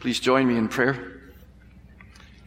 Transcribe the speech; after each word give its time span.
Please 0.00 0.20
join 0.20 0.46
me 0.46 0.56
in 0.56 0.68
prayer. 0.68 1.22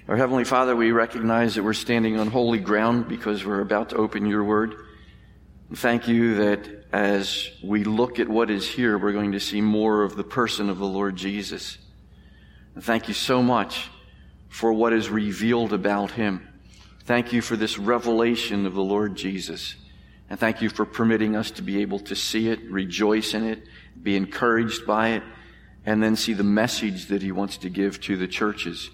Our 0.08 0.16
Heavenly 0.16 0.46
Father, 0.46 0.74
we 0.74 0.94
recognize 0.94 1.56
that 1.56 1.64
we're 1.64 1.74
standing 1.74 2.18
on 2.18 2.28
holy 2.28 2.60
ground 2.60 3.10
because 3.10 3.46
we're 3.46 3.60
about 3.60 3.90
to 3.90 3.98
open 3.98 4.26
your 4.26 4.46
word. 4.46 4.76
Thank 5.76 6.08
you 6.08 6.36
that 6.36 6.86
as 6.94 7.50
we 7.62 7.84
look 7.84 8.20
at 8.20 8.30
what 8.30 8.50
is 8.50 8.66
here, 8.66 8.98
we're 8.98 9.12
going 9.12 9.34
to 9.34 9.40
see 9.42 9.60
more 9.60 10.04
of 10.04 10.16
the 10.16 10.24
person 10.24 10.70
of 10.70 10.78
the 10.78 10.86
Lord 10.86 11.18
Jesus. 11.18 11.78
And 12.74 12.82
thank 12.82 13.10
you 13.10 13.14
so 13.14 13.44
much 13.44 13.90
for 14.48 14.72
what 14.72 14.94
is 14.94 15.10
revealed 15.10 15.74
about 15.74 16.12
him. 16.12 16.48
Thank 17.04 17.34
you 17.34 17.42
for 17.42 17.58
this 17.58 17.78
revelation 17.78 18.66
of 18.66 18.76
the 18.76 18.84
Lord 18.84 19.18
Jesus. 19.18 19.76
And 20.30 20.40
thank 20.40 20.62
you 20.62 20.70
for 20.70 20.86
permitting 20.86 21.36
us 21.36 21.52
to 21.52 21.62
be 21.62 21.82
able 21.82 22.00
to 22.00 22.16
see 22.16 22.48
it, 22.48 22.72
rejoice 22.72 23.34
in 23.34 23.44
it, 23.44 23.64
be 24.02 24.16
encouraged 24.16 24.88
by 24.88 25.10
it, 25.10 25.24
and 25.86 26.02
then 26.02 26.16
see 26.16 26.34
the 26.34 26.44
message 26.44 27.08
that 27.08 27.22
he 27.22 27.32
wants 27.32 27.58
to 27.58 27.70
give 27.70 28.00
to 28.02 28.18
the 28.18 28.28
churches. 28.28 28.90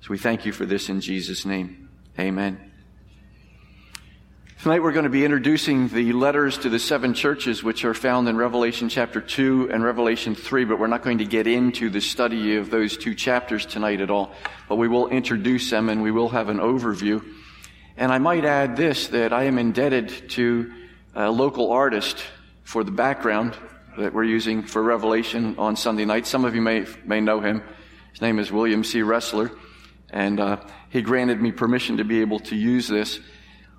So 0.00 0.08
we 0.10 0.18
thank 0.18 0.44
you 0.44 0.52
for 0.52 0.66
this 0.66 0.88
in 0.88 1.00
Jesus' 1.00 1.44
name. 1.44 1.88
Amen. 2.18 2.72
Tonight 4.62 4.82
we're 4.82 4.92
going 4.92 5.04
to 5.04 5.10
be 5.10 5.24
introducing 5.24 5.88
the 5.88 6.12
letters 6.12 6.58
to 6.58 6.68
the 6.68 6.78
seven 6.78 7.14
churches 7.14 7.64
which 7.64 7.84
are 7.84 7.94
found 7.94 8.28
in 8.28 8.36
Revelation 8.36 8.88
chapter 8.88 9.20
2 9.20 9.70
and 9.72 9.82
Revelation 9.82 10.36
3, 10.36 10.64
but 10.66 10.78
we're 10.78 10.86
not 10.86 11.02
going 11.02 11.18
to 11.18 11.24
get 11.24 11.48
into 11.48 11.90
the 11.90 12.00
study 12.00 12.56
of 12.56 12.70
those 12.70 12.96
two 12.96 13.14
chapters 13.14 13.66
tonight 13.66 14.00
at 14.00 14.08
all. 14.08 14.32
But 14.68 14.76
we 14.76 14.86
will 14.86 15.08
introduce 15.08 15.68
them 15.70 15.88
and 15.88 16.00
we 16.00 16.12
will 16.12 16.28
have 16.28 16.48
an 16.48 16.58
overview. 16.58 17.24
And 17.96 18.12
I 18.12 18.18
might 18.18 18.44
add 18.44 18.76
this, 18.76 19.08
that 19.08 19.32
I 19.32 19.44
am 19.44 19.58
indebted 19.58 20.30
to 20.30 20.72
a 21.14 21.28
local 21.28 21.72
artist 21.72 22.22
for 22.62 22.84
the 22.84 22.92
background 22.92 23.56
that 23.98 24.14
we're 24.14 24.24
using 24.24 24.62
for 24.62 24.82
Revelation 24.82 25.54
on 25.58 25.76
Sunday 25.76 26.06
night. 26.06 26.26
Some 26.26 26.44
of 26.46 26.54
you 26.54 26.62
may, 26.62 26.86
may 27.04 27.20
know 27.20 27.40
him. 27.40 27.62
His 28.12 28.22
name 28.22 28.38
is 28.38 28.50
William 28.50 28.84
C. 28.84 29.02
Wrestler, 29.02 29.50
And 30.08 30.40
uh, 30.40 30.60
he 30.88 31.02
granted 31.02 31.42
me 31.42 31.52
permission 31.52 31.98
to 31.98 32.04
be 32.04 32.22
able 32.22 32.38
to 32.40 32.56
use 32.56 32.88
this. 32.88 33.20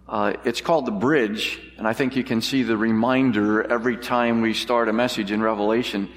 Uh, 0.07 0.33
it's 0.45 0.61
called 0.61 0.85
the 0.85 0.91
bridge, 0.91 1.59
and 1.77 1.87
I 1.87 1.93
think 1.93 2.15
you 2.15 2.23
can 2.23 2.41
see 2.41 2.61
the 2.61 2.77
reminder 2.77 3.63
every 3.63 3.97
time 3.97 4.41
we 4.41 4.53
start 4.53 4.87
a 4.87 4.93
message 4.93 5.31
in 5.31 5.41
Revelation. 5.41 6.09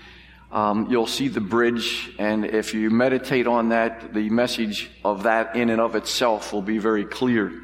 Um, 0.53 0.89
you'll 0.91 1.07
see 1.07 1.29
the 1.29 1.41
bridge, 1.41 2.11
and 2.19 2.45
if 2.45 2.75
you 2.75 2.91
meditate 2.91 3.47
on 3.47 3.70
that, 3.70 4.13
the 4.13 4.29
message 4.29 4.91
of 5.05 5.23
that 5.23 5.57
in 5.57 5.70
and 5.70 5.81
of 5.81 5.95
itself 5.95 6.53
will 6.53 6.63
be 6.63 6.79
very 6.79 7.05
clear. 7.05 7.63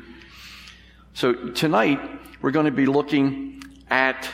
So 1.12 1.32
tonight, 1.50 2.00
we're 2.40 2.52
going 2.52 2.66
to 2.66 2.72
be 2.72 2.86
looking 2.86 3.62
at 3.90 4.30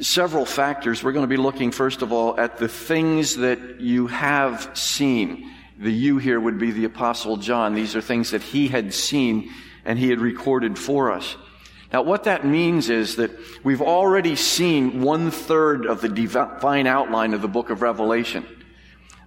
several 0.00 0.44
factors. 0.44 1.02
We're 1.02 1.12
going 1.12 1.24
to 1.24 1.28
be 1.28 1.36
looking, 1.36 1.70
first 1.70 2.02
of 2.02 2.12
all, 2.12 2.38
at 2.38 2.58
the 2.58 2.68
things 2.68 3.36
that 3.36 3.80
you 3.80 4.06
have 4.06 4.70
seen. 4.74 5.50
The 5.78 5.92
you 5.92 6.18
here 6.18 6.40
would 6.40 6.58
be 6.58 6.70
the 6.70 6.84
Apostle 6.84 7.36
John. 7.36 7.74
These 7.74 7.94
are 7.94 8.00
things 8.00 8.32
that 8.32 8.42
he 8.42 8.68
had 8.68 8.92
seen 8.92 9.50
and 9.84 9.98
he 9.98 10.10
had 10.10 10.20
recorded 10.20 10.78
for 10.78 11.12
us. 11.12 11.36
Now, 11.92 12.02
what 12.02 12.24
that 12.24 12.44
means 12.44 12.90
is 12.90 13.16
that 13.16 13.30
we've 13.64 13.80
already 13.80 14.36
seen 14.36 15.00
one 15.00 15.30
third 15.30 15.86
of 15.86 16.02
the 16.02 16.08
divine 16.08 16.86
outline 16.86 17.32
of 17.32 17.40
the 17.40 17.48
book 17.48 17.70
of 17.70 17.80
Revelation. 17.80 18.46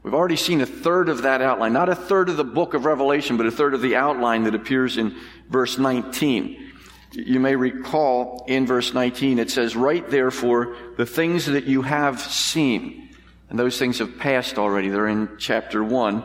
We've 0.04 0.14
already 0.14 0.36
seen 0.36 0.62
a 0.62 0.66
third 0.66 1.10
of 1.10 1.24
that 1.24 1.42
outline, 1.42 1.74
not 1.74 1.90
a 1.90 1.96
third 1.96 2.30
of 2.30 2.38
the 2.38 2.44
book 2.44 2.74
of 2.74 2.86
Revelation, 2.86 3.38
but 3.38 3.46
a 3.46 3.52
third 3.52 3.74
of 3.74 3.82
the 3.82 3.96
outline 3.96 4.44
that 4.44 4.56
appears 4.56 4.98
in 4.98 5.16
verse 5.50 5.78
19. 5.78 6.71
You 7.14 7.40
may 7.40 7.56
recall 7.56 8.46
in 8.48 8.66
verse 8.66 8.94
19, 8.94 9.40
it 9.40 9.52
says, 9.52 9.76
Write 9.76 10.10
therefore 10.10 10.76
the 10.98 11.06
things 11.06 11.46
that 11.48 11.66
you 11.66 11.82
have 11.82 12.22
seen. 12.22 13.10
And 13.50 13.60
those 13.60 13.78
things 13.78 14.00
have 14.00 14.18
passed 14.18 14.58
already. 14.58 14.90
They're 14.90 15.08
in 15.08 15.38
chapter 15.38 15.84
1 15.84 16.24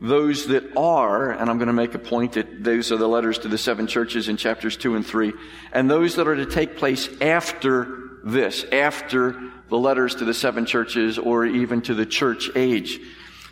those 0.00 0.46
that 0.46 0.76
are, 0.76 1.30
and 1.30 1.50
I'm 1.50 1.58
going 1.58 1.66
to 1.66 1.74
make 1.74 1.94
a 1.94 1.98
point 1.98 2.32
that 2.32 2.64
those 2.64 2.90
are 2.90 2.96
the 2.96 3.08
letters 3.08 3.38
to 3.40 3.48
the 3.48 3.58
seven 3.58 3.86
churches 3.86 4.28
in 4.28 4.36
chapters 4.38 4.76
2 4.76 4.96
and 4.96 5.06
3, 5.06 5.32
and 5.72 5.90
those 5.90 6.16
that 6.16 6.26
are 6.26 6.36
to 6.36 6.46
take 6.46 6.76
place 6.76 7.08
after 7.20 8.08
this, 8.24 8.64
after 8.72 9.38
the 9.68 9.78
letters 9.78 10.16
to 10.16 10.24
the 10.24 10.34
seven 10.34 10.64
churches 10.64 11.18
or 11.18 11.44
even 11.44 11.82
to 11.82 11.94
the 11.94 12.06
church 12.06 12.50
age. 12.56 12.98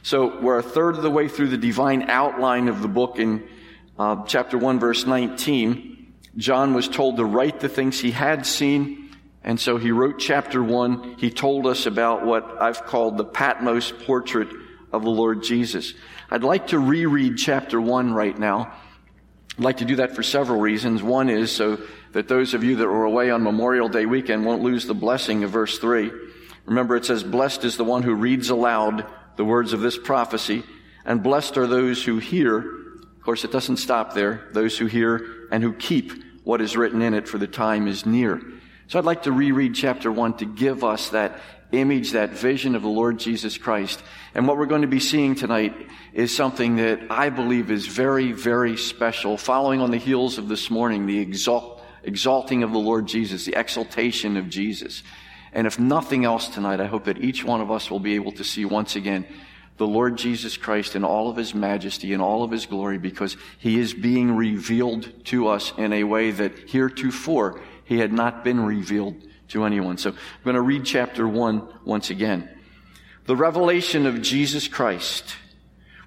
So 0.02 0.40
we're 0.40 0.58
a 0.58 0.62
third 0.62 0.96
of 0.96 1.02
the 1.02 1.10
way 1.10 1.28
through 1.28 1.48
the 1.48 1.58
divine 1.58 2.08
outline 2.08 2.68
of 2.68 2.80
the 2.80 2.88
book 2.88 3.18
in 3.18 3.46
uh, 3.98 4.24
chapter 4.24 4.56
1 4.56 4.80
verse 4.80 5.06
19. 5.06 5.97
John 6.38 6.72
was 6.72 6.86
told 6.86 7.16
to 7.16 7.24
write 7.24 7.58
the 7.58 7.68
things 7.68 7.98
he 7.98 8.12
had 8.12 8.46
seen, 8.46 9.10
and 9.42 9.58
so 9.58 9.76
he 9.76 9.90
wrote 9.90 10.20
chapter 10.20 10.62
1. 10.62 11.16
He 11.18 11.30
told 11.30 11.66
us 11.66 11.86
about 11.86 12.24
what 12.24 12.62
I've 12.62 12.84
called 12.84 13.18
the 13.18 13.24
Patmos 13.24 13.92
portrait 14.06 14.48
of 14.92 15.02
the 15.02 15.10
Lord 15.10 15.42
Jesus. 15.42 15.94
I'd 16.30 16.44
like 16.44 16.68
to 16.68 16.78
reread 16.78 17.38
chapter 17.38 17.80
1 17.80 18.14
right 18.14 18.38
now. 18.38 18.72
I'd 19.58 19.64
like 19.64 19.78
to 19.78 19.84
do 19.84 19.96
that 19.96 20.14
for 20.14 20.22
several 20.22 20.60
reasons. 20.60 21.02
One 21.02 21.28
is 21.28 21.50
so 21.50 21.80
that 22.12 22.28
those 22.28 22.54
of 22.54 22.62
you 22.62 22.76
that 22.76 22.86
were 22.86 23.04
away 23.04 23.30
on 23.30 23.42
Memorial 23.42 23.88
Day 23.88 24.06
weekend 24.06 24.46
won't 24.46 24.62
lose 24.62 24.86
the 24.86 24.94
blessing 24.94 25.42
of 25.42 25.50
verse 25.50 25.78
3. 25.78 26.12
Remember, 26.66 26.94
it 26.94 27.04
says, 27.04 27.24
Blessed 27.24 27.64
is 27.64 27.76
the 27.76 27.84
one 27.84 28.04
who 28.04 28.14
reads 28.14 28.48
aloud 28.50 29.06
the 29.34 29.44
words 29.44 29.72
of 29.72 29.80
this 29.80 29.98
prophecy, 29.98 30.62
and 31.04 31.20
blessed 31.20 31.58
are 31.58 31.66
those 31.66 32.04
who 32.04 32.18
hear. 32.18 32.58
Of 32.58 33.22
course, 33.24 33.42
it 33.42 33.50
doesn't 33.50 33.78
stop 33.78 34.14
there. 34.14 34.48
Those 34.52 34.78
who 34.78 34.86
hear 34.86 35.48
and 35.50 35.64
who 35.64 35.72
keep 35.72 36.27
what 36.48 36.62
is 36.62 36.78
written 36.78 37.02
in 37.02 37.12
it, 37.12 37.28
for 37.28 37.36
the 37.36 37.46
time 37.46 37.86
is 37.86 38.06
near. 38.06 38.40
So 38.86 38.98
I'd 38.98 39.04
like 39.04 39.24
to 39.24 39.32
reread 39.32 39.74
chapter 39.74 40.10
1 40.10 40.38
to 40.38 40.46
give 40.46 40.82
us 40.82 41.10
that 41.10 41.38
image, 41.72 42.12
that 42.12 42.30
vision 42.30 42.74
of 42.74 42.80
the 42.80 42.88
Lord 42.88 43.18
Jesus 43.18 43.58
Christ. 43.58 44.02
And 44.34 44.48
what 44.48 44.56
we're 44.56 44.64
going 44.64 44.80
to 44.80 44.88
be 44.88 44.98
seeing 44.98 45.34
tonight 45.34 45.74
is 46.14 46.34
something 46.34 46.76
that 46.76 47.00
I 47.10 47.28
believe 47.28 47.70
is 47.70 47.86
very, 47.86 48.32
very 48.32 48.78
special, 48.78 49.36
following 49.36 49.82
on 49.82 49.90
the 49.90 49.98
heels 49.98 50.38
of 50.38 50.48
this 50.48 50.70
morning, 50.70 51.04
the 51.04 51.18
exalt, 51.18 51.82
exalting 52.02 52.62
of 52.62 52.72
the 52.72 52.78
Lord 52.78 53.06
Jesus, 53.06 53.44
the 53.44 53.54
exaltation 53.54 54.38
of 54.38 54.48
Jesus. 54.48 55.02
And 55.52 55.66
if 55.66 55.78
nothing 55.78 56.24
else 56.24 56.48
tonight, 56.48 56.80
I 56.80 56.86
hope 56.86 57.04
that 57.04 57.22
each 57.22 57.44
one 57.44 57.60
of 57.60 57.70
us 57.70 57.90
will 57.90 58.00
be 58.00 58.14
able 58.14 58.32
to 58.32 58.42
see 58.42 58.64
once 58.64 58.96
again 58.96 59.26
the 59.78 59.86
Lord 59.86 60.18
Jesus 60.18 60.56
Christ 60.56 60.96
in 60.96 61.04
all 61.04 61.30
of 61.30 61.36
his 61.36 61.54
majesty 61.54 62.12
and 62.12 62.20
all 62.20 62.42
of 62.42 62.50
his 62.50 62.66
glory 62.66 62.98
because 62.98 63.36
he 63.58 63.78
is 63.78 63.94
being 63.94 64.36
revealed 64.36 65.24
to 65.26 65.48
us 65.48 65.72
in 65.78 65.92
a 65.92 66.04
way 66.04 66.32
that 66.32 66.68
heretofore 66.68 67.60
he 67.84 67.98
had 67.98 68.12
not 68.12 68.44
been 68.44 68.60
revealed 68.60 69.16
to 69.48 69.64
anyone. 69.64 69.96
So 69.96 70.10
I'm 70.10 70.16
going 70.44 70.56
to 70.56 70.60
read 70.60 70.84
chapter 70.84 71.26
1 71.26 71.66
once 71.84 72.10
again. 72.10 72.48
The 73.26 73.36
revelation 73.36 74.06
of 74.06 74.20
Jesus 74.20 74.68
Christ, 74.68 75.36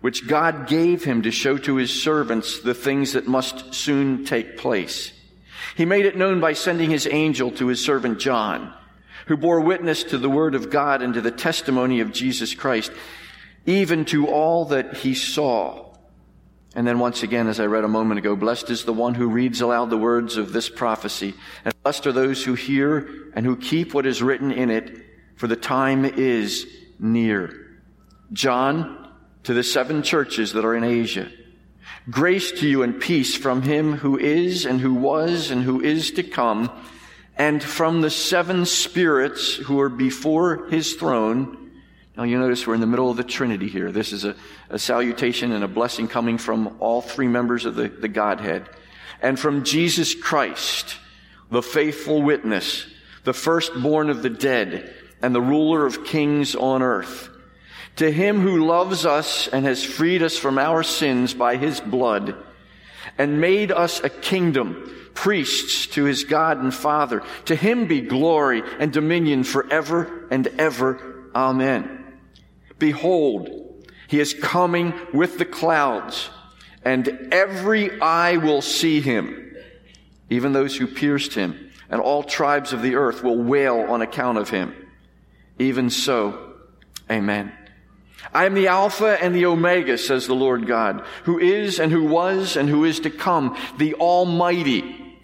which 0.02 0.28
God 0.28 0.68
gave 0.68 1.04
him 1.04 1.22
to 1.22 1.32
show 1.32 1.58
to 1.60 1.76
his 1.76 2.04
servants 2.04 2.60
the 2.60 2.74
things 2.74 3.14
that 3.14 3.28
must 3.28 3.74
soon 3.74 4.26
take 4.26 4.58
place. 4.58 5.14
He 5.76 5.86
made 5.86 6.06
it 6.06 6.18
known 6.18 6.40
by 6.42 6.54
sending 6.54 6.90
his 6.90 7.08
angel 7.10 7.52
to 7.52 7.68
his 7.68 7.84
servant 7.84 8.20
John, 8.20 8.74
who 9.28 9.38
bore 9.38 9.62
witness 9.62 10.04
to 10.06 10.18
the 10.18 10.30
word 10.30 10.56
of 10.56 10.70
God 10.70 11.02
and 11.02 11.14
to 11.14 11.22
the 11.22 11.32
testimony 11.32 12.02
of 12.02 12.12
Jesus 12.12 12.54
Christ, 12.54 12.92
even 13.66 14.06
to 14.06 14.28
all 14.28 14.66
that 14.66 14.98
he 14.98 15.14
saw. 15.14 15.92
And 16.74 16.88
then 16.88 17.00
once 17.00 17.22
again, 17.22 17.48
as 17.48 17.60
I 17.60 17.66
read 17.66 17.84
a 17.84 17.90
moment 17.90 18.20
ago, 18.20 18.36
blessed 18.36 18.70
is 18.70 18.86
the 18.86 18.94
one 18.94 19.14
who 19.14 19.28
reads 19.28 19.60
aloud 19.60 19.90
the 19.90 19.98
words 19.98 20.38
of 20.38 20.54
this 20.54 20.70
prophecy, 20.70 21.34
and 21.66 21.74
blessed 21.84 22.08
are 22.08 22.14
those 22.14 22.44
who 22.44 22.54
hear 22.54 23.32
and 23.34 23.46
who 23.46 23.58
keep 23.58 23.94
what 23.94 24.06
is 24.06 24.24
written 24.24 24.52
in 24.52 24.70
it, 24.70 25.06
for 25.36 25.48
the 25.48 25.56
time 25.56 26.06
is 26.06 26.66
near. 26.98 27.82
John, 28.32 29.10
to 29.44 29.54
the 29.54 29.64
seven 29.64 30.02
churches 30.02 30.54
that 30.54 30.64
are 30.64 30.76
in 30.76 30.86
Asia, 30.86 31.30
grace 32.10 32.52
to 32.54 32.68
you 32.68 32.84
and 32.84 33.02
peace 33.02 33.36
from 33.36 33.64
him 33.64 33.98
who 33.98 34.18
is 34.18 34.66
and 34.66 34.80
who 34.80 34.94
was 34.94 35.52
and 35.52 35.64
who 35.64 35.82
is 35.82 36.12
to 36.12 36.24
come, 36.24 36.72
and 37.38 37.62
from 37.62 38.00
the 38.00 38.10
seven 38.10 38.66
spirits 38.66 39.56
who 39.56 39.80
are 39.82 39.90
before 39.90 40.68
his 40.70 40.94
throne, 40.94 41.61
now 42.18 42.24
you 42.24 42.38
notice 42.38 42.68
we're 42.68 42.76
in 42.76 42.82
the 42.82 42.88
middle 42.88 43.10
of 43.10 43.18
the 43.18 43.24
Trinity 43.24 43.68
here. 43.68 43.92
This 43.92 44.12
is 44.12 44.26
a, 44.26 44.36
a 44.70 44.78
salutation 44.78 45.52
and 45.52 45.64
a 45.64 45.68
blessing 45.68 46.08
coming 46.08 46.38
from 46.38 46.76
all 46.80 47.02
three 47.02 47.28
members 47.28 47.66
of 47.66 47.76
the, 47.76 47.88
the 47.88 48.10
Godhead. 48.10 48.68
And 49.22 49.40
from 49.40 49.64
Jesus 49.64 50.14
Christ, 50.14 50.98
the 51.50 51.62
faithful 51.62 52.22
witness, 52.22 52.86
the 53.24 53.34
firstborn 53.34 54.10
of 54.10 54.24
the 54.24 54.30
dead, 54.30 54.94
and 55.22 55.34
the 55.34 55.42
ruler 55.42 55.86
of 55.86 56.04
kings 56.04 56.56
on 56.56 56.82
earth. 56.82 57.30
To 57.98 58.12
him 58.12 58.42
who 58.42 58.66
loves 58.66 59.06
us 59.06 59.48
and 59.48 59.66
has 59.66 59.84
freed 59.84 60.24
us 60.24 60.38
from 60.38 60.58
our 60.58 60.84
sins 60.84 61.34
by 61.34 61.58
his 61.58 61.80
blood, 61.80 62.36
and 63.18 63.40
made 63.40 63.72
us 63.72 64.04
a 64.04 64.10
kingdom, 64.10 65.10
priests 65.14 65.88
to 65.88 66.06
his 66.06 66.24
God 66.24 66.58
and 66.58 66.74
Father. 66.74 67.24
To 67.46 67.56
him 67.56 67.88
be 67.88 68.02
glory 68.02 68.64
and 68.80 68.92
dominion 68.92 69.44
forever 69.44 70.28
and 70.32 70.48
ever. 70.58 71.30
Amen. 71.36 72.01
Behold, 72.82 73.86
he 74.08 74.20
is 74.20 74.34
coming 74.34 74.96
with 75.14 75.38
the 75.38 75.46
clouds, 75.46 76.32
and 76.84 77.30
every 77.32 78.02
eye 78.02 78.38
will 78.38 78.64
see 78.64 79.02
him, 79.02 79.56
even 80.32 80.52
those 80.52 80.76
who 80.76 80.88
pierced 80.88 81.36
him, 81.36 81.72
and 81.92 82.02
all 82.02 82.24
tribes 82.24 82.74
of 82.74 82.82
the 82.82 82.96
earth 82.96 83.22
will 83.24 83.38
wail 83.38 83.82
on 83.82 84.02
account 84.02 84.40
of 84.40 84.50
him. 84.50 84.74
Even 85.60 85.92
so, 85.92 86.56
amen. 87.10 87.54
I 88.34 88.46
am 88.46 88.56
the 88.56 88.70
Alpha 88.70 89.16
and 89.22 89.36
the 89.36 89.46
Omega, 89.46 89.96
says 90.00 90.26
the 90.26 90.34
Lord 90.34 90.66
God, 90.66 91.06
who 91.26 91.38
is 91.38 91.80
and 91.80 91.92
who 91.92 92.06
was 92.06 92.58
and 92.58 92.68
who 92.68 92.84
is 92.84 93.02
to 93.02 93.12
come, 93.12 93.56
the 93.78 93.94
Almighty. 93.94 95.20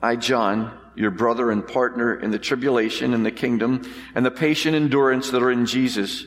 I, 0.00 0.14
John, 0.14 0.78
your 0.94 1.10
brother 1.10 1.50
and 1.50 1.66
partner 1.66 2.14
in 2.14 2.30
the 2.30 2.38
tribulation 2.38 3.14
and 3.14 3.26
the 3.26 3.32
kingdom 3.32 3.82
and 4.14 4.24
the 4.24 4.30
patient 4.30 4.76
endurance 4.76 5.30
that 5.32 5.42
are 5.42 5.50
in 5.50 5.66
Jesus, 5.66 6.26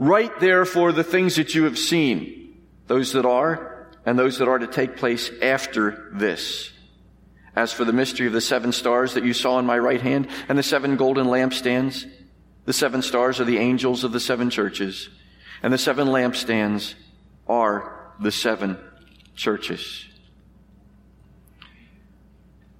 Write 0.00 0.40
therefore 0.40 0.92
the 0.92 1.04
things 1.04 1.36
that 1.36 1.54
you 1.54 1.64
have 1.64 1.78
seen, 1.78 2.56
those 2.86 3.12
that 3.12 3.26
are, 3.26 3.86
and 4.06 4.18
those 4.18 4.38
that 4.38 4.48
are 4.48 4.58
to 4.58 4.66
take 4.66 4.96
place 4.96 5.30
after 5.42 6.08
this. 6.14 6.72
As 7.54 7.74
for 7.74 7.84
the 7.84 7.92
mystery 7.92 8.26
of 8.26 8.32
the 8.32 8.40
seven 8.40 8.72
stars 8.72 9.12
that 9.12 9.26
you 9.26 9.34
saw 9.34 9.58
in 9.58 9.66
my 9.66 9.78
right 9.78 10.00
hand, 10.00 10.28
and 10.48 10.56
the 10.56 10.62
seven 10.62 10.96
golden 10.96 11.26
lampstands, 11.26 12.10
the 12.64 12.72
seven 12.72 13.02
stars 13.02 13.40
are 13.40 13.44
the 13.44 13.58
angels 13.58 14.02
of 14.02 14.12
the 14.12 14.20
seven 14.20 14.48
churches. 14.48 15.10
And 15.62 15.70
the 15.70 15.76
seven 15.76 16.08
lampstands 16.08 16.94
are 17.46 18.14
the 18.20 18.32
seven 18.32 18.78
churches. 19.36 20.06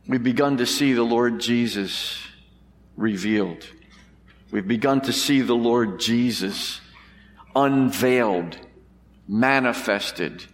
We've 0.08 0.24
begun 0.24 0.56
to 0.56 0.64
see 0.64 0.94
the 0.94 1.02
Lord 1.02 1.38
Jesus 1.38 2.16
revealed. 2.96 3.66
We've 4.50 4.66
begun 4.66 5.02
to 5.02 5.12
see 5.12 5.42
the 5.42 5.54
Lord 5.54 6.00
Jesus 6.00 6.80
unveiled, 7.54 8.56
manifested, 9.28 10.44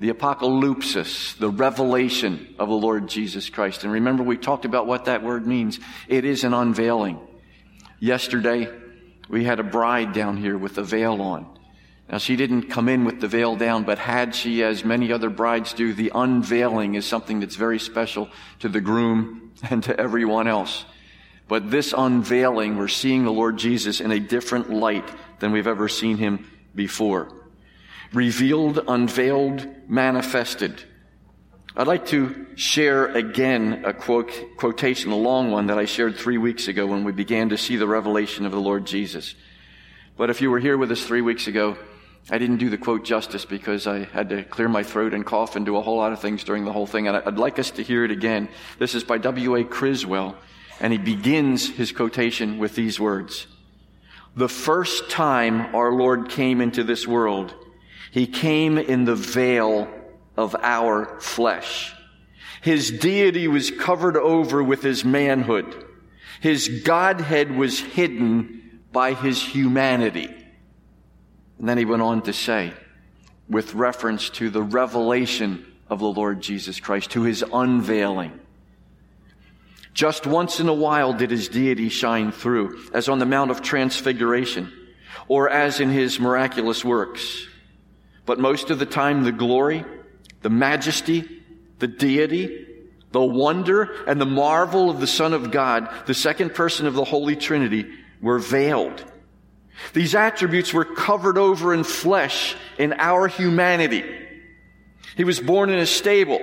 the 0.00 0.10
apocalypsis, 0.10 1.38
the 1.38 1.48
revelation 1.50 2.54
of 2.58 2.68
the 2.68 2.74
Lord 2.74 3.08
Jesus 3.08 3.50
Christ. 3.50 3.84
And 3.84 3.92
remember, 3.92 4.22
we 4.22 4.36
talked 4.36 4.64
about 4.64 4.86
what 4.86 5.04
that 5.04 5.22
word 5.22 5.46
means. 5.46 5.78
It 6.08 6.24
is 6.24 6.42
an 6.42 6.54
unveiling. 6.54 7.20
Yesterday, 8.00 8.68
we 9.28 9.44
had 9.44 9.60
a 9.60 9.64
bride 9.64 10.12
down 10.12 10.36
here 10.36 10.58
with 10.58 10.76
a 10.78 10.82
veil 10.82 11.22
on. 11.22 11.46
Now, 12.10 12.18
she 12.18 12.34
didn't 12.34 12.64
come 12.64 12.88
in 12.88 13.04
with 13.04 13.20
the 13.20 13.28
veil 13.28 13.56
down, 13.56 13.84
but 13.84 13.98
had 13.98 14.34
she, 14.34 14.62
as 14.64 14.84
many 14.84 15.12
other 15.12 15.30
brides 15.30 15.72
do, 15.72 15.94
the 15.94 16.10
unveiling 16.14 16.96
is 16.96 17.06
something 17.06 17.40
that's 17.40 17.56
very 17.56 17.78
special 17.78 18.28
to 18.58 18.68
the 18.68 18.80
groom 18.80 19.52
and 19.70 19.82
to 19.84 19.98
everyone 19.98 20.48
else. 20.48 20.84
But 21.52 21.70
this 21.70 21.92
unveiling, 21.94 22.78
we're 22.78 22.88
seeing 22.88 23.26
the 23.26 23.30
Lord 23.30 23.58
Jesus 23.58 24.00
in 24.00 24.10
a 24.10 24.18
different 24.18 24.70
light 24.70 25.04
than 25.38 25.52
we've 25.52 25.66
ever 25.66 25.86
seen 25.86 26.16
him 26.16 26.50
before. 26.74 27.28
Revealed, 28.14 28.82
unveiled, 28.88 29.68
manifested. 29.86 30.82
I'd 31.76 31.86
like 31.86 32.06
to 32.06 32.46
share 32.54 33.08
again 33.08 33.82
a 33.84 33.92
quote, 33.92 34.32
quotation, 34.56 35.12
a 35.12 35.16
long 35.16 35.50
one 35.50 35.66
that 35.66 35.76
I 35.76 35.84
shared 35.84 36.16
three 36.16 36.38
weeks 36.38 36.68
ago 36.68 36.86
when 36.86 37.04
we 37.04 37.12
began 37.12 37.50
to 37.50 37.58
see 37.58 37.76
the 37.76 37.86
revelation 37.86 38.46
of 38.46 38.52
the 38.52 38.58
Lord 38.58 38.86
Jesus. 38.86 39.34
But 40.16 40.30
if 40.30 40.40
you 40.40 40.50
were 40.50 40.58
here 40.58 40.78
with 40.78 40.90
us 40.90 41.04
three 41.04 41.20
weeks 41.20 41.48
ago, 41.48 41.76
I 42.30 42.38
didn't 42.38 42.60
do 42.60 42.70
the 42.70 42.78
quote 42.78 43.04
justice 43.04 43.44
because 43.44 43.86
I 43.86 44.04
had 44.04 44.30
to 44.30 44.42
clear 44.42 44.70
my 44.70 44.84
throat 44.84 45.12
and 45.12 45.26
cough 45.26 45.54
and 45.54 45.66
do 45.66 45.76
a 45.76 45.82
whole 45.82 45.98
lot 45.98 46.14
of 46.14 46.20
things 46.20 46.44
during 46.44 46.64
the 46.64 46.72
whole 46.72 46.86
thing. 46.86 47.08
And 47.08 47.16
I'd 47.18 47.36
like 47.36 47.58
us 47.58 47.72
to 47.72 47.82
hear 47.82 48.06
it 48.06 48.10
again. 48.10 48.48
This 48.78 48.94
is 48.94 49.04
by 49.04 49.18
W.A. 49.18 49.64
Criswell, 49.64 50.34
and 50.80 50.92
he 50.92 50.98
begins 50.98 51.68
his 51.68 51.92
quotation 51.92 52.58
with 52.58 52.74
these 52.74 52.98
words. 52.98 53.46
The 54.34 54.48
first 54.48 55.10
time 55.10 55.74
our 55.74 55.92
Lord 55.92 56.30
came 56.30 56.60
into 56.60 56.84
this 56.84 57.06
world, 57.06 57.54
he 58.10 58.26
came 58.26 58.78
in 58.78 59.04
the 59.04 59.14
veil 59.14 59.88
of 60.36 60.56
our 60.62 61.20
flesh. 61.20 61.94
His 62.62 62.90
deity 62.90 63.48
was 63.48 63.70
covered 63.70 64.16
over 64.16 64.62
with 64.62 64.82
his 64.82 65.04
manhood. 65.04 65.84
His 66.40 66.82
Godhead 66.84 67.50
was 67.56 67.80
hidden 67.80 68.80
by 68.92 69.14
his 69.14 69.42
humanity. 69.42 70.28
And 71.58 71.68
then 71.68 71.78
he 71.78 71.84
went 71.84 72.02
on 72.02 72.22
to 72.22 72.32
say, 72.32 72.72
with 73.48 73.74
reference 73.74 74.30
to 74.30 74.50
the 74.50 74.62
revelation 74.62 75.66
of 75.88 75.98
the 75.98 76.06
Lord 76.06 76.40
Jesus 76.40 76.80
Christ, 76.80 77.10
to 77.12 77.22
his 77.22 77.44
unveiling. 77.52 78.40
Just 79.94 80.26
once 80.26 80.60
in 80.60 80.68
a 80.68 80.74
while 80.74 81.12
did 81.12 81.30
his 81.30 81.48
deity 81.48 81.88
shine 81.88 82.32
through, 82.32 82.88
as 82.94 83.08
on 83.08 83.18
the 83.18 83.26
Mount 83.26 83.50
of 83.50 83.62
Transfiguration, 83.62 84.72
or 85.28 85.50
as 85.50 85.80
in 85.80 85.90
his 85.90 86.18
miraculous 86.18 86.84
works. 86.84 87.46
But 88.24 88.38
most 88.38 88.70
of 88.70 88.78
the 88.78 88.86
time, 88.86 89.24
the 89.24 89.32
glory, 89.32 89.84
the 90.40 90.50
majesty, 90.50 91.28
the 91.78 91.88
deity, 91.88 92.66
the 93.10 93.22
wonder, 93.22 94.04
and 94.06 94.20
the 94.20 94.26
marvel 94.26 94.88
of 94.88 95.00
the 95.00 95.06
Son 95.06 95.34
of 95.34 95.50
God, 95.50 95.88
the 96.06 96.14
second 96.14 96.54
person 96.54 96.86
of 96.86 96.94
the 96.94 97.04
Holy 97.04 97.36
Trinity, 97.36 97.86
were 98.20 98.38
veiled 98.38 99.04
these 99.92 100.14
attributes 100.14 100.72
were 100.72 100.84
covered 100.84 101.38
over 101.38 101.74
in 101.74 101.84
flesh 101.84 102.56
in 102.78 102.94
our 102.98 103.26
humanity. 103.26 104.04
He 105.16 105.24
was 105.24 105.40
born 105.40 105.70
in 105.70 105.78
a 105.78 105.86
stable. 105.86 106.40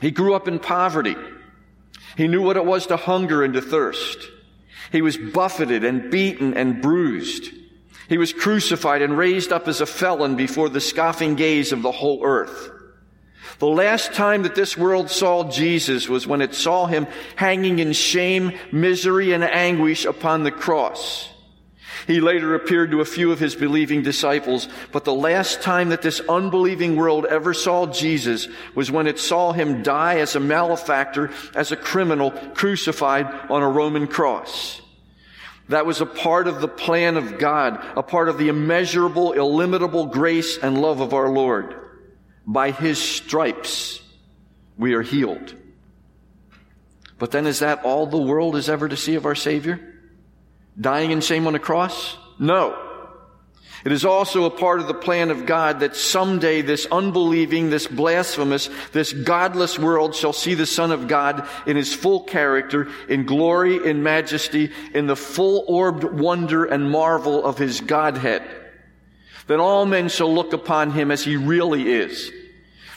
He 0.00 0.10
grew 0.10 0.34
up 0.34 0.48
in 0.48 0.58
poverty. 0.58 1.16
He 2.16 2.28
knew 2.28 2.42
what 2.42 2.56
it 2.56 2.64
was 2.64 2.86
to 2.86 2.96
hunger 2.96 3.42
and 3.42 3.54
to 3.54 3.60
thirst. 3.60 4.18
He 4.90 5.02
was 5.02 5.16
buffeted 5.16 5.84
and 5.84 6.10
beaten 6.10 6.54
and 6.54 6.80
bruised. 6.80 7.52
He 8.08 8.18
was 8.18 8.32
crucified 8.32 9.02
and 9.02 9.18
raised 9.18 9.52
up 9.52 9.68
as 9.68 9.80
a 9.80 9.86
felon 9.86 10.36
before 10.36 10.68
the 10.68 10.80
scoffing 10.80 11.34
gaze 11.34 11.72
of 11.72 11.82
the 11.82 11.92
whole 11.92 12.24
earth. 12.24 12.70
The 13.58 13.66
last 13.66 14.14
time 14.14 14.44
that 14.44 14.54
this 14.54 14.76
world 14.76 15.10
saw 15.10 15.50
Jesus 15.50 16.08
was 16.08 16.26
when 16.26 16.40
it 16.40 16.54
saw 16.54 16.86
him 16.86 17.06
hanging 17.36 17.80
in 17.80 17.92
shame, 17.92 18.52
misery, 18.72 19.32
and 19.32 19.42
anguish 19.42 20.04
upon 20.04 20.42
the 20.44 20.52
cross. 20.52 21.28
He 22.08 22.22
later 22.22 22.54
appeared 22.54 22.90
to 22.92 23.02
a 23.02 23.04
few 23.04 23.32
of 23.32 23.38
his 23.38 23.54
believing 23.54 24.02
disciples, 24.02 24.66
but 24.92 25.04
the 25.04 25.12
last 25.12 25.60
time 25.60 25.90
that 25.90 26.00
this 26.00 26.22
unbelieving 26.26 26.96
world 26.96 27.26
ever 27.26 27.52
saw 27.52 27.84
Jesus 27.84 28.48
was 28.74 28.90
when 28.90 29.06
it 29.06 29.18
saw 29.18 29.52
him 29.52 29.82
die 29.82 30.16
as 30.20 30.34
a 30.34 30.40
malefactor, 30.40 31.30
as 31.54 31.70
a 31.70 31.76
criminal, 31.76 32.30
crucified 32.30 33.26
on 33.50 33.62
a 33.62 33.68
Roman 33.68 34.06
cross. 34.06 34.80
That 35.68 35.84
was 35.84 36.00
a 36.00 36.06
part 36.06 36.48
of 36.48 36.62
the 36.62 36.66
plan 36.66 37.18
of 37.18 37.38
God, 37.38 37.84
a 37.94 38.02
part 38.02 38.30
of 38.30 38.38
the 38.38 38.48
immeasurable, 38.48 39.32
illimitable 39.32 40.06
grace 40.06 40.56
and 40.56 40.80
love 40.80 41.00
of 41.00 41.12
our 41.12 41.28
Lord. 41.28 41.74
By 42.46 42.70
his 42.70 42.98
stripes, 42.98 44.00
we 44.78 44.94
are 44.94 45.02
healed. 45.02 45.54
But 47.18 47.32
then 47.32 47.46
is 47.46 47.58
that 47.58 47.84
all 47.84 48.06
the 48.06 48.16
world 48.16 48.56
is 48.56 48.70
ever 48.70 48.88
to 48.88 48.96
see 48.96 49.14
of 49.16 49.26
our 49.26 49.34
Savior? 49.34 49.87
Dying 50.80 51.10
in 51.10 51.20
shame 51.20 51.46
on 51.46 51.54
a 51.54 51.58
cross? 51.58 52.16
No. 52.38 52.84
It 53.84 53.92
is 53.92 54.04
also 54.04 54.44
a 54.44 54.50
part 54.50 54.80
of 54.80 54.88
the 54.88 54.94
plan 54.94 55.30
of 55.30 55.46
God 55.46 55.80
that 55.80 55.94
someday 55.94 56.62
this 56.62 56.86
unbelieving, 56.90 57.70
this 57.70 57.86
blasphemous, 57.86 58.68
this 58.92 59.12
godless 59.12 59.78
world 59.78 60.14
shall 60.14 60.32
see 60.32 60.54
the 60.54 60.66
Son 60.66 60.90
of 60.90 61.06
God 61.06 61.48
in 61.66 61.76
his 61.76 61.94
full 61.94 62.24
character, 62.24 62.88
in 63.08 63.24
glory, 63.24 63.88
in 63.88 64.02
majesty, 64.02 64.72
in 64.94 65.06
the 65.06 65.16
full 65.16 65.64
orbed 65.68 66.04
wonder 66.04 66.64
and 66.64 66.90
marvel 66.90 67.44
of 67.44 67.56
his 67.56 67.80
Godhead. 67.80 68.42
Then 69.46 69.60
all 69.60 69.86
men 69.86 70.08
shall 70.08 70.32
look 70.32 70.52
upon 70.52 70.90
him 70.90 71.10
as 71.10 71.24
he 71.24 71.36
really 71.36 71.90
is. 71.90 72.32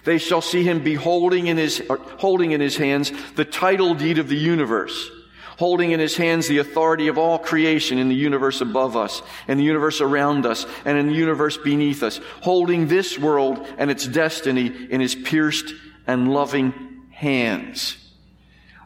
They 0.03 0.17
shall 0.17 0.41
see 0.41 0.63
him 0.63 0.83
beholding 0.83 1.45
in 1.45 1.57
his, 1.57 1.81
holding 2.17 2.51
in 2.51 2.59
his 2.59 2.75
hands 2.75 3.11
the 3.35 3.45
title 3.45 3.93
deed 3.93 4.17
of 4.17 4.27
the 4.27 4.35
universe 4.35 5.11
holding 5.57 5.91
in 5.91 5.99
his 5.99 6.15
hands 6.15 6.47
the 6.47 6.59
authority 6.59 7.07
of 7.07 7.17
all 7.17 7.37
creation 7.39 7.97
in 7.97 8.09
the 8.09 8.15
universe 8.15 8.61
above 8.61 8.95
us, 8.95 9.21
and 9.47 9.59
the 9.59 9.63
universe 9.63 10.01
around 10.01 10.45
us, 10.45 10.65
and 10.85 10.97
in 10.97 11.07
the 11.07 11.13
universe 11.13 11.57
beneath 11.57 12.03
us, 12.03 12.19
holding 12.41 12.87
this 12.87 13.17
world 13.17 13.65
and 13.77 13.91
its 13.91 14.07
destiny 14.07 14.67
in 14.89 15.01
his 15.01 15.15
pierced 15.15 15.73
and 16.07 16.33
loving 16.33 16.73
hands. 17.11 17.97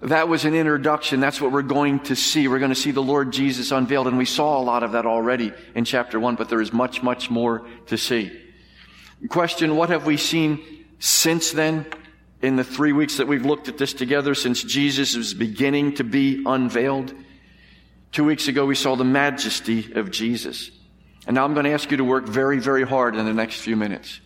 That 0.01 0.27
was 0.27 0.45
an 0.45 0.53
introduction. 0.53 1.19
That's 1.19 1.39
what 1.39 1.51
we're 1.51 1.61
going 1.61 2.01
to 2.01 2.15
see. 2.15 2.47
We're 2.47 2.59
going 2.59 2.69
to 2.69 2.75
see 2.75 2.91
the 2.91 3.01
Lord 3.01 3.31
Jesus 3.31 3.71
unveiled, 3.71 4.07
and 4.07 4.17
we 4.17 4.25
saw 4.25 4.59
a 4.59 4.61
lot 4.61 4.83
of 4.83 4.91
that 4.91 5.05
already 5.05 5.53
in 5.73 5.85
chapter 5.85 6.19
one, 6.19 6.35
but 6.35 6.49
there 6.49 6.61
is 6.61 6.73
much, 6.73 7.01
much 7.01 7.31
more 7.31 7.65
to 7.87 7.97
see. 7.97 8.31
Question, 9.29 9.75
what 9.77 9.89
have 9.89 10.05
we 10.05 10.17
seen 10.17 10.85
since 10.99 11.51
then? 11.51 11.85
In 12.41 12.55
the 12.55 12.63
three 12.63 12.93
weeks 12.93 13.17
that 13.17 13.27
we've 13.27 13.45
looked 13.45 13.67
at 13.67 13.77
this 13.77 13.93
together 13.93 14.35
since 14.35 14.63
Jesus 14.63 15.15
was 15.15 15.33
beginning 15.33 15.95
to 15.95 16.03
be 16.03 16.43
unveiled. 16.45 17.13
Two 18.11 18.23
weeks 18.23 18.47
ago, 18.47 18.65
we 18.65 18.75
saw 18.75 18.95
the 18.95 19.03
majesty 19.03 19.93
of 19.93 20.11
Jesus. 20.11 20.71
And 21.27 21.35
now 21.35 21.45
I'm 21.45 21.53
going 21.53 21.65
to 21.65 21.71
ask 21.71 21.89
you 21.91 21.97
to 21.97 22.03
work 22.03 22.27
very, 22.27 22.59
very 22.59 22.83
hard 22.83 23.15
in 23.15 23.25
the 23.25 23.33
next 23.33 23.61
few 23.61 23.75
minutes. 23.75 24.19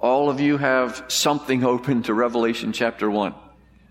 All 0.00 0.28
of 0.28 0.40
you 0.40 0.58
have 0.58 1.04
something 1.08 1.64
open 1.74 2.02
to 2.04 2.14
Revelation 2.14 2.72
chapter 2.72 3.10
1, 3.10 3.34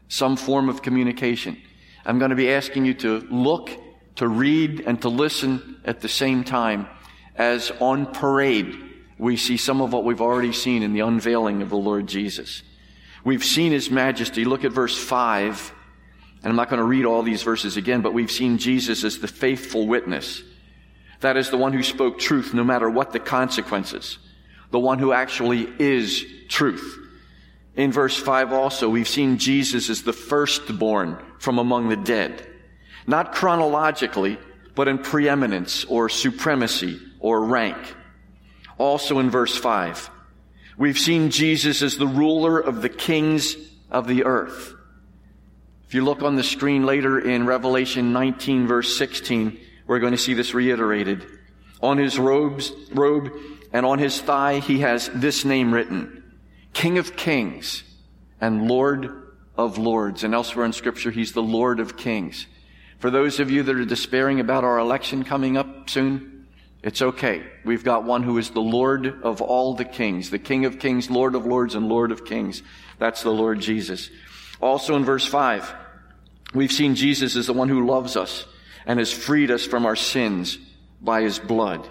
some 0.10 0.36
form 0.36 0.69
of 0.69 0.81
communication. 0.81 1.57
I'm 2.05 2.19
going 2.19 2.31
to 2.31 2.36
be 2.36 2.51
asking 2.51 2.86
you 2.86 2.93
to 2.95 3.19
look, 3.31 3.69
to 4.15 4.27
read, 4.27 4.81
and 4.81 5.01
to 5.03 5.10
listen 5.10 5.77
at 5.86 6.01
the 6.01 6.10
same 6.10 6.43
time 6.43 6.88
as 7.36 7.72
on 7.79 8.07
parade 8.07 8.77
we 9.17 9.38
see 9.38 9.57
some 9.57 9.81
of 9.81 9.93
what 9.93 10.03
we've 10.03 10.22
already 10.22 10.51
seen 10.51 10.83
in 10.83 10.93
the 10.93 11.00
unveiling 11.00 11.62
of 11.62 11.69
the 11.69 11.77
Lord 11.77 12.07
Jesus. 12.07 12.62
We've 13.24 13.44
seen 13.44 13.72
His 13.72 13.89
majesty. 13.89 14.46
Look 14.46 14.63
at 14.63 14.72
verse 14.72 14.98
5. 14.98 15.74
And 16.44 16.50
I'm 16.50 16.58
not 16.58 16.70
going 16.70 16.80
to 16.80 16.86
read 16.86 17.06
all 17.06 17.24
these 17.24 17.44
verses 17.44 17.77
again, 17.77 18.01
but 18.01 18.13
we've 18.13 18.32
seen 18.32 18.58
Jesus 18.58 19.03
as 19.03 19.20
the 19.20 19.30
faithful 19.30 19.88
witness. 19.88 20.44
That 21.22 21.38
is 21.38 21.50
the 21.50 21.58
one 21.58 21.72
who 21.72 21.84
spoke 21.84 22.20
truth 22.20 22.53
no 22.53 22.65
matter 22.65 22.89
what 22.89 23.13
the 23.13 23.20
consequences. 23.20 24.18
The 24.72 24.80
one 24.80 25.00
who 25.00 25.13
actually 25.13 25.70
is 25.80 26.25
truth. 26.50 27.00
In 27.75 27.94
verse 27.94 28.18
5 28.18 28.51
also, 28.51 28.89
we've 28.89 29.08
seen 29.08 29.38
Jesus 29.38 29.89
as 29.89 30.03
the 30.03 30.12
firstborn 30.12 31.18
from 31.39 31.60
among 31.60 31.88
the 31.88 31.96
dead. 31.96 32.46
Not 33.08 33.34
chronologically, 33.34 34.38
but 34.75 34.88
in 34.88 34.98
preeminence 34.98 35.86
or 35.86 36.10
supremacy 36.10 37.00
or 37.20 37.46
rank. 37.46 37.77
Also 38.77 39.20
in 39.20 39.30
verse 39.30 39.56
5, 39.56 40.10
We've 40.77 40.98
seen 40.98 41.30
Jesus 41.30 41.82
as 41.82 41.98
the 41.98 42.08
ruler 42.08 42.60
of 42.60 42.82
the 42.82 42.89
kings 42.89 43.56
of 43.92 44.08
the 44.08 44.25
earth. 44.25 44.74
If 45.88 45.94
you 45.94 46.03
look 46.03 46.24
on 46.24 46.36
the 46.36 46.44
screen 46.44 46.86
later 46.86 47.20
in 47.20 47.46
Revelation 47.46 48.13
19 48.13 48.65
verse 48.65 48.98
16, 48.98 49.60
we're 49.86 50.00
going 50.00 50.13
to 50.13 50.18
see 50.18 50.34
this 50.34 50.53
reiterated. 50.53 51.27
On 51.82 51.98
his 51.98 52.18
robes, 52.18 52.72
robe 52.92 53.32
and 53.72 53.86
on 53.86 54.00
his 54.00 54.20
thigh, 54.20 54.60
he 54.60 54.80
has 54.80 55.10
this 55.13 55.46
name 55.46 55.74
written, 55.74 56.24
King 56.74 56.98
of 56.98 57.15
Kings 57.15 57.84
and 58.42 58.68
Lord 58.68 59.34
of 59.56 59.77
Lords. 59.77 60.24
And 60.24 60.34
elsewhere 60.34 60.65
in 60.65 60.74
scripture, 60.74 61.12
he's 61.12 61.34
the 61.34 61.44
Lord 61.44 61.80
of 61.80 61.98
Kings. 61.98 62.48
For 62.98 63.12
those 63.12 63.39
of 63.39 63.51
you 63.51 63.62
that 63.63 63.75
are 63.75 63.86
despairing 63.86 64.39
about 64.39 64.63
our 64.63 64.80
election 64.80 65.24
coming 65.24 65.58
up 65.58 65.89
soon, 65.89 66.33
it's 66.84 67.02
okay. 67.02 67.44
We've 67.63 67.84
got 67.84 68.04
one 68.04 68.24
who 68.24 68.38
is 68.38 68.50
the 68.50 68.62
Lord 68.62 69.24
of 69.24 69.42
all 69.42 69.74
the 69.74 69.86
kings, 69.86 70.30
the 70.30 70.40
King 70.40 70.66
of 70.66 70.80
kings, 70.80 71.10
Lord 71.10 71.34
of 71.34 71.46
lords, 71.46 71.75
and 71.75 71.88
Lord 71.88 72.12
of 72.12 72.25
kings. 72.25 72.62
That's 73.00 73.24
the 73.24 73.32
Lord 73.32 73.62
Jesus. 73.62 74.10
Also 74.62 74.96
in 74.96 75.06
verse 75.06 75.25
5, 75.25 75.74
we've 76.54 76.72
seen 76.72 76.96
Jesus 76.96 77.38
as 77.38 77.48
the 77.48 77.54
one 77.54 77.70
who 77.70 77.86
loves 77.86 78.18
us 78.18 78.46
and 78.86 79.00
has 79.00 79.13
freed 79.13 79.50
us 79.50 79.66
from 79.66 79.86
our 79.86 79.96
sins 79.96 80.58
by 81.02 81.22
his 81.22 81.40
blood. 81.40 81.88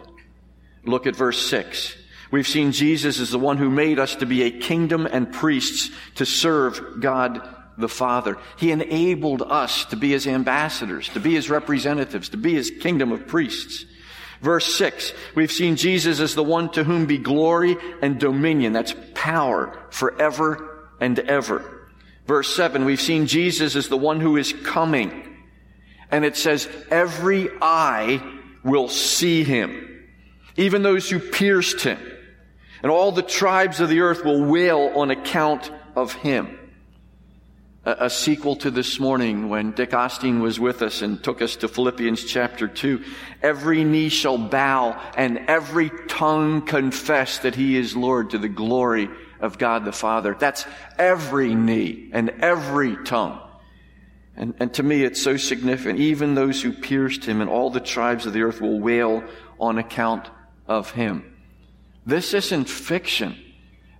Look 0.85 1.07
at 1.07 1.17
verse 1.17 1.41
6. 1.49 1.97
We've 2.31 2.49
seen 2.49 2.73
Jesus 2.73 3.19
as 3.19 3.31
the 3.31 3.39
one 3.39 3.57
who 3.57 3.71
made 3.71 3.99
us 3.99 4.17
to 4.17 4.27
be 4.27 4.43
a 4.43 4.51
kingdom 4.51 5.07
and 5.07 5.33
priests 5.33 5.91
to 6.17 6.27
serve 6.27 7.01
God 7.01 7.47
the 7.79 7.89
Father. 7.89 8.37
He 8.59 8.73
enabled 8.73 9.43
us 9.43 9.87
to 9.87 9.97
be 9.97 10.11
his 10.11 10.27
ambassadors, 10.27 11.09
to 11.11 11.21
be 11.21 11.35
his 11.35 11.49
representatives, 11.49 12.31
to 12.31 12.37
be 12.37 12.55
his 12.55 12.71
kingdom 12.71 13.13
of 13.13 13.27
priests. 13.27 13.87
Verse 14.43 14.75
6, 14.75 15.13
we've 15.37 15.53
seen 15.53 15.77
Jesus 15.77 16.21
as 16.21 16.35
the 16.35 16.43
one 16.43 16.69
to 16.73 16.83
whom 16.85 17.07
be 17.07 17.17
glory 17.17 17.77
and 18.03 18.19
dominion. 18.19 18.73
That's 18.73 18.95
power 19.15 19.79
forever 19.91 20.89
and 21.01 21.19
ever. 21.19 21.89
Verse 22.27 22.55
7, 22.55 22.85
we've 22.85 23.01
seen 23.01 23.27
Jesus 23.27 23.77
as 23.77 23.89
the 23.89 23.97
one 23.97 24.21
who 24.21 24.37
is 24.37 24.53
coming. 24.53 25.39
And 26.11 26.25
it 26.25 26.37
says, 26.37 26.69
every 26.91 27.49
eye 27.61 28.21
will 28.65 28.89
see 28.89 29.45
him, 29.45 30.05
even 30.57 30.83
those 30.83 31.09
who 31.09 31.19
pierced 31.19 31.83
him. 31.83 31.99
And 32.83 32.91
all 32.91 33.13
the 33.13 33.23
tribes 33.23 33.81
of 33.81 33.89
the 33.89 34.01
earth 34.01 34.25
will 34.25 34.45
wail 34.45 34.93
on 34.97 35.11
account 35.11 35.71
of 35.95 36.15
him 36.15 36.59
a, 37.85 38.09
sequel 38.09 38.57
to 38.57 38.71
this 38.71 39.01
morning 39.01 39.49
when 39.49 39.73
Dick 39.73 39.91
Osteen 39.91 40.41
was 40.41 40.61
with 40.61 40.83
us 40.83 41.03
and 41.03 41.23
took 41.23 41.43
us 41.43 41.57
to 41.57 41.69
Philippians 41.69 42.25
chapter 42.25 42.69
2. 42.69 43.03
Every 43.43 43.83
knee 43.83 44.09
shall 44.09 44.39
bow 44.39 45.01
and 45.17 45.39
every 45.49 45.91
tongue 46.09 46.63
confess 46.63 47.39
that 47.41 47.57
he 47.57 47.77
is 47.77 47.97
Lord 47.97 48.31
to 48.31 48.39
the 48.39 48.49
glory 48.49 49.09
of 49.41 49.59
God 49.59 49.85
the 49.85 49.93
Father. 49.93 50.37
That's 50.39 50.65
every 50.97 51.55
knee 51.55 52.11
and 52.13 52.31
every 52.41 52.97
tongue. 53.05 53.41
And, 54.37 54.55
and 54.61 54.73
to 54.75 54.83
me, 54.83 55.03
it's 55.03 55.21
so 55.21 55.37
significant. 55.37 55.99
Even 55.99 56.35
those 56.35 56.63
who 56.63 56.73
pierced 56.73 57.25
him 57.25 57.41
and 57.41 57.51
all 57.51 57.71
the 57.71 57.81
tribes 57.81 58.27
of 58.27 58.33
the 58.33 58.43
earth 58.43 58.61
will 58.61 58.81
wail 58.81 59.25
on 59.61 59.79
account 59.79 60.31
of 60.69 60.93
him. 60.93 61.37
This 62.07 62.33
isn't 62.33 62.69
fiction. 62.69 63.37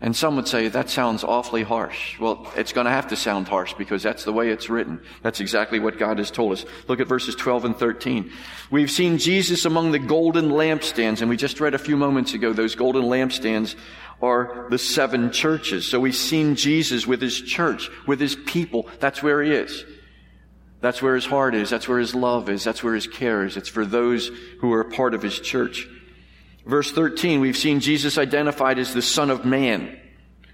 And 0.03 0.17
some 0.17 0.35
would 0.35 0.49
say 0.49 0.67
that 0.67 0.91
sounds 0.91 1.23
awfully 1.23 1.63
harsh. 1.63 2.19
Well, 2.19 2.51
it's 2.57 2.73
going 2.73 2.87
to 2.87 2.91
have 2.91 3.07
to 3.09 3.17
sound 3.17 3.47
harsh 3.47 3.73
because 3.75 4.03
that's 4.03 4.25
the 4.25 4.33
way 4.33 4.51
it's 4.51 4.69
written. 4.69 5.01
That's 5.23 5.39
exactly 5.39 5.79
what 5.79 5.97
God 5.97 6.19
has 6.19 6.29
told 6.29 6.55
us. 6.55 6.65
Look 6.89 6.99
at 6.99 7.07
verses 7.07 7.37
12 7.37 7.67
and 7.67 7.77
13. 7.77 8.33
We've 8.73 8.91
seen 8.91 9.19
Jesus 9.19 9.65
among 9.65 9.93
the 9.93 10.01
golden 10.01 10.51
lampstands, 10.51 11.21
and 11.21 11.31
we 11.31 11.37
just 11.37 11.61
read 11.61 11.75
a 11.75 11.79
few 11.79 11.97
moments 11.97 12.35
ago 12.35 12.53
those 12.53 12.75
golden 12.75 13.05
lampstands 13.05 13.77
are 14.21 14.67
the 14.71 14.79
seven 14.79 15.31
churches. 15.31 15.87
So 15.87 16.01
we've 16.01 16.17
seen 16.17 16.57
Jesus 16.57 17.07
with 17.07 17.23
his 17.23 17.41
church, 17.41 17.89
with 18.05 18.19
his 18.19 18.35
people. 18.35 18.89
That's 18.99 19.23
where 19.23 19.41
he 19.41 19.53
is. 19.53 19.85
That's 20.81 21.01
where 21.01 21.15
his 21.15 21.27
heart 21.27 21.55
is. 21.55 21.71
That's 21.71 21.87
where 21.87 22.01
his 22.01 22.13
love 22.13 22.49
is. 22.49 22.65
That's 22.65 22.83
where 22.83 22.97
his 22.97 23.07
care 23.07 23.45
is. 23.45 23.57
It's 23.57 23.69
for 23.69 23.87
those 23.87 24.33
who 24.59 24.73
are 24.73 24.83
part 24.83 25.15
of 25.15 25.23
his 25.23 25.39
church. 25.39 25.87
Verse 26.65 26.93
13, 26.93 27.41
we've 27.41 27.57
seen 27.57 27.81
Jesus 27.81 28.19
identified 28.19 28.79
as 28.79 28.95
the 28.95 29.03
Son 29.03 29.31
of 29.31 29.45
Man, 29.45 29.99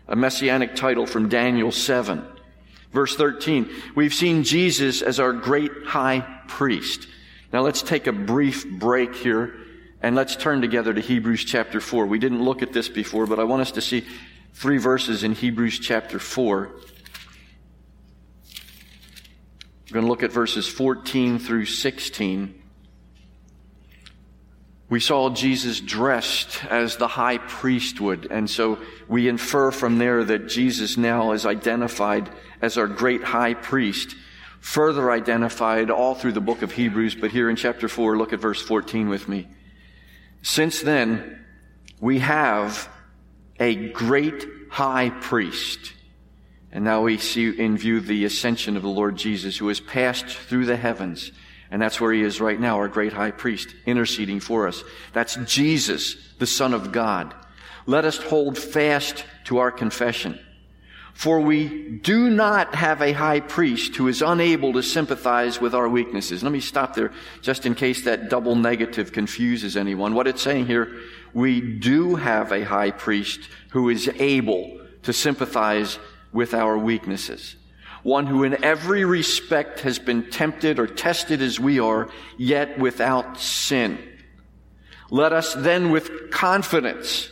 a 0.06 0.16
messianic 0.16 0.74
title 0.74 1.06
from 1.06 1.28
Daniel 1.28 1.70
7. 1.70 2.24
Verse 2.92 3.14
13, 3.16 3.68
we've 3.94 4.14
seen 4.14 4.42
Jesus 4.44 5.02
as 5.02 5.20
our 5.20 5.34
great 5.34 5.70
high 5.84 6.20
priest. 6.48 7.06
Now 7.52 7.60
let's 7.60 7.82
take 7.82 8.06
a 8.06 8.12
brief 8.12 8.66
break 8.66 9.14
here 9.14 9.54
and 10.00 10.16
let's 10.16 10.36
turn 10.36 10.60
together 10.62 10.94
to 10.94 11.00
Hebrews 11.00 11.44
chapter 11.44 11.80
4. 11.80 12.06
We 12.06 12.18
didn't 12.18 12.42
look 12.42 12.62
at 12.62 12.72
this 12.72 12.88
before, 12.88 13.26
but 13.26 13.38
I 13.38 13.44
want 13.44 13.62
us 13.62 13.72
to 13.72 13.82
see 13.82 14.06
three 14.54 14.78
verses 14.78 15.24
in 15.24 15.32
Hebrews 15.32 15.78
chapter 15.78 16.18
4. 16.18 16.70
We're 19.90 19.94
going 19.94 20.04
to 20.04 20.10
look 20.10 20.22
at 20.22 20.32
verses 20.32 20.68
14 20.68 21.38
through 21.38 21.66
16. 21.66 22.62
We 24.88 25.00
saw 25.00 25.28
Jesus 25.28 25.80
dressed 25.80 26.64
as 26.64 26.97
the 26.97 27.09
high 27.09 27.38
priest 27.38 28.00
would, 28.00 28.28
and 28.30 28.49
so 28.49 28.78
we 29.07 29.28
infer 29.28 29.71
from 29.71 29.99
there 29.99 30.25
that 30.25 30.49
Jesus 30.49 30.97
now 30.97 31.33
is 31.33 31.45
identified 31.45 32.30
as 32.62 32.78
our 32.78 32.87
great 32.87 33.23
high 33.23 33.52
priest, 33.52 34.16
further 34.61 35.11
identified 35.11 35.90
all 35.90 36.14
through 36.14 36.33
the 36.33 36.40
book 36.40 36.62
of 36.62 36.73
Hebrews, 36.73 37.14
but 37.14 37.30
here 37.30 37.50
in 37.50 37.57
chapter 37.57 37.87
4, 37.87 38.16
look 38.16 38.33
at 38.33 38.40
verse 38.40 38.62
14 38.62 39.11
with 39.11 39.28
me. 39.28 39.47
Since 40.40 40.80
then, 40.80 41.45
we 42.00 42.21
have 42.21 42.88
a 43.61 43.90
great 43.90 44.47
high 44.71 45.11
priest. 45.11 45.95
And 46.73 46.85
now 46.85 47.02
we 47.02 47.18
see 47.18 47.49
in 47.49 47.76
view 47.76 48.00
the 48.00 48.25
ascension 48.25 48.76
of 48.76 48.83
the 48.83 48.88
Lord 48.88 49.16
Jesus, 49.16 49.59
who 49.59 49.68
has 49.68 49.80
passed 49.80 50.26
through 50.26 50.66
the 50.66 50.76
heavens 50.76 51.33
And 51.70 51.82
that's 51.82 52.00
where 52.00 52.12
he 52.12 52.22
is 52.22 52.40
right 52.40 52.58
now, 52.58 52.76
our 52.76 52.88
great 52.88 53.12
high 53.12 53.30
priest, 53.30 53.75
interceding 53.84 54.40
for 54.40 54.66
us. 54.66 54.82
That's 55.12 55.37
Jesus, 55.44 56.16
the 56.38 56.46
Son 56.46 56.72
of 56.72 56.92
God. 56.92 57.34
Let 57.87 58.04
us 58.04 58.18
hold 58.18 58.56
fast 58.56 59.25
to 59.44 59.58
our 59.58 59.70
confession. 59.70 60.38
For 61.18 61.40
we 61.40 61.98
do 61.98 62.30
not 62.30 62.76
have 62.76 63.02
a 63.02 63.12
high 63.12 63.40
priest 63.40 63.96
who 63.96 64.06
is 64.06 64.22
unable 64.22 64.72
to 64.75 64.84
sympathize 64.84 65.60
with 65.60 65.75
our 65.75 65.88
weaknesses. 65.88 66.44
Let 66.44 66.52
me 66.52 66.60
stop 66.60 66.94
there 66.94 67.12
just 67.42 67.66
in 67.66 67.75
case 67.75 68.04
that 68.04 68.30
double 68.30 68.54
negative 68.54 69.10
confuses 69.10 69.76
anyone. 69.76 70.14
What 70.14 70.28
it's 70.28 70.42
saying 70.42 70.66
here, 70.66 70.96
we 71.34 71.60
do 71.60 72.14
have 72.14 72.52
a 72.52 72.64
high 72.64 72.92
priest 72.92 73.40
who 73.70 73.88
is 73.88 74.08
able 74.20 74.80
to 75.02 75.12
sympathize 75.12 75.98
with 76.32 76.54
our 76.54 76.78
weaknesses. 76.78 77.56
One 78.08 78.24
who 78.24 78.42
in 78.42 78.64
every 78.64 79.04
respect 79.04 79.80
has 79.80 79.98
been 79.98 80.30
tempted 80.30 80.78
or 80.78 80.86
tested 80.86 81.42
as 81.42 81.60
we 81.60 81.78
are, 81.78 82.08
yet 82.38 82.78
without 82.78 83.38
sin. 83.38 83.98
Let 85.10 85.34
us 85.34 85.52
then 85.52 85.90
with 85.90 86.30
confidence 86.30 87.28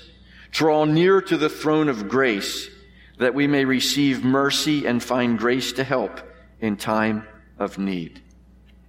draw 0.51 0.85
near 0.85 1.23
to 1.23 1.39
the 1.39 1.49
throne 1.49 1.89
of 1.89 2.11
grace 2.11 2.69
that 3.17 3.33
we 3.33 3.47
may 3.47 3.65
receive 3.65 4.23
mercy 4.23 4.85
and 4.85 5.03
find 5.03 5.39
grace 5.39 5.73
to 5.73 5.83
help 5.83 6.21
in 6.61 6.77
time 6.77 7.27
of 7.59 7.79
need. 7.79 8.21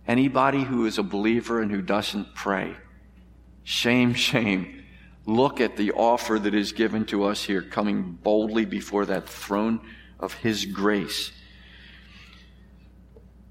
Anybody 0.05 0.65
who 0.65 0.87
is 0.87 0.97
a 0.97 1.03
believer 1.03 1.61
and 1.61 1.71
who 1.71 1.81
doesn't 1.81 2.35
pray, 2.35 2.75
shame, 3.63 4.13
shame. 4.29 4.83
Look 5.25 5.61
at 5.61 5.77
the 5.77 5.93
offer 5.93 6.37
that 6.37 6.53
is 6.53 6.73
given 6.73 7.05
to 7.05 7.23
us 7.23 7.45
here, 7.45 7.61
coming 7.61 8.19
boldly 8.21 8.65
before 8.65 9.05
that 9.05 9.29
throne 9.29 9.79
of 10.19 10.33
His 10.33 10.65
grace. 10.65 11.31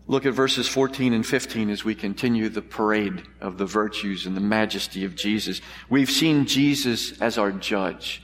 Look 0.09 0.25
at 0.25 0.35
verses 0.35 0.69
14 0.69 1.13
and 1.13 1.27
15 1.27 1.69
as 1.69 1.85
we 1.85 1.95
continue 1.95 2.49
the 2.49 2.63
parade 2.63 3.23
of 3.41 3.59
the 3.59 3.67
virtues 3.67 4.25
and 4.25 4.37
the 4.37 4.41
majesty 4.41 5.05
of 5.05 5.17
Jesus. 5.17 5.61
We've 5.89 6.11
seen 6.11 6.47
Jesus 6.47 7.21
as 7.21 7.39
our 7.39 7.51
judge. 7.51 8.23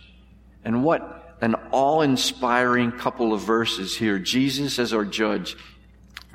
And 0.64 0.84
what 0.84 1.36
an 1.40 1.56
awe-inspiring 1.72 2.92
couple 2.92 3.34
of 3.34 3.40
verses 3.40 3.96
here. 3.96 4.20
Jesus 4.20 4.78
as 4.78 4.92
our 4.92 5.04
judge, 5.04 5.56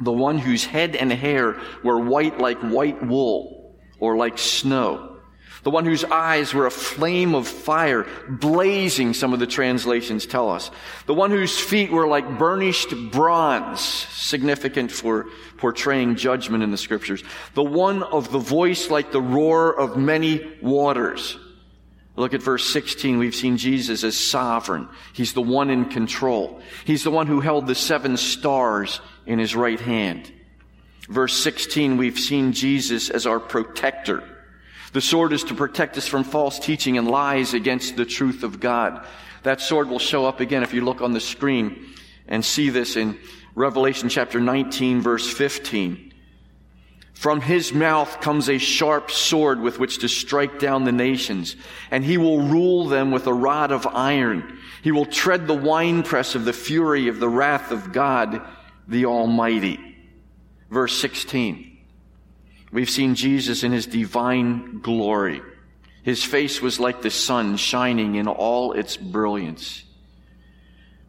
the 0.02 0.12
one 0.12 0.38
whose 0.38 0.66
head 0.66 0.98
and 0.98 1.12
hair 1.12 1.58
were 1.82 1.98
white 1.98 2.40
like 2.40 2.60
white 2.60 3.02
wool 3.06 3.74
or 4.00 4.18
like 4.18 4.38
snow. 4.38 5.07
The 5.68 5.72
one 5.72 5.84
whose 5.84 6.06
eyes 6.06 6.54
were 6.54 6.66
a 6.66 6.72
flame 6.72 7.36
of 7.36 7.46
fire, 7.46 8.08
blazing, 8.30 9.14
some 9.14 9.34
of 9.34 9.40
the 9.40 9.46
translations 9.46 10.26
tell 10.26 10.50
us. 10.50 10.72
The 11.08 11.14
one 11.14 11.30
whose 11.30 11.60
feet 11.60 11.92
were 11.92 12.08
like 12.08 12.38
burnished 12.38 12.94
bronze, 13.12 13.82
significant 13.82 14.94
for 14.94 15.26
portraying 15.58 16.16
judgment 16.16 16.64
in 16.64 16.72
the 16.72 16.78
scriptures. 16.78 17.22
The 17.54 17.66
one 17.66 18.02
of 18.02 18.32
the 18.32 18.40
voice 18.40 18.90
like 18.90 19.12
the 19.12 19.22
roar 19.22 19.78
of 19.78 19.98
many 19.98 20.50
waters. 20.62 21.38
Look 22.16 22.34
at 22.34 22.42
verse 22.42 22.72
16. 22.72 23.18
We've 23.18 23.36
seen 23.36 23.58
Jesus 23.58 24.06
as 24.06 24.18
sovereign. 24.18 24.88
He's 25.12 25.34
the 25.34 25.42
one 25.42 25.70
in 25.70 25.90
control. 25.90 26.62
He's 26.86 27.04
the 27.04 27.12
one 27.12 27.28
who 27.28 27.42
held 27.42 27.68
the 27.68 27.76
seven 27.76 28.16
stars 28.16 29.02
in 29.26 29.38
his 29.38 29.54
right 29.54 29.82
hand. 29.82 30.32
Verse 31.10 31.38
16, 31.38 31.98
we've 31.98 32.18
seen 32.18 32.54
Jesus 32.54 33.10
as 33.10 33.26
our 33.26 33.42
protector. 33.42 34.24
The 34.94 35.02
sword 35.02 35.34
is 35.34 35.44
to 35.46 35.54
protect 35.54 35.98
us 35.98 36.08
from 36.08 36.24
false 36.24 36.60
teaching 36.60 36.98
and 36.98 37.08
lies 37.08 37.54
against 37.54 37.96
the 37.96 38.06
truth 38.06 38.44
of 38.44 38.60
God. 38.60 39.06
That 39.44 39.62
sword 39.62 39.90
will 39.90 40.00
show 40.00 40.26
up 40.26 40.40
again 40.40 40.64
if 40.64 40.74
you 40.74 40.84
look 40.84 41.02
on 41.02 41.14
the 41.14 41.20
screen 41.20 41.94
and 42.28 42.44
see 42.44 42.70
this 42.70 42.96
in 42.96 43.18
Revelation 43.56 44.10
chapter 44.10 44.40
19 44.40 45.02
verse 45.02 45.32
15. 45.32 46.14
From 47.14 47.42
his 47.42 47.74
mouth 47.74 48.22
comes 48.22 48.48
a 48.48 48.60
sharp 48.60 49.10
sword 49.10 49.60
with 49.60 49.80
which 49.80 49.98
to 50.00 50.08
strike 50.08 50.60
down 50.60 50.84
the 50.84 50.92
nations, 50.92 51.56
and 51.90 52.06
he 52.06 52.20
will 52.20 52.44
rule 52.44 52.86
them 52.86 53.10
with 53.10 53.26
a 53.26 53.34
rod 53.34 53.72
of 53.72 53.88
iron. 53.88 54.60
He 54.84 54.92
will 54.92 55.08
tread 55.08 55.48
the 55.48 55.56
winepress 55.56 56.36
of 56.36 56.46
the 56.46 56.54
fury 56.54 57.08
of 57.08 57.20
the 57.20 57.28
wrath 57.28 57.72
of 57.72 57.92
God, 57.92 58.40
the 58.88 59.06
Almighty. 59.06 59.98
Verse 60.70 60.96
16. 61.00 61.67
We've 62.72 62.90
seen 62.90 63.16
Jesus 63.16 63.64
in 63.64 63.72
his 63.72 63.86
divine 63.86 64.80
glory. 64.82 65.42
His 66.04 66.24
face 66.24 66.62
was 66.62 66.80
like 66.80 67.02
the 67.02 67.10
sun 67.10 67.58
shining 67.58 68.16
in 68.16 68.28
all 68.28 68.74
its 68.74 68.98
brilliance. 68.98 69.84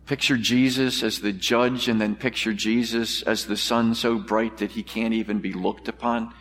Picture 0.07 0.37
Jesus 0.37 1.03
as 1.03 1.21
the 1.21 1.33
judge 1.33 1.89
and 1.89 2.01
then 2.01 2.17
picture 2.17 2.53
Jesus 2.53 3.23
as 3.23 3.47
the 3.47 3.57
sun 3.57 3.95
so 3.95 4.19
bright 4.19 4.59
that 4.59 4.71
he 4.71 4.83
can't 4.83 5.15
even 5.15 5.41
be 5.41 5.53
looked 5.53 5.89
upon. 5.89 6.33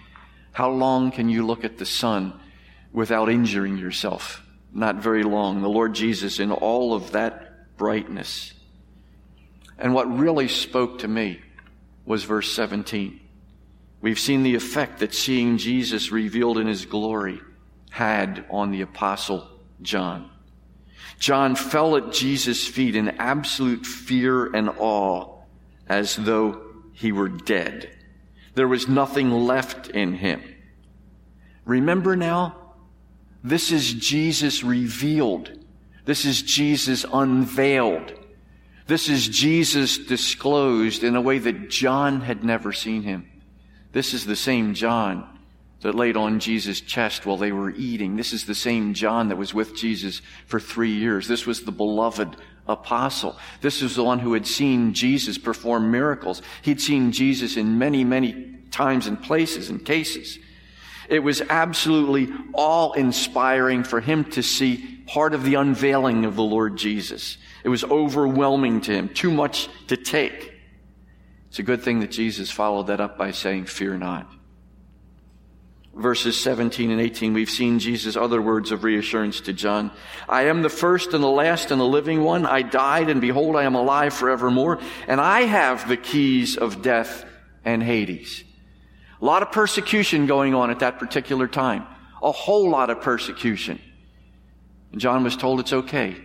How 0.54 0.70
long 0.70 1.12
can 1.12 1.30
you 1.30 1.46
look 1.46 1.66
at 1.66 1.78
the 1.78 1.86
sun 1.86 2.40
without 2.94 3.30
injuring 3.30 3.78
yourself? 3.78 4.42
Not 4.74 4.96
very 4.96 5.24
long. 5.24 5.62
The 5.62 5.70
Lord 5.70 5.94
Jesus 5.94 6.40
in 6.40 6.52
all 6.52 6.94
of 6.94 7.12
that 7.12 7.78
brightness. 7.78 8.54
And 9.78 9.94
what 9.94 10.18
really 10.18 10.48
spoke 10.48 11.00
to 11.00 11.08
me 11.08 11.42
was 12.06 12.24
verse 12.24 12.52
17. 12.54 13.20
We've 14.02 14.20
seen 14.20 14.44
the 14.44 14.56
effect 14.56 15.00
that 15.00 15.14
seeing 15.14 15.58
Jesus 15.58 16.12
revealed 16.12 16.58
in 16.58 16.68
his 16.68 16.86
glory 16.86 17.42
had 17.90 18.46
on 18.50 18.72
the 18.72 18.82
apostle 18.82 19.50
John. 19.82 20.30
John 21.20 21.56
fell 21.56 21.98
at 21.98 22.12
Jesus' 22.12 22.68
feet 22.68 22.96
in 22.96 23.10
absolute 23.10 23.86
fear 23.86 24.54
and 24.54 24.70
awe 24.78 25.42
as 25.88 26.16
though 26.16 26.62
he 26.94 27.12
were 27.12 27.30
dead. 27.30 27.90
There 28.54 28.68
was 28.68 28.88
nothing 28.88 29.32
left 29.32 29.88
in 29.90 30.14
him. 30.14 30.42
Remember 31.66 32.16
now, 32.16 32.56
this 33.44 33.72
is 33.72 33.94
Jesus 33.94 34.64
revealed. 34.64 35.52
This 36.06 36.26
is 36.26 36.42
Jesus 36.42 37.06
unveiled. 37.12 38.14
This 38.88 39.10
is 39.10 39.28
Jesus 39.28 39.98
disclosed 39.98 41.04
in 41.04 41.16
a 41.16 41.22
way 41.22 41.40
that 41.40 41.70
John 41.70 42.22
had 42.22 42.44
never 42.44 42.72
seen 42.72 43.04
him. 43.04 43.30
This 43.98 44.14
is 44.14 44.28
the 44.28 44.36
same 44.36 44.76
John 44.76 45.28
that 45.82 45.96
laid 45.96 46.18
on 46.18 46.40
Jesus' 46.40 46.82
chest 46.82 47.26
while 47.26 47.38
they 47.38 47.52
were 47.52 47.72
eating. 47.72 48.16
This 48.16 48.32
is 48.32 48.46
the 48.46 48.54
same 48.54 48.94
John 48.94 49.30
that 49.30 49.38
was 49.38 49.56
with 49.56 49.76
Jesus 49.76 50.22
for 50.46 50.60
three 50.60 50.92
years. 50.92 51.28
This 51.28 51.48
was 51.48 51.64
the 51.64 51.72
beloved 51.72 52.36
apostle. 52.68 53.40
This 53.62 53.82
is 53.82 53.96
the 53.96 54.04
one 54.04 54.20
who 54.20 54.34
had 54.34 54.46
seen 54.46 54.94
Jesus 54.94 55.40
perform 55.40 55.90
miracles. 55.90 56.44
He'd 56.62 56.80
seen 56.80 57.12
Jesus 57.12 57.58
in 57.58 57.80
many, 57.80 58.04
many 58.04 58.60
times 58.70 59.08
and 59.08 59.20
places 59.20 59.72
and 59.72 59.84
cases. 59.84 60.38
It 61.10 61.24
was 61.24 61.42
absolutely 61.42 62.32
all 62.54 62.94
inspiring 62.94 63.84
for 63.84 64.00
him 64.00 64.26
to 64.26 64.44
see 64.44 65.02
part 65.08 65.34
of 65.34 65.44
the 65.44 65.56
unveiling 65.56 66.24
of 66.26 66.36
the 66.36 66.44
Lord 66.44 66.78
Jesus. 66.78 67.40
It 67.64 67.70
was 67.70 67.84
overwhelming 67.84 68.82
to 68.82 68.92
him, 68.92 69.10
too 69.10 69.32
much 69.32 69.70
to 69.88 69.98
take. 69.98 70.57
It's 71.58 71.60
a 71.60 71.64
good 71.64 71.82
thing 71.82 72.02
that 72.02 72.12
Jesus 72.12 72.52
followed 72.52 72.86
that 72.86 73.02
up 73.02 73.18
by 73.18 73.32
saying, 73.32 73.66
fear 73.66 73.98
not 73.98 74.32
verses 75.98 76.40
17 76.40 76.92
and 76.92 77.02
18, 77.02 77.34
we've 77.34 77.50
seen 77.50 77.80
Jesus' 77.80 78.16
other 78.16 78.40
words 78.40 78.72
of 78.72 78.84
reassurance 78.84 79.42
to 79.42 79.54
John. 79.54 79.92
I 80.30 80.44
am 80.44 80.62
the 80.62 80.70
first 80.70 81.16
and 81.16 81.24
the 81.24 81.28
last 81.28 81.72
and 81.72 81.82
the 81.82 81.86
living 81.86 82.24
one. 82.24 82.46
I 82.46 82.62
died 82.62 83.10
and 83.10 83.20
behold, 83.20 83.56
I 83.56 83.64
am 83.64 83.74
alive 83.74 84.14
forevermore. 84.14 84.80
And 85.08 85.20
I 85.20 85.42
have 85.42 85.88
the 85.88 85.98
keys 85.98 86.56
of 86.56 86.84
death 86.84 87.26
and 87.66 87.82
Hades. 87.82 88.44
A 89.20 89.26
lot 89.26 89.42
of 89.42 89.52
persecution 89.52 90.28
going 90.28 90.54
on 90.54 90.70
at 90.70 90.80
that 90.80 91.00
particular 91.00 91.48
time. 91.48 91.88
A 92.22 92.32
whole 92.32 92.70
lot 92.70 92.92
of 92.92 93.02
persecution. 93.02 93.82
And 94.92 95.02
John 95.02 95.24
was 95.24 95.36
told 95.36 95.60
it's 95.60 95.74
okay. 95.74 96.16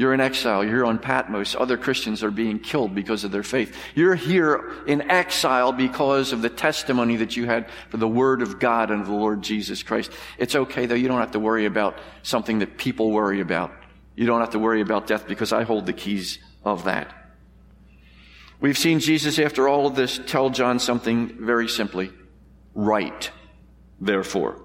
You're 0.00 0.14
in 0.14 0.20
exile. 0.22 0.64
You're 0.64 0.86
on 0.86 0.98
Patmos. 0.98 1.54
Other 1.54 1.76
Christians 1.76 2.24
are 2.24 2.30
being 2.30 2.58
killed 2.58 2.94
because 2.94 3.22
of 3.24 3.32
their 3.32 3.42
faith. 3.42 3.76
You're 3.94 4.14
here 4.14 4.72
in 4.86 5.10
exile 5.10 5.72
because 5.72 6.32
of 6.32 6.40
the 6.40 6.48
testimony 6.48 7.16
that 7.16 7.36
you 7.36 7.44
had 7.44 7.68
for 7.90 7.98
the 7.98 8.08
Word 8.08 8.40
of 8.40 8.58
God 8.58 8.90
and 8.90 9.02
of 9.02 9.08
the 9.08 9.12
Lord 9.12 9.42
Jesus 9.42 9.82
Christ. 9.82 10.10
It's 10.38 10.54
okay 10.56 10.86
though. 10.86 10.94
You 10.94 11.06
don't 11.06 11.20
have 11.20 11.32
to 11.32 11.38
worry 11.38 11.66
about 11.66 11.98
something 12.22 12.60
that 12.60 12.78
people 12.78 13.10
worry 13.10 13.42
about. 13.42 13.72
You 14.16 14.24
don't 14.24 14.40
have 14.40 14.52
to 14.52 14.58
worry 14.58 14.80
about 14.80 15.06
death 15.06 15.28
because 15.28 15.52
I 15.52 15.64
hold 15.64 15.84
the 15.84 15.92
keys 15.92 16.38
of 16.64 16.84
that. 16.84 17.12
We've 18.58 18.78
seen 18.78 19.00
Jesus 19.00 19.38
after 19.38 19.68
all 19.68 19.86
of 19.86 19.96
this 19.96 20.18
tell 20.26 20.48
John 20.48 20.78
something 20.78 21.44
very 21.44 21.68
simply. 21.68 22.10
Write, 22.74 23.32
therefore. 24.00 24.64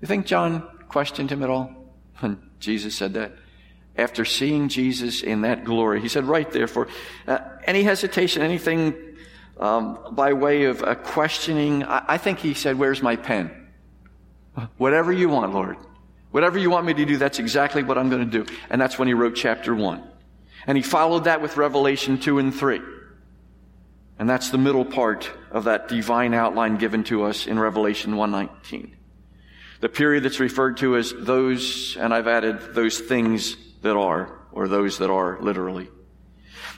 You 0.00 0.08
think 0.08 0.26
John 0.26 0.66
questioned 0.88 1.30
him 1.30 1.44
at 1.44 1.50
all 1.50 1.94
when 2.18 2.42
Jesus 2.58 2.96
said 2.96 3.14
that? 3.14 3.36
After 3.96 4.24
seeing 4.24 4.68
Jesus 4.68 5.22
in 5.22 5.42
that 5.42 5.64
glory. 5.64 6.00
He 6.00 6.08
said, 6.08 6.24
write 6.24 6.50
there 6.52 6.66
for 6.66 6.88
uh, 7.26 7.38
any 7.64 7.82
hesitation, 7.82 8.42
anything 8.42 8.94
um, 9.60 9.98
by 10.12 10.32
way 10.32 10.64
of 10.64 10.82
a 10.82 10.96
questioning. 10.96 11.84
I, 11.84 12.04
I 12.08 12.18
think 12.18 12.38
he 12.38 12.54
said, 12.54 12.78
where's 12.78 13.02
my 13.02 13.16
pen? 13.16 13.50
Whatever 14.76 15.12
you 15.12 15.28
want, 15.28 15.54
Lord. 15.54 15.76
Whatever 16.30 16.58
you 16.58 16.70
want 16.70 16.86
me 16.86 16.94
to 16.94 17.04
do, 17.04 17.18
that's 17.18 17.38
exactly 17.38 17.82
what 17.82 17.98
I'm 17.98 18.08
going 18.08 18.28
to 18.28 18.44
do. 18.44 18.52
And 18.70 18.80
that's 18.80 18.98
when 18.98 19.08
he 19.08 19.14
wrote 19.14 19.34
chapter 19.34 19.74
one. 19.74 20.02
And 20.66 20.76
he 20.76 20.82
followed 20.82 21.24
that 21.24 21.42
with 21.42 21.56
Revelation 21.56 22.18
2 22.18 22.38
and 22.38 22.54
3. 22.54 22.80
And 24.18 24.28
that's 24.28 24.50
the 24.50 24.58
middle 24.58 24.84
part 24.84 25.30
of 25.50 25.64
that 25.64 25.88
divine 25.88 26.32
outline 26.32 26.76
given 26.76 27.04
to 27.04 27.24
us 27.24 27.46
in 27.46 27.58
Revelation 27.58 28.16
119. 28.16 28.96
The 29.80 29.88
period 29.88 30.22
that's 30.22 30.38
referred 30.38 30.76
to 30.78 30.96
as 30.96 31.12
those, 31.12 31.96
and 31.98 32.14
I've 32.14 32.28
added 32.28 32.74
those 32.74 32.98
things 32.98 33.56
that 33.82 33.96
are, 33.96 34.40
or 34.52 34.68
those 34.68 34.98
that 34.98 35.10
are 35.10 35.38
literally. 35.40 35.88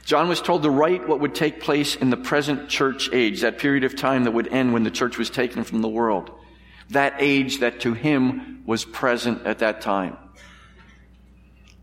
John 0.05 0.29
was 0.29 0.43
told 0.43 0.63
to 0.65 0.71
write 0.71 1.09
what 1.09 1.21
would 1.21 1.35
take 1.35 1.61
place 1.61 1.97
in 1.97 2.11
the 2.11 2.17
present 2.17 2.69
church 2.69 3.09
age, 3.13 3.41
that 3.41 3.59
period 3.59 3.85
of 3.85 3.97
time 3.97 4.25
that 4.25 4.33
would 4.33 4.49
end 4.49 4.73
when 4.73 4.83
the 4.83 4.91
church 4.91 5.17
was 5.17 5.31
taken 5.31 5.65
from 5.65 5.81
the 5.81 5.89
world. 5.89 6.31
That 6.91 7.15
age 7.19 7.61
that 7.61 7.81
to 7.81 7.95
him 7.95 8.63
was 8.67 8.85
present 8.85 9.47
at 9.47 9.61
that 9.61 9.81
time. 9.81 10.19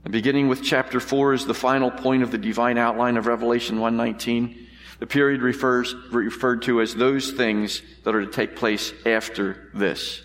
And 0.04 0.12
beginning 0.12 0.48
with 0.48 0.64
chapter 0.64 1.00
4 1.00 1.34
is 1.34 1.46
the 1.46 1.54
final 1.54 1.92
point 1.92 2.24
of 2.24 2.32
the 2.32 2.38
divine 2.38 2.78
outline 2.78 3.18
of 3.18 3.28
Revelation 3.28 3.80
119. 3.80 4.68
The 5.00 5.08
period 5.08 5.42
refers, 5.42 5.96
referred 6.12 6.64
to 6.64 6.82
as 6.82 6.94
those 6.94 7.32
things 7.32 7.82
that 8.04 8.14
are 8.14 8.26
to 8.26 8.32
take 8.32 8.56
place 8.56 8.94
after 9.06 9.70
this. 9.74 10.22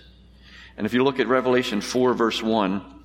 And 0.76 0.86
if 0.86 0.92
you 0.92 1.02
look 1.02 1.18
at 1.18 1.28
Revelation 1.28 1.80
4 1.80 2.12
verse 2.12 2.42
1, 2.42 2.95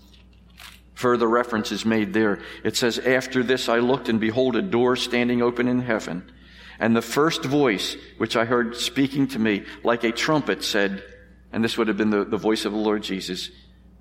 further 1.02 1.28
reference 1.28 1.72
is 1.72 1.84
made 1.84 2.14
there. 2.14 2.40
It 2.64 2.78
says, 2.78 3.00
After 3.00 3.44
this 3.44 3.68
I 3.68 3.80
looked 3.80 4.08
and 4.08 4.20
behold 4.20 4.56
a 4.56 4.62
door 4.62 4.96
standing 4.96 5.42
open 5.42 5.68
in 5.68 5.82
heaven. 5.82 6.32
And 6.80 6.96
the 6.96 7.02
first 7.02 7.44
voice 7.44 7.98
which 8.18 8.36
I 8.36 8.46
heard 8.46 8.76
speaking 8.76 9.28
to 9.30 9.40
me 9.40 9.66
like 9.84 10.04
a 10.04 10.12
trumpet 10.12 10.64
said, 10.64 11.04
and 11.52 11.64
this 11.64 11.78
would 11.78 11.88
have 11.88 11.98
been 11.98 12.12
the, 12.12 12.24
the 12.24 12.38
voice 12.38 12.66
of 12.66 12.72
the 12.72 12.78
Lord 12.78 13.04
Jesus, 13.04 13.50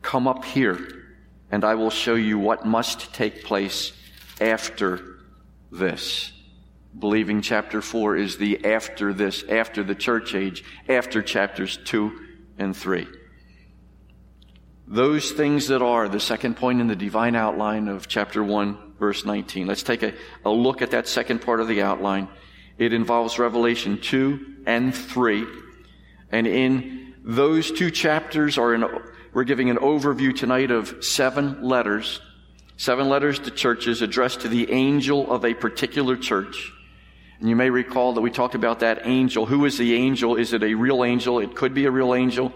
Come 0.02 0.28
up 0.28 0.44
here 0.44 0.78
and 1.50 1.64
I 1.64 1.74
will 1.74 1.90
show 1.90 2.14
you 2.14 2.38
what 2.38 2.64
must 2.64 3.12
take 3.12 3.44
place 3.44 3.92
after 4.40 5.18
this. 5.72 6.32
Believing 6.98 7.40
chapter 7.42 7.82
4 7.82 8.16
is 8.16 8.36
the 8.36 8.64
after 8.64 9.12
this, 9.12 9.44
after 9.48 9.82
the 9.82 9.94
church 9.94 10.34
age, 10.34 10.64
after 10.88 11.22
chapters 11.22 11.78
2 11.84 12.18
and 12.58 12.76
3. 12.76 13.06
Those 14.92 15.30
things 15.30 15.68
that 15.68 15.82
are 15.82 16.08
the 16.08 16.18
second 16.18 16.56
point 16.56 16.80
in 16.80 16.88
the 16.88 16.96
divine 16.96 17.36
outline 17.36 17.86
of 17.86 18.08
chapter 18.08 18.42
1, 18.42 18.94
verse 18.98 19.24
19. 19.24 19.68
Let's 19.68 19.84
take 19.84 20.02
a, 20.02 20.14
a 20.44 20.50
look 20.50 20.82
at 20.82 20.90
that 20.90 21.06
second 21.06 21.42
part 21.42 21.60
of 21.60 21.68
the 21.68 21.80
outline. 21.82 22.26
It 22.76 22.92
involves 22.92 23.38
Revelation 23.38 24.00
2 24.00 24.62
and 24.66 24.92
3. 24.92 25.46
And 26.32 26.44
in 26.48 27.14
those 27.22 27.70
two 27.70 27.92
chapters 27.92 28.58
are 28.58 28.74
in 28.74 28.84
we're 29.32 29.44
giving 29.44 29.70
an 29.70 29.76
overview 29.76 30.36
tonight 30.36 30.72
of 30.72 31.04
seven 31.04 31.62
letters, 31.62 32.20
seven 32.76 33.08
letters 33.08 33.38
to 33.38 33.52
churches 33.52 34.02
addressed 34.02 34.40
to 34.40 34.48
the 34.48 34.72
angel 34.72 35.30
of 35.30 35.44
a 35.44 35.54
particular 35.54 36.16
church. 36.16 36.72
And 37.38 37.48
you 37.48 37.54
may 37.54 37.70
recall 37.70 38.14
that 38.14 38.22
we 38.22 38.32
talked 38.32 38.56
about 38.56 38.80
that 38.80 39.02
angel. 39.04 39.46
Who 39.46 39.66
is 39.66 39.78
the 39.78 39.94
angel? 39.94 40.34
Is 40.34 40.52
it 40.52 40.64
a 40.64 40.74
real 40.74 41.04
angel? 41.04 41.38
It 41.38 41.54
could 41.54 41.74
be 41.74 41.84
a 41.84 41.92
real 41.92 42.12
angel. 42.12 42.52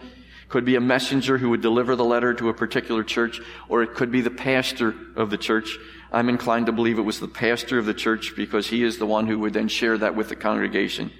Could 0.54 0.64
be 0.64 0.76
a 0.76 0.80
messenger 0.80 1.36
who 1.36 1.50
would 1.50 1.62
deliver 1.62 1.96
the 1.96 2.04
letter 2.04 2.32
to 2.32 2.48
a 2.48 2.54
particular 2.54 3.02
church, 3.02 3.40
or 3.68 3.82
it 3.82 3.96
could 3.96 4.12
be 4.12 4.20
the 4.20 4.30
pastor 4.30 4.94
of 5.16 5.28
the 5.28 5.36
church. 5.36 5.76
I'm 6.12 6.28
inclined 6.28 6.66
to 6.66 6.72
believe 6.72 6.96
it 6.96 7.02
was 7.02 7.18
the 7.18 7.26
pastor 7.26 7.76
of 7.76 7.86
the 7.86 7.92
church 7.92 8.34
because 8.36 8.68
he 8.68 8.84
is 8.84 8.96
the 8.96 9.04
one 9.04 9.26
who 9.26 9.40
would 9.40 9.52
then 9.52 9.66
share 9.66 9.98
that 9.98 10.14
with 10.14 10.28
the 10.28 10.36
congregation. 10.36 11.10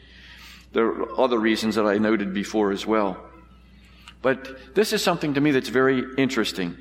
There 0.73 0.87
are 0.87 1.21
other 1.21 1.37
reasons 1.37 1.75
that 1.75 1.85
I 1.85 1.99
noted 1.99 2.33
before 2.33 2.71
as 2.71 2.87
well. 2.87 3.17
But 4.23 4.73
this 4.77 4.93
is 4.93 5.03
something 5.03 5.35
to 5.35 5.41
me 5.41 5.51
that's 5.51 5.69
very 5.69 6.05
interesting. 6.17 6.77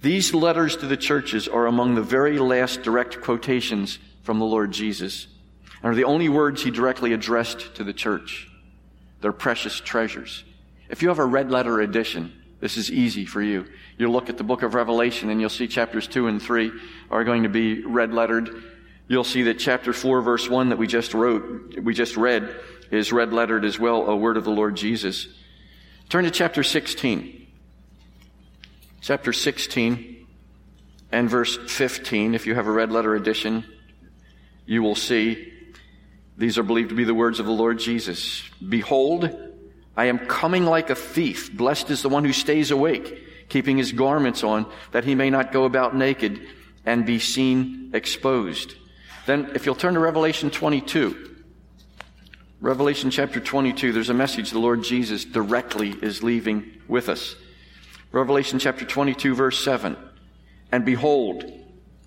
These 0.00 0.32
letters 0.32 0.76
to 0.76 0.86
the 0.86 0.96
churches 0.96 1.48
are 1.48 1.66
among 1.66 1.96
the 1.96 2.02
very 2.02 2.38
last 2.38 2.82
direct 2.82 3.22
quotations 3.22 3.98
from 4.22 4.38
the 4.38 4.46
Lord 4.46 4.70
Jesus 4.70 5.26
and 5.82 5.90
are 5.90 5.96
the 5.96 6.04
only 6.04 6.28
words 6.28 6.62
he 6.62 6.70
directly 6.70 7.12
addressed 7.12 7.74
to 7.74 7.82
the 7.82 7.92
church. 7.92 8.48
They're 9.20 9.32
precious 9.32 9.80
treasures. 9.80 10.44
If 10.88 11.02
you 11.02 11.08
have 11.08 11.18
a 11.18 11.26
red 11.26 11.50
letter 11.50 11.80
edition, 11.80 12.32
this 12.60 12.76
is 12.76 12.90
easy 12.90 13.24
for 13.24 13.42
you. 13.42 13.66
You'll 13.98 14.12
look 14.12 14.30
at 14.30 14.38
the 14.38 14.44
book 14.44 14.62
of 14.62 14.74
Revelation 14.74 15.30
and 15.30 15.40
you'll 15.40 15.50
see 15.50 15.68
chapters 15.68 16.08
2 16.08 16.26
and 16.26 16.42
3 16.42 16.72
are 17.10 17.24
going 17.24 17.44
to 17.44 17.48
be 17.48 17.84
red 17.84 18.12
lettered. 18.12 18.50
You'll 19.06 19.24
see 19.24 19.44
that 19.44 19.58
chapter 19.58 19.92
4 19.92 20.22
verse 20.22 20.48
1 20.48 20.70
that 20.70 20.78
we 20.78 20.86
just 20.86 21.14
wrote, 21.14 21.78
we 21.82 21.94
just 21.94 22.16
read, 22.16 22.54
is 22.90 23.12
red 23.12 23.32
lettered 23.32 23.64
as 23.64 23.78
well, 23.78 24.06
a 24.06 24.16
word 24.16 24.36
of 24.36 24.44
the 24.44 24.50
Lord 24.50 24.76
Jesus. 24.76 25.28
Turn 26.08 26.24
to 26.24 26.30
chapter 26.30 26.62
16. 26.62 27.46
Chapter 29.00 29.32
16 29.32 30.26
and 31.12 31.30
verse 31.30 31.56
15. 31.56 32.34
If 32.34 32.46
you 32.46 32.54
have 32.54 32.66
a 32.66 32.72
red 32.72 32.90
letter 32.90 33.14
edition, 33.14 33.64
you 34.66 34.82
will 34.82 34.94
see 34.94 35.52
these 36.36 36.58
are 36.58 36.62
believed 36.62 36.90
to 36.90 36.94
be 36.94 37.04
the 37.04 37.14
words 37.14 37.40
of 37.40 37.46
the 37.46 37.52
Lord 37.52 37.78
Jesus. 37.78 38.42
Behold, 38.66 39.47
I 39.98 40.04
am 40.04 40.20
coming 40.20 40.64
like 40.64 40.90
a 40.90 40.94
thief. 40.94 41.52
Blessed 41.52 41.90
is 41.90 42.02
the 42.02 42.08
one 42.08 42.24
who 42.24 42.32
stays 42.32 42.70
awake, 42.70 43.48
keeping 43.48 43.76
his 43.76 43.90
garments 43.90 44.44
on, 44.44 44.70
that 44.92 45.02
he 45.02 45.16
may 45.16 45.28
not 45.28 45.50
go 45.50 45.64
about 45.64 45.96
naked 45.96 46.40
and 46.86 47.04
be 47.04 47.18
seen 47.18 47.90
exposed. 47.92 48.76
Then, 49.26 49.50
if 49.56 49.66
you'll 49.66 49.74
turn 49.74 49.94
to 49.94 50.00
Revelation 50.00 50.50
22, 50.50 51.34
Revelation 52.60 53.10
chapter 53.10 53.40
22, 53.40 53.92
there's 53.92 54.08
a 54.08 54.14
message 54.14 54.52
the 54.52 54.60
Lord 54.60 54.84
Jesus 54.84 55.24
directly 55.24 55.96
is 56.00 56.22
leaving 56.22 56.80
with 56.86 57.08
us. 57.08 57.34
Revelation 58.12 58.60
chapter 58.60 58.84
22, 58.84 59.34
verse 59.34 59.62
7. 59.64 59.96
And 60.70 60.84
behold, 60.84 61.44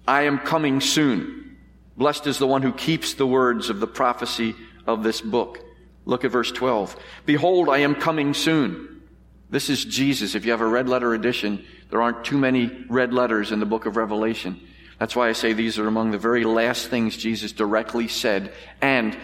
I 0.08 0.21
am 0.23 0.39
coming 0.39 0.80
soon. 0.80 1.58
Blessed 1.97 2.25
is 2.25 2.38
the 2.38 2.47
one 2.47 2.62
who 2.62 2.71
keeps 2.71 3.15
the 3.15 3.27
words 3.27 3.69
of 3.69 3.82
the 3.82 3.88
prophecy 3.88 4.56
of 4.88 5.04
this 5.04 5.19
book. 5.19 5.60
Look 6.05 6.25
at 6.25 6.31
verse 6.31 6.51
12. 6.51 6.95
Behold, 7.25 7.69
I 7.69 7.79
am 7.79 7.95
coming 7.95 8.33
soon. 8.33 9.01
This 9.49 9.69
is 9.69 9.83
Jesus. 9.85 10.33
If 10.33 10.45
you 10.45 10.51
have 10.51 10.61
a 10.61 10.67
red 10.67 10.89
letter 10.89 11.13
edition, 11.13 11.65
there 11.89 12.01
aren't 12.01 12.23
too 12.23 12.37
many 12.37 12.85
red 12.89 13.13
letters 13.13 13.51
in 13.51 13.59
the 13.59 13.65
book 13.65 13.85
of 13.85 13.97
Revelation. 13.97 14.59
That's 14.97 15.15
why 15.15 15.29
I 15.29 15.33
say 15.33 15.53
these 15.53 15.79
are 15.79 15.87
among 15.87 16.11
the 16.11 16.17
very 16.17 16.43
last 16.43 16.87
things 16.87 17.17
Jesus 17.17 17.51
directly 17.51 18.07
said 18.07 18.53
and 18.81 19.17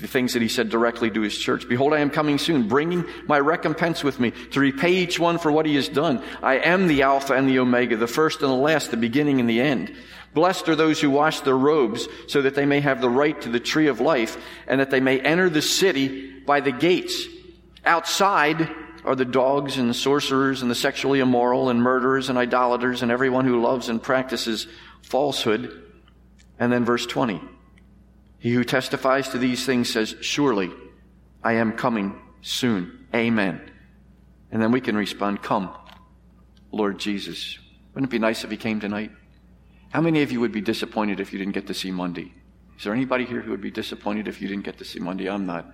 the 0.00 0.08
things 0.08 0.32
that 0.32 0.42
he 0.42 0.48
said 0.48 0.70
directly 0.70 1.10
to 1.10 1.20
his 1.20 1.38
church. 1.38 1.68
Behold, 1.68 1.92
I 1.92 2.00
am 2.00 2.10
coming 2.10 2.38
soon, 2.38 2.66
bringing 2.66 3.04
my 3.26 3.38
recompense 3.38 4.02
with 4.02 4.18
me 4.18 4.32
to 4.50 4.60
repay 4.60 4.92
each 4.92 5.20
one 5.20 5.38
for 5.38 5.52
what 5.52 5.66
he 5.66 5.76
has 5.76 5.88
done. 5.88 6.22
I 6.42 6.56
am 6.56 6.88
the 6.88 7.02
Alpha 7.02 7.34
and 7.34 7.48
the 7.48 7.60
Omega, 7.60 7.96
the 7.96 8.08
first 8.08 8.42
and 8.42 8.50
the 8.50 8.56
last, 8.56 8.90
the 8.90 8.96
beginning 8.96 9.38
and 9.38 9.48
the 9.48 9.60
end. 9.60 9.94
Blessed 10.34 10.68
are 10.68 10.74
those 10.74 11.00
who 11.00 11.10
wash 11.10 11.40
their 11.40 11.56
robes 11.56 12.08
so 12.26 12.42
that 12.42 12.56
they 12.56 12.66
may 12.66 12.80
have 12.80 13.00
the 13.00 13.08
right 13.08 13.40
to 13.42 13.48
the 13.48 13.60
tree 13.60 13.86
of 13.86 14.00
life 14.00 14.36
and 14.66 14.80
that 14.80 14.90
they 14.90 14.98
may 14.98 15.20
enter 15.20 15.48
the 15.48 15.62
city 15.62 16.40
by 16.40 16.58
the 16.58 16.72
gates. 16.72 17.26
Outside 17.84 18.68
are 19.04 19.14
the 19.14 19.24
dogs 19.24 19.78
and 19.78 19.88
the 19.88 19.94
sorcerers 19.94 20.60
and 20.60 20.70
the 20.70 20.74
sexually 20.74 21.20
immoral 21.20 21.68
and 21.68 21.80
murderers 21.80 22.30
and 22.30 22.38
idolaters 22.38 23.02
and 23.02 23.12
everyone 23.12 23.44
who 23.44 23.62
loves 23.62 23.88
and 23.88 24.02
practices 24.02 24.66
falsehood. 25.02 25.82
And 26.58 26.72
then 26.72 26.84
verse 26.84 27.06
20. 27.06 27.40
He 28.44 28.52
who 28.52 28.62
testifies 28.62 29.30
to 29.30 29.38
these 29.38 29.64
things 29.64 29.90
says, 29.90 30.16
Surely 30.20 30.70
I 31.42 31.54
am 31.54 31.72
coming 31.72 32.20
soon. 32.42 33.06
Amen. 33.14 33.58
And 34.52 34.60
then 34.60 34.70
we 34.70 34.82
can 34.82 34.98
respond, 34.98 35.42
Come, 35.42 35.74
Lord 36.70 36.98
Jesus. 36.98 37.58
Wouldn't 37.94 38.10
it 38.10 38.14
be 38.14 38.18
nice 38.18 38.44
if 38.44 38.50
he 38.50 38.58
came 38.58 38.80
tonight? 38.80 39.12
How 39.94 40.02
many 40.02 40.20
of 40.20 40.30
you 40.30 40.40
would 40.40 40.52
be 40.52 40.60
disappointed 40.60 41.20
if 41.20 41.32
you 41.32 41.38
didn't 41.38 41.54
get 41.54 41.68
to 41.68 41.72
see 41.72 41.90
Monday? 41.90 42.34
Is 42.76 42.84
there 42.84 42.92
anybody 42.92 43.24
here 43.24 43.40
who 43.40 43.50
would 43.50 43.62
be 43.62 43.70
disappointed 43.70 44.28
if 44.28 44.42
you 44.42 44.48
didn't 44.48 44.66
get 44.66 44.76
to 44.76 44.84
see 44.84 44.98
Monday? 45.00 45.26
I'm 45.26 45.46
not. 45.46 45.64
It 45.64 45.72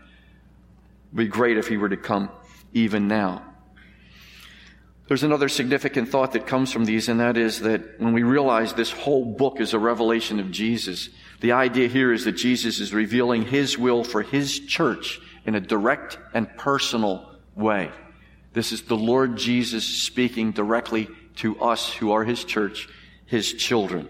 would 1.16 1.24
be 1.24 1.26
great 1.26 1.58
if 1.58 1.66
he 1.66 1.76
were 1.76 1.88
to 1.88 1.96
come 1.96 2.30
even 2.72 3.08
now. 3.08 3.42
There's 5.08 5.24
another 5.24 5.48
significant 5.48 6.08
thought 6.08 6.34
that 6.34 6.46
comes 6.46 6.70
from 6.70 6.84
these, 6.84 7.08
and 7.08 7.18
that 7.18 7.36
is 7.36 7.62
that 7.62 7.98
when 7.98 8.12
we 8.12 8.22
realize 8.22 8.74
this 8.74 8.92
whole 8.92 9.24
book 9.24 9.60
is 9.60 9.74
a 9.74 9.78
revelation 9.80 10.38
of 10.38 10.52
Jesus, 10.52 11.08
the 11.40 11.52
idea 11.52 11.88
here 11.88 12.12
is 12.12 12.24
that 12.24 12.32
Jesus 12.32 12.80
is 12.80 12.94
revealing 12.94 13.42
his 13.42 13.76
will 13.76 14.04
for 14.04 14.22
his 14.22 14.58
church 14.60 15.20
in 15.44 15.54
a 15.54 15.60
direct 15.60 16.18
and 16.34 16.54
personal 16.56 17.30
way. 17.54 17.90
This 18.52 18.72
is 18.72 18.82
the 18.82 18.96
Lord 18.96 19.36
Jesus 19.36 19.84
speaking 19.84 20.52
directly 20.52 21.08
to 21.36 21.60
us 21.60 21.92
who 21.92 22.12
are 22.12 22.24
his 22.24 22.44
church, 22.44 22.88
his 23.26 23.52
children. 23.52 24.08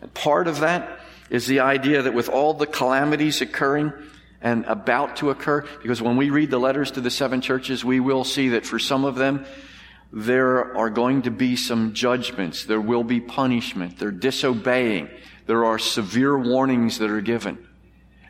And 0.00 0.12
part 0.14 0.46
of 0.46 0.60
that 0.60 1.00
is 1.30 1.46
the 1.46 1.60
idea 1.60 2.02
that 2.02 2.14
with 2.14 2.28
all 2.28 2.54
the 2.54 2.66
calamities 2.66 3.40
occurring, 3.40 3.92
and 4.44 4.66
about 4.66 5.16
to 5.16 5.30
occur. 5.30 5.64
Because 5.82 6.02
when 6.02 6.16
we 6.16 6.30
read 6.30 6.50
the 6.50 6.60
letters 6.60 6.92
to 6.92 7.00
the 7.00 7.10
seven 7.10 7.40
churches, 7.40 7.84
we 7.84 7.98
will 7.98 8.22
see 8.22 8.50
that 8.50 8.66
for 8.66 8.78
some 8.78 9.04
of 9.04 9.16
them, 9.16 9.46
there 10.12 10.76
are 10.76 10.90
going 10.90 11.22
to 11.22 11.30
be 11.30 11.56
some 11.56 11.94
judgments. 11.94 12.66
There 12.66 12.80
will 12.80 13.02
be 13.02 13.20
punishment. 13.20 13.98
They're 13.98 14.12
disobeying. 14.12 15.08
There 15.46 15.64
are 15.64 15.78
severe 15.78 16.38
warnings 16.38 16.98
that 16.98 17.10
are 17.10 17.20
given. 17.20 17.66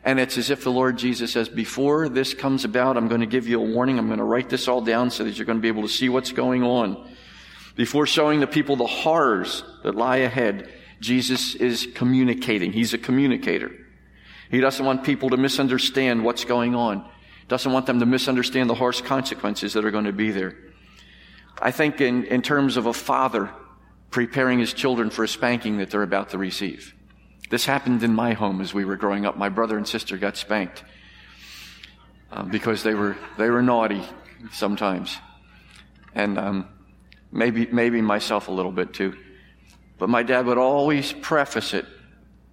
And 0.05 0.21
it's 0.21 0.37
as 0.37 0.51
if 0.51 0.65
the 0.65 0.71
Lord 0.71 0.99
Jesus 0.99 1.33
says, 1.33 1.49
before 1.49 2.09
this 2.09 2.35
comes 2.35 2.65
about, 2.65 2.97
I'm 2.97 3.09
going 3.09 3.23
to 3.23 3.27
give 3.27 3.49
you 3.49 3.61
a 3.61 3.65
warning. 3.65 3.99
I'm 3.99 4.07
going 4.07 4.19
to 4.19 4.25
write 4.25 4.51
this 4.51 4.69
all 4.69 4.83
down 4.83 5.11
so 5.11 5.25
that 5.25 5.37
you're 5.37 5.47
going 5.47 5.59
to 5.59 5.63
be 5.63 5.69
able 5.69 5.83
to 5.83 5.89
see 5.89 6.11
what's 6.11 6.33
going 6.33 6.63
on. 6.63 7.11
Before 7.75 8.07
showing 8.07 8.41
the 8.41 8.47
people 8.47 8.77
the 8.77 8.87
horrors 8.87 9.65
that 9.83 9.95
lie 9.95 10.19
ahead, 10.19 10.71
Jesus 11.01 11.55
is 11.55 11.89
communicating. 11.95 12.73
He's 12.73 12.93
a 12.93 12.99
communicator. 12.99 13.73
He 14.51 14.61
doesn't 14.61 14.85
want 14.85 15.05
people 15.05 15.31
to 15.31 15.37
misunderstand 15.37 16.23
what's 16.25 16.45
going 16.45 16.75
on. 16.75 17.09
Doesn't 17.49 17.73
want 17.73 17.87
them 17.87 18.01
to 18.01 18.07
misunderstand 18.07 18.71
the 18.71 18.75
harsh 18.75 19.01
consequences 19.01 19.73
that 19.73 19.85
are 19.85 19.91
going 19.91 20.05
to 20.05 20.13
be 20.13 20.31
there. 20.31 20.57
I 21.61 21.71
think 21.71 22.01
in, 22.01 22.25
in 22.25 22.43
terms 22.43 22.77
of 22.77 22.87
a 22.87 22.93
father 22.93 23.51
preparing 24.11 24.59
his 24.59 24.73
children 24.73 25.11
for 25.11 25.25
a 25.25 25.29
spanking 25.29 25.79
that 25.79 25.91
they're 25.91 26.03
about 26.03 26.31
to 26.31 26.39
receive. 26.39 26.94
This 27.55 27.67
happened 27.67 28.03
in 28.03 28.13
my 28.13 28.33
home 28.33 28.61
as 28.61 28.75
we 28.75 28.85
were 28.85 28.97
growing 28.97 29.27
up. 29.27 29.37
My 29.37 29.49
brother 29.49 29.77
and 29.77 29.87
sister 29.87 30.17
got 30.17 30.37
spanked 30.37 30.83
uh, 32.33 32.43
because 32.43 32.83
they 32.83 32.95
were 32.95 33.17
they 33.39 33.49
were 33.49 33.63
naughty 33.63 34.03
sometimes, 34.51 35.17
and 36.17 36.37
um, 36.37 36.69
maybe 37.31 37.67
maybe 37.67 38.01
myself 38.01 38.49
a 38.49 38.51
little 38.51 38.73
bit 38.73 38.93
too. 38.93 39.15
But 39.99 40.09
my 40.09 40.25
dad 40.25 40.47
would 40.47 40.59
always 40.59 41.13
preface 41.13 41.75
it. 41.75 41.87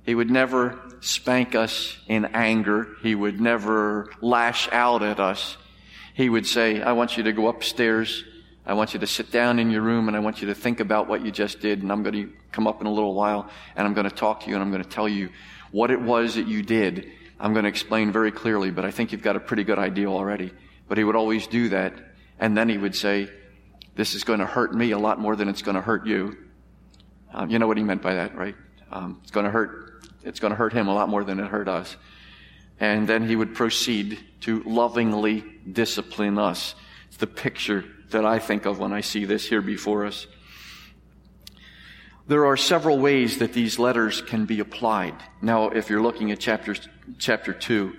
He 0.06 0.14
would 0.14 0.30
never 0.30 0.80
spank 1.00 1.56
us 1.56 1.98
in 2.08 2.26
anger. 2.26 2.90
He 3.02 3.16
would 3.16 3.42
never 3.42 4.08
lash 4.22 4.70
out 4.72 5.02
at 5.02 5.20
us. 5.20 5.58
He 6.14 6.30
would 6.30 6.46
say, 6.46 6.80
"I 6.80 6.92
want 6.92 7.18
you 7.18 7.24
to 7.24 7.34
go 7.34 7.48
upstairs 7.48 8.24
I 8.66 8.74
want 8.74 8.94
you 8.94 9.00
to 9.00 9.08
sit 9.08 9.32
down 9.32 9.60
in 9.60 9.72
your 9.72 9.82
room 9.82 10.08
and 10.08 10.16
I 10.16 10.20
want 10.20 10.42
you 10.42 10.48
to 10.48 10.56
think 10.56 10.80
about 10.80 11.08
what 11.08 11.26
you 11.26 11.32
just 11.32 11.60
did. 11.60 11.82
And 11.82 11.92
I'm 11.92 12.04
going 12.04 12.14
to 12.14 12.32
come 12.52 12.68
up 12.68 12.80
in 12.82 12.88
a 12.88 12.92
little 12.92 13.14
while 13.14 13.50
and 13.76 13.88
I'm 13.88 13.94
going 13.94 14.10
to 14.10 14.16
talk 14.16 14.42
to 14.42 14.50
you 14.50 14.56
and 14.56 14.64
I'm 14.64 14.72
going 14.72 14.84
to 14.84 14.90
tell 14.90 15.10
you 15.10 15.30
what 15.72 15.90
it 15.90 16.00
was 16.00 16.36
that 16.36 16.48
you 16.48 16.62
did. 16.62 17.12
I'm 17.40 17.54
going 17.54 17.64
to 17.64 17.70
explain 17.70 18.12
very 18.12 18.32
clearly, 18.32 18.70
but 18.70 18.86
I 18.86 18.92
think 18.92 19.12
you've 19.12 19.24
got 19.24 19.36
a 19.36 19.40
pretty 19.40 19.64
good 19.64 19.80
idea 19.80 20.08
already. 20.08 20.54
But 20.88 20.98
he 20.98 21.04
would 21.04 21.16
always 21.16 21.48
do 21.48 21.70
that. 21.70 21.94
And 22.40 22.56
then 22.56 22.70
he 22.70 22.78
would 22.78 22.96
say, 22.96 23.30
this 23.96 24.14
is 24.14 24.24
going 24.24 24.40
to 24.40 24.46
hurt 24.46 24.74
me 24.74 24.92
a 24.92 24.98
lot 25.00 25.20
more 25.20 25.36
than 25.36 25.50
it's 25.50 25.62
going 25.62 25.76
to 25.76 25.82
hurt 25.82 26.06
you. 26.06 26.38
Um, 27.34 27.50
you 27.50 27.60
know 27.60 27.68
what 27.68 27.78
he 27.78 27.84
meant 27.84 28.02
by 28.02 28.16
that, 28.16 28.36
right? 28.36 28.56
Um, 28.92 29.20
it's 29.24 29.32
going 29.32 29.46
to 29.46 29.52
hurt, 29.52 30.06
it's 30.24 30.40
going 30.40 30.52
to 30.52 30.56
hurt 30.56 30.74
him 30.74 30.88
a 30.88 30.94
lot 30.94 31.10
more 31.10 31.24
than 31.24 31.40
it 31.40 31.48
hurt 31.48 31.68
us. 31.68 31.96
And 32.80 33.08
then 33.08 33.28
he 33.28 33.36
would 33.36 33.56
proceed 33.56 34.20
to 34.42 34.64
lovingly 34.64 35.44
discipline 35.72 36.38
us. 36.38 36.76
It's 37.08 37.18
the 37.18 37.28
picture 37.28 37.86
that 38.12 38.26
I 38.26 38.40
think 38.40 38.66
of 38.66 38.80
when 38.80 38.94
I 38.94 39.02
see 39.02 39.26
this 39.26 39.48
here 39.48 39.62
before 39.62 40.06
us. 40.06 40.28
There 42.28 42.46
are 42.46 42.58
several 42.58 43.00
ways 43.00 43.40
that 43.40 43.54
these 43.54 43.80
letters 43.80 44.22
can 44.22 44.46
be 44.46 44.60
applied. 44.60 45.16
Now, 45.42 45.70
if 45.70 45.90
you're 45.90 46.02
looking 46.02 46.32
at 46.32 46.40
chapter, 46.40 46.76
chapter 47.18 47.54
2, 47.54 47.94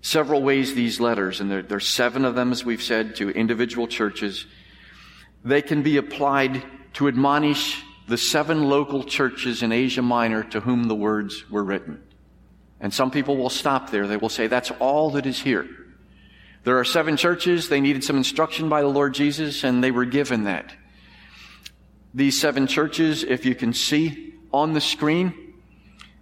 several 0.00 0.42
ways 0.42 0.74
these 0.74 1.00
letters, 1.00 1.40
and 1.40 1.50
there, 1.50 1.80
seven 1.80 2.24
of 2.24 2.34
them, 2.34 2.52
as 2.52 2.64
we've 2.64 2.82
said, 2.82 3.16
to 3.16 3.30
individual 3.30 3.86
churches, 3.86 4.46
they 5.44 5.60
can 5.60 5.82
be 5.82 5.96
applied 5.96 6.62
to 6.94 7.08
admonish 7.08 7.82
the 8.08 8.18
seven 8.18 8.68
local 8.68 9.04
churches 9.04 9.62
in 9.62 9.72
Asia 9.72 10.02
Minor 10.02 10.44
to 10.44 10.60
whom 10.60 10.84
the 10.84 10.94
words 10.94 11.48
were 11.50 11.64
written. 11.64 12.02
And 12.80 12.92
some 12.92 13.10
people 13.10 13.36
will 13.36 13.50
stop 13.50 13.90
there. 13.90 14.06
They 14.06 14.16
will 14.16 14.28
say, 14.28 14.46
that's 14.46 14.70
all 14.72 15.10
that 15.10 15.26
is 15.26 15.40
here. 15.40 15.68
There 16.64 16.78
are 16.78 16.84
seven 16.84 17.16
churches. 17.16 17.68
They 17.68 17.80
needed 17.80 18.04
some 18.04 18.16
instruction 18.16 18.68
by 18.68 18.82
the 18.82 18.88
Lord 18.88 19.14
Jesus, 19.14 19.64
and 19.64 19.82
they 19.82 19.90
were 19.90 20.04
given 20.04 20.44
that. 20.44 20.72
These 22.14 22.40
seven 22.40 22.66
churches, 22.66 23.24
if 23.24 23.44
you 23.44 23.54
can 23.54 23.72
see 23.72 24.34
on 24.52 24.72
the 24.72 24.80
screen, 24.80 25.54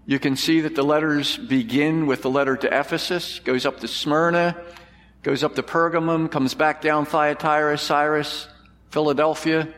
you 0.07 0.19
can 0.19 0.37
see 0.37 0.61
that 0.63 0.75
the 0.75 0.83
letters 0.83 1.37
begin 1.37 2.07
with 2.07 2.23
the 2.23 2.31
letter 2.31 2.57
to 2.57 2.67
Ephesus, 2.67 3.41
goes 3.41 3.67
up 3.67 3.81
to 3.81 3.89
Smyrna, 3.89 4.57
goes 5.23 5.45
up 5.45 5.57
to 5.57 5.63
Pergamum, 5.63 6.31
comes 6.31 6.55
back 6.55 6.81
down 6.81 7.05
Thyatira, 7.05 7.77
Sardis, 7.77 8.49
Philadelphia, 8.91 9.69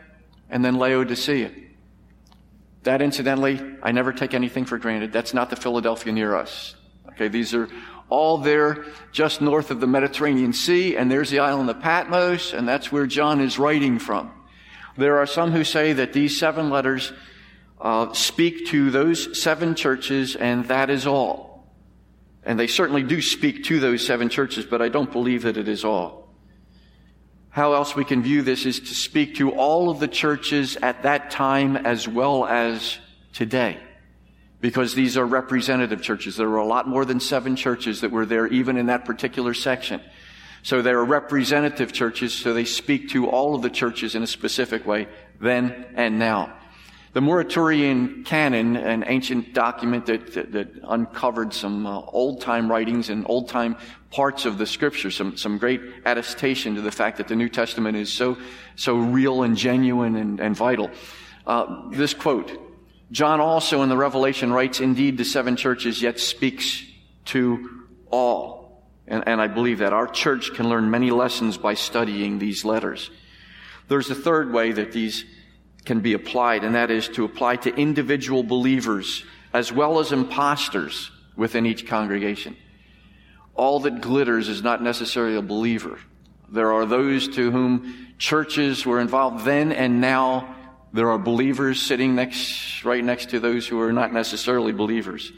and 0.49 0.63
then 0.63 0.75
Laodicea. 0.75 1.51
That 2.83 3.01
incidentally, 3.01 3.59
I 3.81 3.91
never 3.91 4.13
take 4.13 4.33
anything 4.33 4.65
for 4.65 4.77
granted. 4.77 5.11
That's 5.11 5.33
not 5.33 5.49
the 5.49 5.55
Philadelphia 5.55 6.13
near 6.13 6.35
us. 6.35 6.75
Okay, 7.09 7.27
these 7.27 7.53
are 7.53 7.69
all 8.13 8.37
there 8.37 8.85
just 9.11 9.41
north 9.41 9.71
of 9.71 9.79
the 9.79 9.87
Mediterranean 9.87 10.53
Sea, 10.53 10.95
and 10.95 11.11
there's 11.11 11.31
the 11.31 11.39
island 11.39 11.69
of 11.69 11.81
Patmos, 11.81 12.53
and 12.53 12.69
that's 12.69 12.91
where 12.91 13.07
John 13.07 13.41
is 13.41 13.57
writing 13.57 13.97
from. 13.97 14.31
There 14.95 15.17
are 15.17 15.25
some 15.25 15.51
who 15.51 15.63
say 15.63 15.93
that 15.93 16.13
these 16.13 16.37
seven 16.37 16.69
letters 16.69 17.11
uh, 17.81 18.13
speak 18.13 18.67
to 18.67 18.91
those 18.91 19.41
seven 19.41 19.73
churches, 19.73 20.35
and 20.35 20.65
that 20.67 20.91
is 20.91 21.07
all. 21.07 21.67
And 22.43 22.59
they 22.59 22.67
certainly 22.67 23.01
do 23.01 23.19
speak 23.19 23.63
to 23.65 23.79
those 23.79 24.05
seven 24.05 24.29
churches, 24.29 24.63
but 24.63 24.81
I 24.81 24.89
don't 24.89 25.11
believe 25.11 25.41
that 25.41 25.57
it 25.57 25.67
is 25.67 25.83
all. 25.83 26.29
How 27.49 27.73
else 27.73 27.95
we 27.95 28.05
can 28.05 28.21
view 28.21 28.43
this 28.43 28.65
is 28.65 28.79
to 28.79 28.93
speak 28.93 29.35
to 29.35 29.51
all 29.51 29.89
of 29.89 29.99
the 29.99 30.07
churches 30.07 30.77
at 30.77 31.03
that 31.03 31.31
time 31.31 31.77
as 31.77 32.07
well 32.07 32.45
as 32.45 32.99
today 33.33 33.79
because 34.63 34.95
these 34.95 35.17
are 35.17 35.25
representative 35.25 36.01
churches. 36.01 36.37
There 36.37 36.47
were 36.47 36.55
a 36.55 36.65
lot 36.65 36.87
more 36.87 37.03
than 37.03 37.19
seven 37.19 37.57
churches 37.57 37.99
that 37.99 38.11
were 38.11 38.25
there 38.25 38.47
even 38.47 38.77
in 38.77 38.85
that 38.85 39.03
particular 39.03 39.53
section. 39.53 39.99
So 40.61 40.81
they 40.81 40.91
are 40.91 41.03
representative 41.03 41.91
churches, 41.91 42.33
so 42.33 42.53
they 42.53 42.63
speak 42.63 43.09
to 43.09 43.27
all 43.27 43.55
of 43.55 43.61
the 43.61 43.69
churches 43.69 44.15
in 44.15 44.23
a 44.23 44.27
specific 44.27 44.87
way, 44.87 45.09
then 45.41 45.87
and 45.95 46.17
now. 46.17 46.55
The 47.11 47.19
Muratorian 47.19 48.23
Canon, 48.25 48.77
an 48.77 49.03
ancient 49.05 49.53
document 49.53 50.05
that, 50.05 50.33
that, 50.33 50.53
that 50.53 50.69
uncovered 50.87 51.53
some 51.53 51.85
uh, 51.85 51.99
old 51.99 52.39
time 52.39 52.71
writings 52.71 53.09
and 53.09 53.25
old 53.27 53.49
time 53.49 53.75
parts 54.11 54.45
of 54.45 54.57
the 54.57 54.65
scripture, 54.65 55.11
some, 55.11 55.35
some 55.35 55.57
great 55.57 55.81
attestation 56.05 56.75
to 56.75 56.81
the 56.81 56.89
fact 56.89 57.17
that 57.17 57.27
the 57.27 57.35
New 57.35 57.49
Testament 57.49 57.97
is 57.97 58.09
so, 58.09 58.37
so 58.77 58.95
real 58.95 59.43
and 59.43 59.57
genuine 59.57 60.15
and, 60.15 60.39
and 60.39 60.55
vital. 60.55 60.89
Uh, 61.45 61.89
this 61.89 62.13
quote, 62.13 62.57
John 63.13 63.39
also 63.39 63.83
in 63.83 63.89
the 63.89 63.95
Revelation 63.95 64.51
writes, 64.51 64.79
indeed, 64.79 65.19
the 65.19 65.23
seven 65.23 65.55
churches, 65.55 66.01
yet 66.01 66.19
speaks 66.19 66.83
to 67.25 67.85
all. 68.09 68.83
And, 69.07 69.23
and 69.27 69.39
I 69.39 69.45
believe 69.45 69.79
that 69.79 69.93
our 69.93 70.07
church 70.07 70.53
can 70.55 70.67
learn 70.67 70.89
many 70.89 71.11
lessons 71.11 71.59
by 71.59 71.75
studying 71.75 72.39
these 72.39 72.65
letters. 72.65 73.11
There's 73.87 74.09
a 74.09 74.15
third 74.15 74.51
way 74.51 74.71
that 74.71 74.93
these 74.93 75.25
can 75.85 75.99
be 75.99 76.13
applied, 76.13 76.63
and 76.63 76.73
that 76.73 76.89
is 76.89 77.07
to 77.09 77.23
apply 77.23 77.57
to 77.57 77.75
individual 77.75 78.41
believers 78.41 79.23
as 79.53 79.71
well 79.71 79.99
as 79.99 80.11
imposters 80.11 81.11
within 81.35 81.67
each 81.67 81.85
congregation. 81.85 82.57
All 83.53 83.79
that 83.81 84.01
glitters 84.01 84.49
is 84.49 84.63
not 84.63 84.81
necessarily 84.81 85.35
a 85.35 85.41
believer. 85.43 85.99
There 86.49 86.73
are 86.73 86.87
those 86.87 87.27
to 87.35 87.51
whom 87.51 88.15
churches 88.17 88.87
were 88.87 88.99
involved 88.99 89.45
then 89.45 89.71
and 89.71 90.01
now 90.01 90.55
there 90.93 91.09
are 91.09 91.17
believers 91.17 91.81
sitting 91.81 92.15
next, 92.15 92.85
right 92.85 93.03
next 93.03 93.31
to 93.31 93.39
those 93.39 93.67
who 93.67 93.81
are 93.81 93.91
not 93.91 94.13
necessarily 94.13 94.71
believers. 94.71 95.31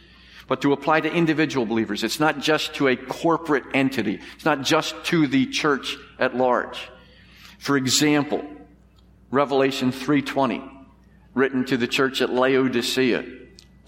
But 0.48 0.62
to 0.62 0.74
apply 0.74 1.02
to 1.02 1.12
individual 1.12 1.66
believers, 1.66 2.04
it's 2.04 2.20
not 2.20 2.40
just 2.40 2.76
to 2.76 2.90
a 2.90 2.96
corporate 2.96 3.64
entity. 3.74 4.20
It's 4.36 4.46
not 4.46 4.62
just 4.62 4.94
to 5.06 5.28
the 5.28 5.48
church 5.48 5.98
at 6.20 6.36
large. 6.36 6.90
For 7.58 7.78
example, 7.78 8.46
Revelation 9.32 9.92
3:20, 9.92 10.62
written 11.34 11.66
to 11.66 11.78
the 11.78 11.88
church 11.88 12.22
at 12.22 12.32
Laodicea. 12.32 13.24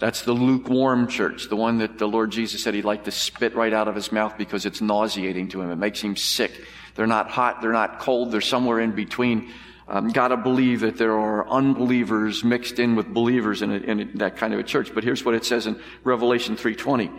That's 0.00 0.22
the 0.22 0.32
lukewarm 0.32 1.06
church, 1.06 1.48
the 1.48 1.56
one 1.56 1.78
that 1.78 1.98
the 1.98 2.08
Lord 2.08 2.30
Jesus 2.30 2.62
said 2.62 2.74
he'd 2.74 2.84
like 2.84 3.04
to 3.04 3.10
spit 3.10 3.54
right 3.54 3.72
out 3.72 3.88
of 3.88 3.94
his 3.94 4.10
mouth 4.10 4.38
because 4.38 4.64
it's 4.64 4.80
nauseating 4.80 5.48
to 5.48 5.60
him. 5.60 5.70
It 5.70 5.76
makes 5.76 6.00
him 6.00 6.16
sick. 6.16 6.52
They're 6.94 7.06
not 7.06 7.30
hot, 7.30 7.60
they're 7.60 7.72
not 7.72 7.98
cold, 8.00 8.32
they're 8.32 8.40
somewhere 8.40 8.80
in 8.80 8.92
between 8.92 9.50
um, 9.88 10.08
got 10.08 10.28
to 10.28 10.36
believe 10.36 10.80
that 10.80 10.98
there 10.98 11.18
are 11.18 11.48
unbelievers 11.48 12.44
mixed 12.44 12.78
in 12.78 12.94
with 12.94 13.06
believers 13.12 13.62
in, 13.62 13.72
a, 13.72 13.76
in 13.76 14.00
a, 14.00 14.04
that 14.18 14.36
kind 14.36 14.52
of 14.52 14.60
a 14.60 14.62
church. 14.62 14.94
But 14.94 15.04
here's 15.04 15.24
what 15.24 15.34
it 15.34 15.44
says 15.44 15.66
in 15.66 15.80
Revelation 16.04 16.56
3:20: 16.56 17.10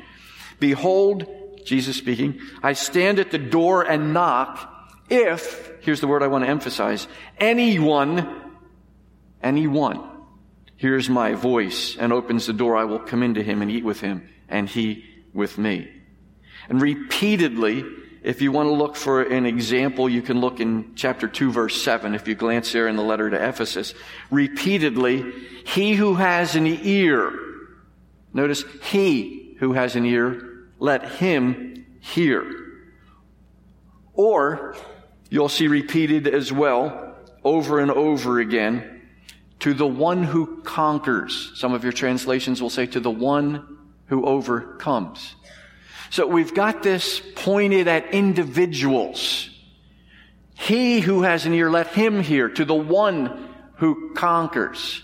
"Behold, 0.60 1.26
Jesus 1.66 1.98
speaking, 1.98 2.40
I 2.62 2.74
stand 2.74 3.20
at 3.20 3.32
the 3.32 3.38
door 3.38 3.84
and 3.84 4.14
knock. 4.14 4.76
If 5.10 5.72
here's 5.82 6.02
the 6.02 6.08
word 6.08 6.22
I 6.22 6.28
want 6.28 6.44
to 6.46 6.50
emphasize: 6.50 7.08
anyone, 7.40 8.28
anyone." 9.42 10.10
hears 10.80 11.10
my 11.10 11.34
voice 11.34 11.98
and 11.98 12.14
opens 12.14 12.48
the 12.48 12.54
door, 12.54 12.78
I 12.78 12.86
will 12.86 13.00
come 13.00 13.22
into 13.22 13.44
him 13.44 13.62
and 13.62 13.70
eat 13.70 13.84
with 13.84 14.00
him, 14.00 14.28
and 14.48 14.68
he 14.68 15.04
with 15.34 15.58
me. 15.58 15.92
And 16.70 16.82
repeatedly, 16.82 17.84
if 18.22 18.42
you 18.42 18.52
want 18.52 18.68
to 18.68 18.74
look 18.74 18.96
for 18.96 19.22
an 19.22 19.46
example, 19.46 20.10
you 20.10 20.22
can 20.22 20.42
look 20.42 20.60
in 20.60 20.94
chapter 20.96 21.28
2 21.28 21.52
verse 21.52 21.82
7 21.82 22.16
if 22.16 22.28
you 22.28 22.36
glance 22.36 22.72
there 22.72 22.88
in 22.88 22.96
the 22.96 23.04
letter 23.04 23.30
to 23.30 23.48
Ephesus. 23.48 23.94
Repeatedly, 24.30 25.32
he 25.66 25.94
who 25.94 26.16
has 26.16 26.56
an 26.56 26.68
ear, 26.68 27.38
notice 28.34 28.64
he 28.84 29.56
who 29.60 29.74
has 29.74 29.96
an 29.96 30.06
ear, 30.06 30.68
let 30.80 31.10
him 31.14 31.86
hear. 32.02 32.46
Or, 34.14 34.76
you'll 35.30 35.50
see 35.50 35.68
repeated 35.68 36.28
as 36.28 36.52
well, 36.52 37.16
over 37.44 37.80
and 37.80 37.92
over 37.92 38.40
again, 38.40 39.02
to 39.60 39.74
the 39.74 39.88
one 39.88 40.24
who 40.24 40.62
conquers. 40.64 41.52
Some 41.56 41.74
of 41.74 41.84
your 41.84 41.94
translations 41.94 42.62
will 42.62 42.70
say 42.70 42.86
to 42.88 43.00
the 43.00 43.12
one 43.12 43.78
who 44.08 44.26
overcomes. 44.26 45.36
So 46.10 46.26
we've 46.26 46.54
got 46.54 46.82
this 46.84 47.22
pointed 47.36 47.88
at 47.88 48.14
individuals. 48.14 49.50
He 50.56 51.00
who 51.00 51.22
has 51.24 51.46
an 51.46 51.54
ear, 51.54 51.70
let 51.70 51.88
him 51.88 52.22
hear 52.22 52.50
to 52.50 52.66
the 52.66 52.76
one 52.76 53.50
who 53.76 54.14
conquers. 54.14 55.04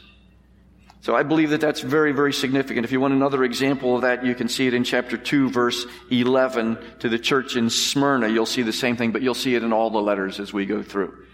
So 1.02 1.16
I 1.16 1.22
believe 1.22 1.52
that 1.52 1.62
that's 1.62 1.82
very, 1.82 2.14
very 2.14 2.34
significant. 2.34 2.84
If 2.84 2.92
you 2.92 3.00
want 3.00 3.14
another 3.14 3.44
example 3.44 3.96
of 3.96 4.02
that, 4.02 4.26
you 4.26 4.34
can 4.34 4.50
see 4.50 4.66
it 4.66 4.74
in 4.74 4.84
chapter 4.84 5.18
2, 5.18 5.52
verse 5.52 5.86
11 6.10 6.80
to 7.00 7.10
the 7.10 7.20
church 7.20 7.56
in 7.56 7.70
Smyrna. 7.70 8.28
You'll 8.28 8.48
see 8.48 8.64
the 8.64 8.74
same 8.74 8.98
thing, 8.98 9.12
but 9.12 9.22
you'll 9.22 9.36
see 9.36 9.54
it 9.54 9.64
in 9.64 9.72
all 9.72 9.92
the 9.92 10.02
letters 10.02 10.40
as 10.40 10.52
we 10.52 10.66
go 10.66 10.82
through. 10.82 11.26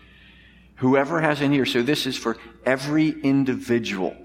Whoever 0.75 1.21
has 1.21 1.39
an 1.39 1.53
ear. 1.53 1.65
So 1.65 1.83
this 1.83 2.05
is 2.05 2.17
for 2.17 2.37
every 2.65 3.09
individual. 3.09 4.15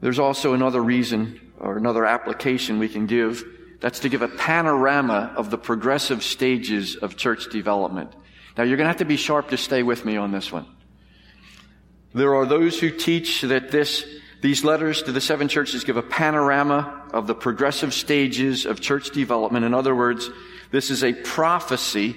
There's 0.00 0.18
also 0.18 0.54
another 0.54 0.82
reason 0.82 1.49
or 1.60 1.76
another 1.76 2.04
application 2.04 2.78
we 2.78 2.88
can 2.88 3.06
give. 3.06 3.44
That's 3.80 4.00
to 4.00 4.08
give 4.08 4.22
a 4.22 4.28
panorama 4.28 5.32
of 5.36 5.50
the 5.50 5.58
progressive 5.58 6.22
stages 6.22 6.96
of 6.96 7.16
church 7.16 7.50
development. 7.50 8.12
Now 8.56 8.64
you're 8.64 8.76
going 8.76 8.86
to 8.86 8.90
have 8.90 8.98
to 8.98 9.04
be 9.04 9.16
sharp 9.16 9.50
to 9.50 9.56
stay 9.56 9.82
with 9.82 10.04
me 10.04 10.16
on 10.16 10.32
this 10.32 10.50
one. 10.50 10.66
There 12.12 12.34
are 12.34 12.46
those 12.46 12.78
who 12.80 12.90
teach 12.90 13.42
that 13.42 13.70
this, 13.70 14.04
these 14.42 14.64
letters 14.64 15.02
to 15.04 15.12
the 15.12 15.20
seven 15.20 15.48
churches 15.48 15.84
give 15.84 15.96
a 15.96 16.02
panorama 16.02 17.08
of 17.12 17.26
the 17.26 17.34
progressive 17.34 17.94
stages 17.94 18.66
of 18.66 18.80
church 18.80 19.10
development. 19.10 19.64
In 19.64 19.74
other 19.74 19.94
words, 19.94 20.28
this 20.72 20.90
is 20.90 21.04
a 21.04 21.12
prophecy 21.12 22.16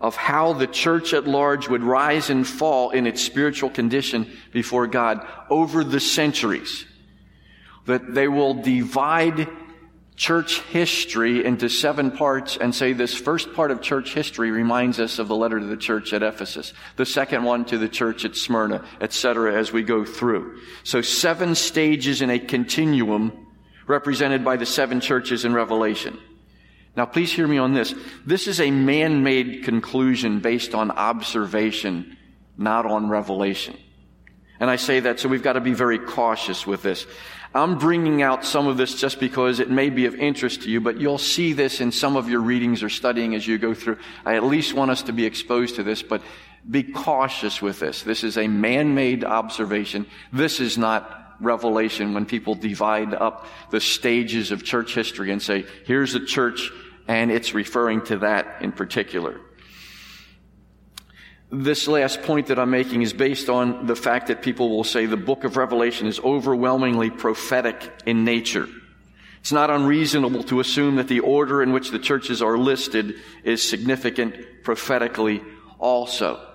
of 0.00 0.16
how 0.16 0.52
the 0.52 0.66
church 0.66 1.12
at 1.12 1.26
large 1.26 1.68
would 1.68 1.82
rise 1.82 2.30
and 2.30 2.46
fall 2.46 2.90
in 2.90 3.06
its 3.06 3.22
spiritual 3.22 3.70
condition 3.70 4.30
before 4.52 4.86
God 4.86 5.26
over 5.50 5.84
the 5.84 6.00
centuries. 6.00 6.86
That 7.86 8.14
they 8.14 8.28
will 8.28 8.54
divide 8.54 9.48
church 10.20 10.60
history 10.60 11.46
into 11.46 11.70
seven 11.70 12.10
parts 12.10 12.58
and 12.58 12.74
say 12.74 12.92
this 12.92 13.14
first 13.14 13.54
part 13.54 13.70
of 13.70 13.80
church 13.80 14.12
history 14.12 14.50
reminds 14.50 15.00
us 15.00 15.18
of 15.18 15.28
the 15.28 15.34
letter 15.34 15.58
to 15.58 15.64
the 15.64 15.78
church 15.78 16.12
at 16.12 16.22
Ephesus, 16.22 16.74
the 16.96 17.06
second 17.06 17.42
one 17.42 17.64
to 17.64 17.78
the 17.78 17.88
church 17.88 18.26
at 18.26 18.36
Smyrna, 18.36 18.84
etc. 19.00 19.58
as 19.58 19.72
we 19.72 19.82
go 19.82 20.04
through. 20.04 20.60
So 20.84 21.00
seven 21.00 21.54
stages 21.54 22.20
in 22.20 22.28
a 22.28 22.38
continuum 22.38 23.46
represented 23.86 24.44
by 24.44 24.58
the 24.58 24.66
seven 24.66 25.00
churches 25.00 25.46
in 25.46 25.54
Revelation. 25.54 26.18
Now 26.96 27.06
please 27.06 27.32
hear 27.32 27.48
me 27.48 27.56
on 27.56 27.72
this. 27.72 27.94
This 28.26 28.46
is 28.46 28.60
a 28.60 28.70
man-made 28.70 29.64
conclusion 29.64 30.40
based 30.40 30.74
on 30.74 30.90
observation, 30.90 32.18
not 32.58 32.84
on 32.84 33.08
revelation. 33.08 33.74
And 34.60 34.68
I 34.68 34.76
say 34.76 35.00
that 35.00 35.18
so 35.18 35.30
we've 35.30 35.42
got 35.42 35.54
to 35.54 35.62
be 35.62 35.72
very 35.72 35.98
cautious 35.98 36.66
with 36.66 36.82
this. 36.82 37.06
I'm 37.52 37.78
bringing 37.78 38.22
out 38.22 38.44
some 38.44 38.68
of 38.68 38.76
this 38.76 38.94
just 38.94 39.18
because 39.18 39.58
it 39.58 39.70
may 39.70 39.90
be 39.90 40.06
of 40.06 40.14
interest 40.14 40.62
to 40.62 40.70
you, 40.70 40.80
but 40.80 41.00
you'll 41.00 41.18
see 41.18 41.52
this 41.52 41.80
in 41.80 41.90
some 41.90 42.16
of 42.16 42.28
your 42.28 42.40
readings 42.40 42.82
or 42.82 42.88
studying 42.88 43.34
as 43.34 43.46
you 43.46 43.58
go 43.58 43.74
through. 43.74 43.98
I 44.24 44.36
at 44.36 44.44
least 44.44 44.72
want 44.72 44.92
us 44.92 45.02
to 45.04 45.12
be 45.12 45.26
exposed 45.26 45.76
to 45.76 45.82
this, 45.82 46.02
but 46.02 46.22
be 46.70 46.84
cautious 46.84 47.60
with 47.60 47.80
this. 47.80 48.02
This 48.02 48.22
is 48.22 48.38
a 48.38 48.46
man-made 48.46 49.24
observation. 49.24 50.06
This 50.32 50.60
is 50.60 50.78
not 50.78 51.36
revelation 51.40 52.14
when 52.14 52.26
people 52.26 52.54
divide 52.54 53.14
up 53.14 53.46
the 53.70 53.80
stages 53.80 54.52
of 54.52 54.62
church 54.62 54.94
history 54.94 55.32
and 55.32 55.42
say, 55.42 55.64
here's 55.86 56.14
a 56.14 56.24
church 56.24 56.70
and 57.08 57.32
it's 57.32 57.54
referring 57.54 58.02
to 58.02 58.18
that 58.18 58.62
in 58.62 58.70
particular 58.70 59.40
this 61.52 61.88
last 61.88 62.22
point 62.22 62.46
that 62.46 62.58
I'm 62.58 62.70
making 62.70 63.02
is 63.02 63.12
based 63.12 63.48
on 63.48 63.86
the 63.86 63.96
fact 63.96 64.28
that 64.28 64.42
people 64.42 64.70
will 64.70 64.84
say 64.84 65.06
the 65.06 65.16
book 65.16 65.44
of 65.44 65.56
Revelation 65.56 66.06
is 66.06 66.20
overwhelmingly 66.20 67.10
prophetic 67.10 67.90
in 68.06 68.24
nature. 68.24 68.68
It's 69.40 69.52
not 69.52 69.70
unreasonable 69.70 70.44
to 70.44 70.60
assume 70.60 70.96
that 70.96 71.08
the 71.08 71.20
order 71.20 71.62
in 71.62 71.72
which 71.72 71.90
the 71.90 71.98
churches 71.98 72.42
are 72.42 72.58
listed 72.58 73.16
is 73.42 73.68
significant 73.68 74.62
prophetically 74.62 75.42
also. 75.78 76.46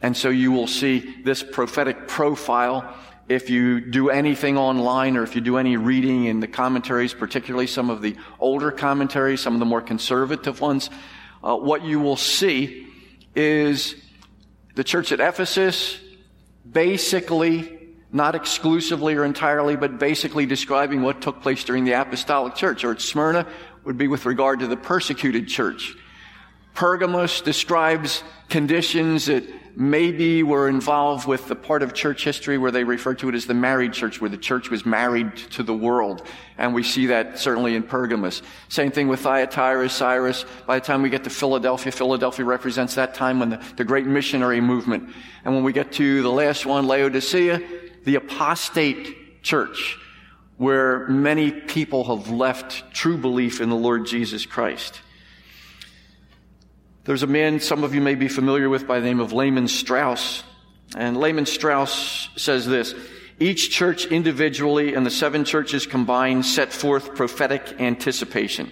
And 0.00 0.16
so 0.16 0.28
you 0.28 0.52
will 0.52 0.68
see 0.68 1.22
this 1.24 1.42
prophetic 1.42 2.06
profile 2.06 2.96
if 3.28 3.50
you 3.50 3.80
do 3.80 4.08
anything 4.08 4.56
online 4.56 5.16
or 5.16 5.22
if 5.22 5.34
you 5.34 5.42
do 5.42 5.58
any 5.58 5.76
reading 5.76 6.24
in 6.24 6.40
the 6.40 6.48
commentaries, 6.48 7.12
particularly 7.12 7.66
some 7.66 7.90
of 7.90 8.00
the 8.00 8.16
older 8.40 8.70
commentaries, 8.70 9.40
some 9.40 9.52
of 9.52 9.60
the 9.60 9.66
more 9.66 9.82
conservative 9.82 10.60
ones, 10.62 10.88
uh, 11.44 11.54
what 11.54 11.82
you 11.82 12.00
will 12.00 12.16
see 12.16 12.86
is 13.34 13.94
the 14.78 14.84
church 14.84 15.10
at 15.10 15.18
Ephesus, 15.18 15.98
basically, 16.70 17.76
not 18.12 18.36
exclusively 18.36 19.16
or 19.16 19.24
entirely, 19.24 19.74
but 19.74 19.98
basically 19.98 20.46
describing 20.46 21.02
what 21.02 21.20
took 21.20 21.42
place 21.42 21.64
during 21.64 21.82
the 21.82 22.00
apostolic 22.00 22.54
church. 22.54 22.84
Or 22.84 22.92
at 22.92 23.00
Smyrna 23.00 23.44
would 23.82 23.98
be 23.98 24.06
with 24.06 24.24
regard 24.24 24.60
to 24.60 24.68
the 24.68 24.76
persecuted 24.76 25.48
church. 25.48 25.96
Pergamos 26.74 27.40
describes 27.40 28.22
conditions 28.48 29.26
that 29.26 29.42
maybe 29.78 30.42
were 30.42 30.68
involved 30.68 31.28
with 31.28 31.46
the 31.46 31.54
part 31.54 31.84
of 31.84 31.94
church 31.94 32.24
history 32.24 32.58
where 32.58 32.72
they 32.72 32.82
refer 32.82 33.14
to 33.14 33.28
it 33.28 33.34
as 33.36 33.46
the 33.46 33.54
married 33.54 33.92
church, 33.92 34.20
where 34.20 34.28
the 34.28 34.36
church 34.36 34.70
was 34.70 34.84
married 34.84 35.36
to 35.36 35.62
the 35.62 35.72
world. 35.72 36.26
And 36.58 36.74
we 36.74 36.82
see 36.82 37.06
that 37.06 37.38
certainly 37.38 37.76
in 37.76 37.84
Pergamos. 37.84 38.42
Same 38.68 38.90
thing 38.90 39.06
with 39.06 39.20
Thyatira, 39.20 39.88
Sardis. 39.88 40.44
By 40.66 40.80
the 40.80 40.84
time 40.84 41.00
we 41.00 41.10
get 41.10 41.22
to 41.24 41.30
Philadelphia, 41.30 41.92
Philadelphia 41.92 42.44
represents 42.44 42.96
that 42.96 43.14
time 43.14 43.38
when 43.38 43.50
the, 43.50 43.62
the 43.76 43.84
great 43.84 44.04
missionary 44.04 44.60
movement. 44.60 45.10
And 45.44 45.54
when 45.54 45.62
we 45.62 45.72
get 45.72 45.92
to 45.92 46.22
the 46.22 46.32
last 46.32 46.66
one, 46.66 46.88
Laodicea, 46.88 47.62
the 48.02 48.16
apostate 48.16 49.44
church, 49.44 49.96
where 50.56 51.06
many 51.06 51.52
people 51.52 52.02
have 52.16 52.32
left 52.32 52.92
true 52.92 53.16
belief 53.16 53.60
in 53.60 53.68
the 53.70 53.76
Lord 53.76 54.06
Jesus 54.06 54.44
Christ. 54.44 55.02
There's 57.08 57.22
a 57.22 57.26
man 57.26 57.58
some 57.58 57.84
of 57.84 57.94
you 57.94 58.02
may 58.02 58.16
be 58.16 58.28
familiar 58.28 58.68
with 58.68 58.86
by 58.86 59.00
the 59.00 59.06
name 59.06 59.20
of 59.20 59.32
Lehman 59.32 59.66
Strauss. 59.66 60.42
And 60.94 61.16
Lehman 61.16 61.46
Strauss 61.46 62.28
says 62.36 62.66
this 62.66 62.94
Each 63.40 63.70
church 63.70 64.04
individually 64.04 64.92
and 64.92 65.06
the 65.06 65.10
seven 65.10 65.46
churches 65.46 65.86
combined 65.86 66.44
set 66.44 66.70
forth 66.70 67.14
prophetic 67.14 67.80
anticipation. 67.80 68.70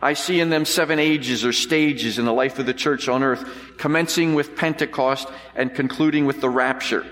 I 0.00 0.14
see 0.14 0.40
in 0.40 0.48
them 0.48 0.64
seven 0.64 0.98
ages 0.98 1.44
or 1.44 1.52
stages 1.52 2.18
in 2.18 2.24
the 2.24 2.32
life 2.32 2.58
of 2.58 2.64
the 2.64 2.72
church 2.72 3.10
on 3.10 3.22
earth, 3.22 3.46
commencing 3.76 4.34
with 4.34 4.56
Pentecost 4.56 5.28
and 5.54 5.74
concluding 5.74 6.24
with 6.24 6.40
the 6.40 6.48
rapture. 6.48 7.04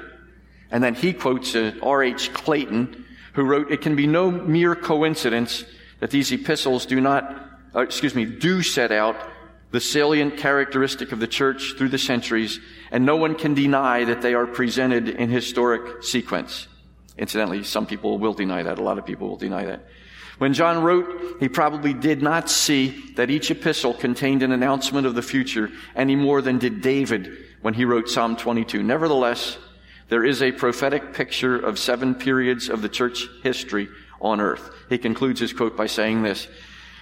And 0.70 0.82
then 0.82 0.94
he 0.94 1.12
quotes 1.12 1.54
R.H. 1.54 2.32
Clayton, 2.32 3.04
who 3.34 3.44
wrote, 3.44 3.70
It 3.70 3.82
can 3.82 3.96
be 3.96 4.06
no 4.06 4.30
mere 4.30 4.74
coincidence 4.74 5.62
that 6.00 6.10
these 6.10 6.32
epistles 6.32 6.86
do 6.86 7.02
not, 7.02 7.50
uh, 7.74 7.80
excuse 7.80 8.14
me, 8.14 8.24
do 8.24 8.62
set 8.62 8.92
out 8.92 9.14
the 9.74 9.80
salient 9.80 10.36
characteristic 10.36 11.10
of 11.10 11.18
the 11.18 11.26
church 11.26 11.74
through 11.76 11.88
the 11.88 11.98
centuries, 11.98 12.60
and 12.92 13.04
no 13.04 13.16
one 13.16 13.34
can 13.34 13.54
deny 13.54 14.04
that 14.04 14.22
they 14.22 14.32
are 14.32 14.46
presented 14.46 15.08
in 15.08 15.28
historic 15.28 16.04
sequence. 16.04 16.68
Incidentally, 17.18 17.64
some 17.64 17.84
people 17.84 18.20
will 18.20 18.34
deny 18.34 18.62
that. 18.62 18.78
A 18.78 18.82
lot 18.84 18.98
of 18.98 19.04
people 19.04 19.28
will 19.28 19.36
deny 19.36 19.64
that. 19.64 19.84
When 20.38 20.54
John 20.54 20.84
wrote, 20.84 21.40
he 21.40 21.48
probably 21.48 21.92
did 21.92 22.22
not 22.22 22.48
see 22.48 23.14
that 23.16 23.30
each 23.30 23.50
epistle 23.50 23.94
contained 23.94 24.44
an 24.44 24.52
announcement 24.52 25.08
of 25.08 25.16
the 25.16 25.22
future 25.22 25.72
any 25.96 26.14
more 26.14 26.40
than 26.40 26.58
did 26.58 26.80
David 26.80 27.36
when 27.60 27.74
he 27.74 27.84
wrote 27.84 28.08
Psalm 28.08 28.36
22. 28.36 28.80
Nevertheless, 28.80 29.58
there 30.08 30.24
is 30.24 30.40
a 30.40 30.52
prophetic 30.52 31.14
picture 31.14 31.58
of 31.58 31.80
seven 31.80 32.14
periods 32.14 32.68
of 32.68 32.80
the 32.80 32.88
church 32.88 33.26
history 33.42 33.88
on 34.20 34.40
earth. 34.40 34.70
He 34.88 34.98
concludes 34.98 35.40
his 35.40 35.52
quote 35.52 35.76
by 35.76 35.88
saying 35.88 36.22
this, 36.22 36.46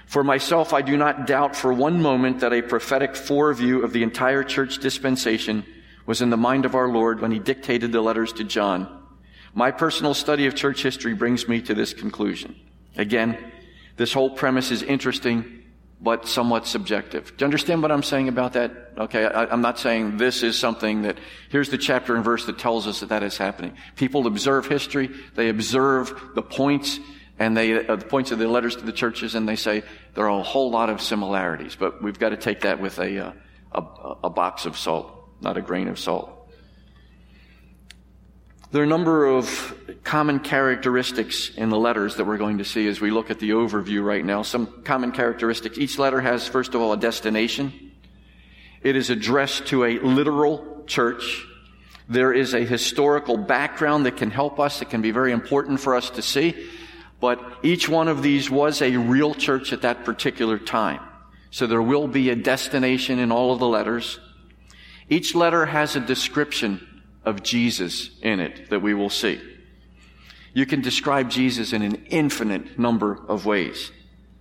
for 0.07 0.25
myself, 0.25 0.73
I 0.73 0.83
do 0.83 0.97
not 0.97 1.27
doubt 1.27 1.57
for 1.57 1.73
one 1.73 2.03
moment 2.03 2.41
that 2.41 2.53
a 2.53 2.63
prophetic 2.63 3.13
foreview 3.13 3.85
of 3.85 3.93
the 3.93 4.03
entire 4.03 4.45
church 4.45 4.79
dispensation 4.79 5.65
was 6.07 6.21
in 6.21 6.31
the 6.31 6.37
mind 6.37 6.65
of 6.65 6.75
our 6.75 6.89
Lord 6.89 7.21
when 7.21 7.31
he 7.31 7.39
dictated 7.39 7.93
the 7.93 8.01
letters 8.01 8.33
to 8.35 8.45
John. 8.45 9.03
My 9.55 9.71
personal 9.71 10.15
study 10.15 10.47
of 10.47 10.55
church 10.55 10.83
history 10.83 11.15
brings 11.15 11.47
me 11.47 11.61
to 11.63 11.75
this 11.75 11.93
conclusion. 11.93 12.57
Again, 12.97 13.53
this 13.97 14.13
whole 14.13 14.31
premise 14.31 14.71
is 14.71 14.83
interesting, 14.83 15.63
but 16.01 16.27
somewhat 16.27 16.67
subjective. 16.67 17.37
Do 17.37 17.45
you 17.45 17.47
understand 17.47 17.83
what 17.83 17.93
I'm 17.93 18.03
saying 18.03 18.29
about 18.29 18.55
that? 18.55 18.93
Okay, 18.99 19.25
I, 19.25 19.53
am 19.53 19.61
not 19.61 19.79
saying 19.79 20.17
this 20.17 20.43
is 20.43 20.59
something 20.59 21.03
that, 21.03 21.19
here's 21.51 21.69
the 21.69 21.79
chapter 21.79 22.17
and 22.17 22.25
verse 22.25 22.47
that 22.47 22.59
tells 22.59 22.87
us 22.87 23.01
that 23.01 23.11
that 23.11 23.23
is 23.23 23.39
happening. 23.39 23.77
People 23.95 24.27
observe 24.27 24.67
history, 24.67 25.11
they 25.37 25.49
observe 25.49 26.33
the 26.35 26.43
points 26.43 26.99
and 27.43 27.57
they, 27.57 27.87
uh, 27.87 27.97
the 27.97 28.05
points 28.05 28.31
of 28.31 28.39
the 28.39 28.47
letters 28.47 28.77
to 28.77 28.85
the 28.85 28.93
churches, 28.93 29.35
and 29.35 29.49
they 29.49 29.57
say 29.57 29.83
there 30.15 30.27
are 30.27 30.41
a 30.41 30.43
whole 30.43 30.71
lot 30.71 30.89
of 30.91 31.01
similarities, 31.01 31.77
but 31.77 32.03
we've 32.03 32.19
got 32.19 32.29
to 32.29 32.37
take 32.37 32.61
that 32.61 32.81
with 32.81 32.99
a, 33.01 33.27
uh, 33.27 33.33
a, 33.73 33.83
a 34.25 34.31
box 34.31 34.65
of 34.65 34.79
salt, 34.79 35.29
not 35.41 35.57
a 35.57 35.61
grain 35.61 35.89
of 35.89 35.99
salt. 35.99 36.39
There 38.71 38.81
are 38.81 38.85
a 38.85 38.89
number 38.89 39.27
of 39.27 39.75
common 40.05 40.39
characteristics 40.39 41.51
in 41.51 41.69
the 41.69 41.77
letters 41.77 42.17
that 42.17 42.25
we're 42.25 42.39
going 42.39 42.59
to 42.59 42.65
see 42.65 42.87
as 42.87 43.01
we 43.01 43.11
look 43.11 43.31
at 43.31 43.39
the 43.39 43.51
overview 43.51 44.03
right 44.03 44.25
now. 44.25 44.43
Some 44.43 44.83
common 44.85 45.13
characteristics. 45.13 45.77
Each 45.77 45.99
letter 45.99 46.21
has, 46.23 46.49
first 46.49 46.75
of 46.75 46.81
all, 46.81 46.93
a 46.93 46.97
destination. 46.97 47.93
It 48.83 48.97
is 48.97 49.11
addressed 49.11 49.67
to 49.67 49.85
a 49.85 49.99
literal 49.99 50.85
church. 50.87 51.45
There 52.09 52.33
is 52.33 52.55
a 52.55 52.65
historical 52.65 53.37
background 53.37 54.07
that 54.07 54.17
can 54.17 54.31
help 54.31 54.59
us, 54.59 54.79
that 54.79 54.89
can 54.89 55.03
be 55.03 55.11
very 55.11 55.33
important 55.33 55.81
for 55.81 55.95
us 55.95 56.09
to 56.11 56.23
see. 56.23 56.69
But 57.23 57.41
each 57.63 57.89
one 57.89 58.09
of 58.09 58.21
these 58.21 58.51
was 58.51 58.83
a 58.83 58.97
real 58.97 59.33
church 59.33 59.73
at 59.73 59.83
that 59.83 60.05
particular 60.05 60.59
time. 60.59 60.99
So 61.53 61.69
there 61.69 61.81
will 61.81 62.09
be 62.09 62.31
a 62.31 62.35
destination 62.35 63.21
in 63.21 63.31
all 63.31 63.53
of 63.53 63.61
the 63.61 63.69
letters. 63.69 64.19
Each 65.09 65.33
letter 65.33 65.65
has 65.67 65.95
a 65.95 66.01
description 66.01 66.85
of 67.25 67.45
Jesus 67.45 68.11
in 68.23 68.41
it 68.41 68.71
that 68.71 68.83
we 68.83 68.93
will 68.93 69.09
see. 69.09 69.41
You 70.53 70.67
can 70.67 70.81
describe 70.81 71.31
Jesus 71.31 71.73
in 71.73 71.83
an 71.83 72.07
infinite 72.07 72.77
number 72.77 73.21
of 73.29 73.47
ways. 73.47 73.93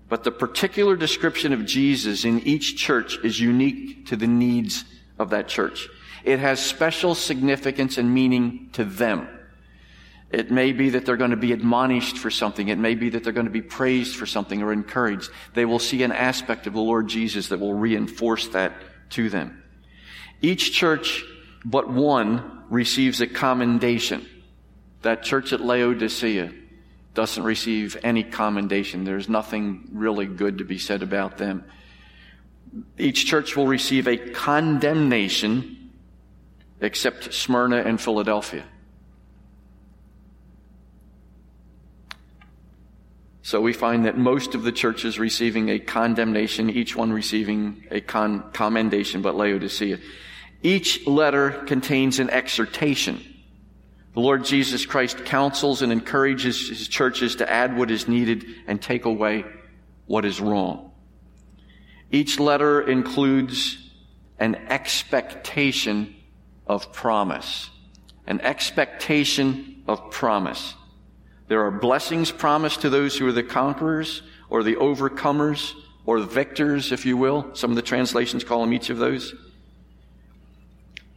But 0.09 0.23
the 0.23 0.31
particular 0.31 0.95
description 0.95 1.53
of 1.53 1.67
Jesus 1.67 2.25
in 2.25 2.39
each 2.39 2.77
church 2.77 3.19
is 3.23 3.39
unique 3.39 4.07
to 4.07 4.15
the 4.15 4.25
needs 4.25 4.85
of 5.19 5.29
that 5.29 5.47
church. 5.47 5.87
It 6.23 6.39
has 6.39 6.59
special 6.59 7.13
significance 7.13 7.99
and 7.99 8.11
meaning 8.11 8.71
to 8.73 8.83
them. 8.83 9.27
It 10.31 10.49
may 10.49 10.71
be 10.71 10.91
that 10.91 11.05
they're 11.05 11.17
going 11.17 11.31
to 11.31 11.37
be 11.37 11.51
admonished 11.51 12.17
for 12.17 12.31
something. 12.31 12.69
It 12.69 12.77
may 12.77 12.95
be 12.95 13.09
that 13.09 13.23
they're 13.23 13.33
going 13.33 13.47
to 13.47 13.51
be 13.51 13.61
praised 13.61 14.15
for 14.15 14.25
something 14.25 14.61
or 14.61 14.71
encouraged. 14.71 15.29
They 15.53 15.65
will 15.65 15.79
see 15.79 16.03
an 16.03 16.11
aspect 16.11 16.67
of 16.67 16.73
the 16.73 16.81
Lord 16.81 17.09
Jesus 17.09 17.49
that 17.49 17.59
will 17.59 17.73
reinforce 17.73 18.47
that 18.49 18.73
to 19.11 19.29
them. 19.29 19.61
Each 20.41 20.71
church 20.71 21.23
but 21.65 21.89
one 21.89 22.63
receives 22.69 23.21
a 23.21 23.27
commendation. 23.27 24.25
That 25.01 25.23
church 25.23 25.51
at 25.51 25.61
Laodicea 25.61 26.53
doesn't 27.13 27.43
receive 27.43 27.97
any 28.03 28.23
commendation. 28.23 29.03
There's 29.03 29.27
nothing 29.27 29.89
really 29.91 30.25
good 30.25 30.59
to 30.59 30.63
be 30.63 30.77
said 30.77 31.03
about 31.03 31.37
them. 31.37 31.65
Each 32.97 33.25
church 33.25 33.57
will 33.57 33.67
receive 33.67 34.07
a 34.07 34.17
condemnation 34.17 35.91
except 36.79 37.33
Smyrna 37.33 37.77
and 37.77 37.99
Philadelphia. 37.99 38.63
So 43.51 43.59
we 43.59 43.73
find 43.73 44.05
that 44.05 44.17
most 44.17 44.55
of 44.55 44.63
the 44.63 44.71
churches 44.71 45.19
receiving 45.19 45.67
a 45.67 45.77
condemnation, 45.77 46.69
each 46.69 46.95
one 46.95 47.11
receiving 47.11 47.83
a 47.91 47.99
con- 47.99 48.49
commendation, 48.53 49.21
but 49.21 49.35
Laodicea. 49.35 49.99
Each 50.63 51.05
letter 51.05 51.51
contains 51.67 52.19
an 52.19 52.29
exhortation. 52.29 53.21
The 54.13 54.21
Lord 54.21 54.45
Jesus 54.45 54.85
Christ 54.85 55.25
counsels 55.25 55.81
and 55.81 55.91
encourages 55.91 56.69
his 56.69 56.87
churches 56.87 57.35
to 57.35 57.51
add 57.51 57.75
what 57.75 57.91
is 57.91 58.07
needed 58.07 58.45
and 58.67 58.81
take 58.81 59.03
away 59.03 59.43
what 60.05 60.23
is 60.23 60.39
wrong. 60.39 60.93
Each 62.09 62.39
letter 62.39 62.79
includes 62.79 63.77
an 64.39 64.55
expectation 64.69 66.15
of 66.65 66.93
promise. 66.93 67.69
An 68.25 68.39
expectation 68.39 69.83
of 69.89 70.09
promise. 70.09 70.73
There 71.51 71.65
are 71.65 71.71
blessings 71.71 72.31
promised 72.31 72.79
to 72.83 72.89
those 72.89 73.17
who 73.17 73.27
are 73.27 73.33
the 73.33 73.43
conquerors 73.43 74.21
or 74.49 74.63
the 74.63 74.75
overcomers 74.75 75.73
or 76.05 76.21
the 76.21 76.25
victors, 76.25 76.93
if 76.93 77.05
you 77.05 77.17
will. 77.17 77.53
Some 77.55 77.71
of 77.71 77.75
the 77.75 77.81
translations 77.81 78.45
call 78.45 78.61
them 78.61 78.71
each 78.71 78.89
of 78.89 78.99
those. 78.99 79.35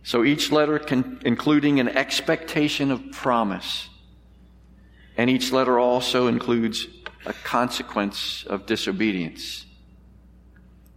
So 0.02 0.24
each 0.24 0.50
letter 0.50 0.80
can, 0.80 1.20
including 1.24 1.78
an 1.78 1.86
expectation 1.86 2.90
of 2.90 3.12
promise. 3.12 3.88
And 5.16 5.30
each 5.30 5.52
letter 5.52 5.78
also 5.78 6.26
includes 6.26 6.88
a 7.26 7.32
consequence 7.32 8.42
of 8.48 8.66
disobedience. 8.66 9.64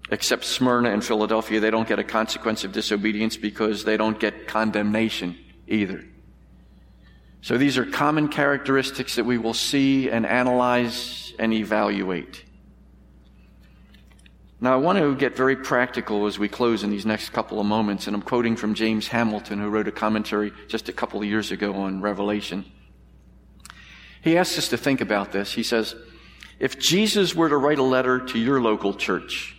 Except 0.10 0.46
Smyrna 0.46 0.90
and 0.90 1.06
Philadelphia, 1.06 1.60
they 1.60 1.70
don't 1.70 1.88
get 1.88 2.00
a 2.00 2.04
consequence 2.04 2.64
of 2.64 2.72
disobedience 2.72 3.38
because 3.38 3.84
they 3.84 3.98
don't 3.98 4.20
get 4.20 4.48
condemnation 4.48 5.38
either. 5.68 6.04
So 7.42 7.58
these 7.58 7.78
are 7.78 7.86
common 7.86 8.28
characteristics 8.28 9.16
that 9.16 9.26
we 9.26 9.38
will 9.38 9.54
see 9.54 10.10
and 10.10 10.26
analyze 10.26 11.34
and 11.40 11.54
evaluate. 11.54 12.44
Now, 14.60 14.74
I 14.74 14.78
want 14.78 14.98
to 14.98 15.16
get 15.16 15.36
very 15.36 15.56
practical 15.56 16.26
as 16.26 16.40
we 16.40 16.48
close 16.50 16.84
in 16.84 16.90
these 16.90 17.06
next 17.06 17.30
couple 17.30 17.60
of 17.60 17.68
moments, 17.68 18.08
and 18.08 18.16
I'm 18.16 18.24
quoting 18.24 18.56
from 18.56 18.74
James 18.74 19.08
Hamilton, 19.08 19.60
who 19.60 19.70
wrote 19.70 19.88
a 19.88 19.92
commentary 19.92 20.52
just 20.68 20.90
a 20.90 20.94
couple 20.94 21.20
of 21.20 21.28
years 21.28 21.52
ago 21.52 21.76
on 21.76 22.02
Revelation. 22.02 22.66
He 24.24 24.36
asks 24.36 24.58
us 24.58 24.70
to 24.70 24.78
think 24.78 25.00
about 25.00 25.32
this. 25.32 25.54
He 25.54 25.62
says, 25.62 25.96
If 26.60 26.80
Jesus 26.80 27.36
were 27.36 27.50
to 27.50 27.58
write 27.58 27.78
a 27.78 27.84
letter 27.84 28.20
to 28.20 28.40
your 28.40 28.60
local 28.60 28.96
church, 28.96 29.56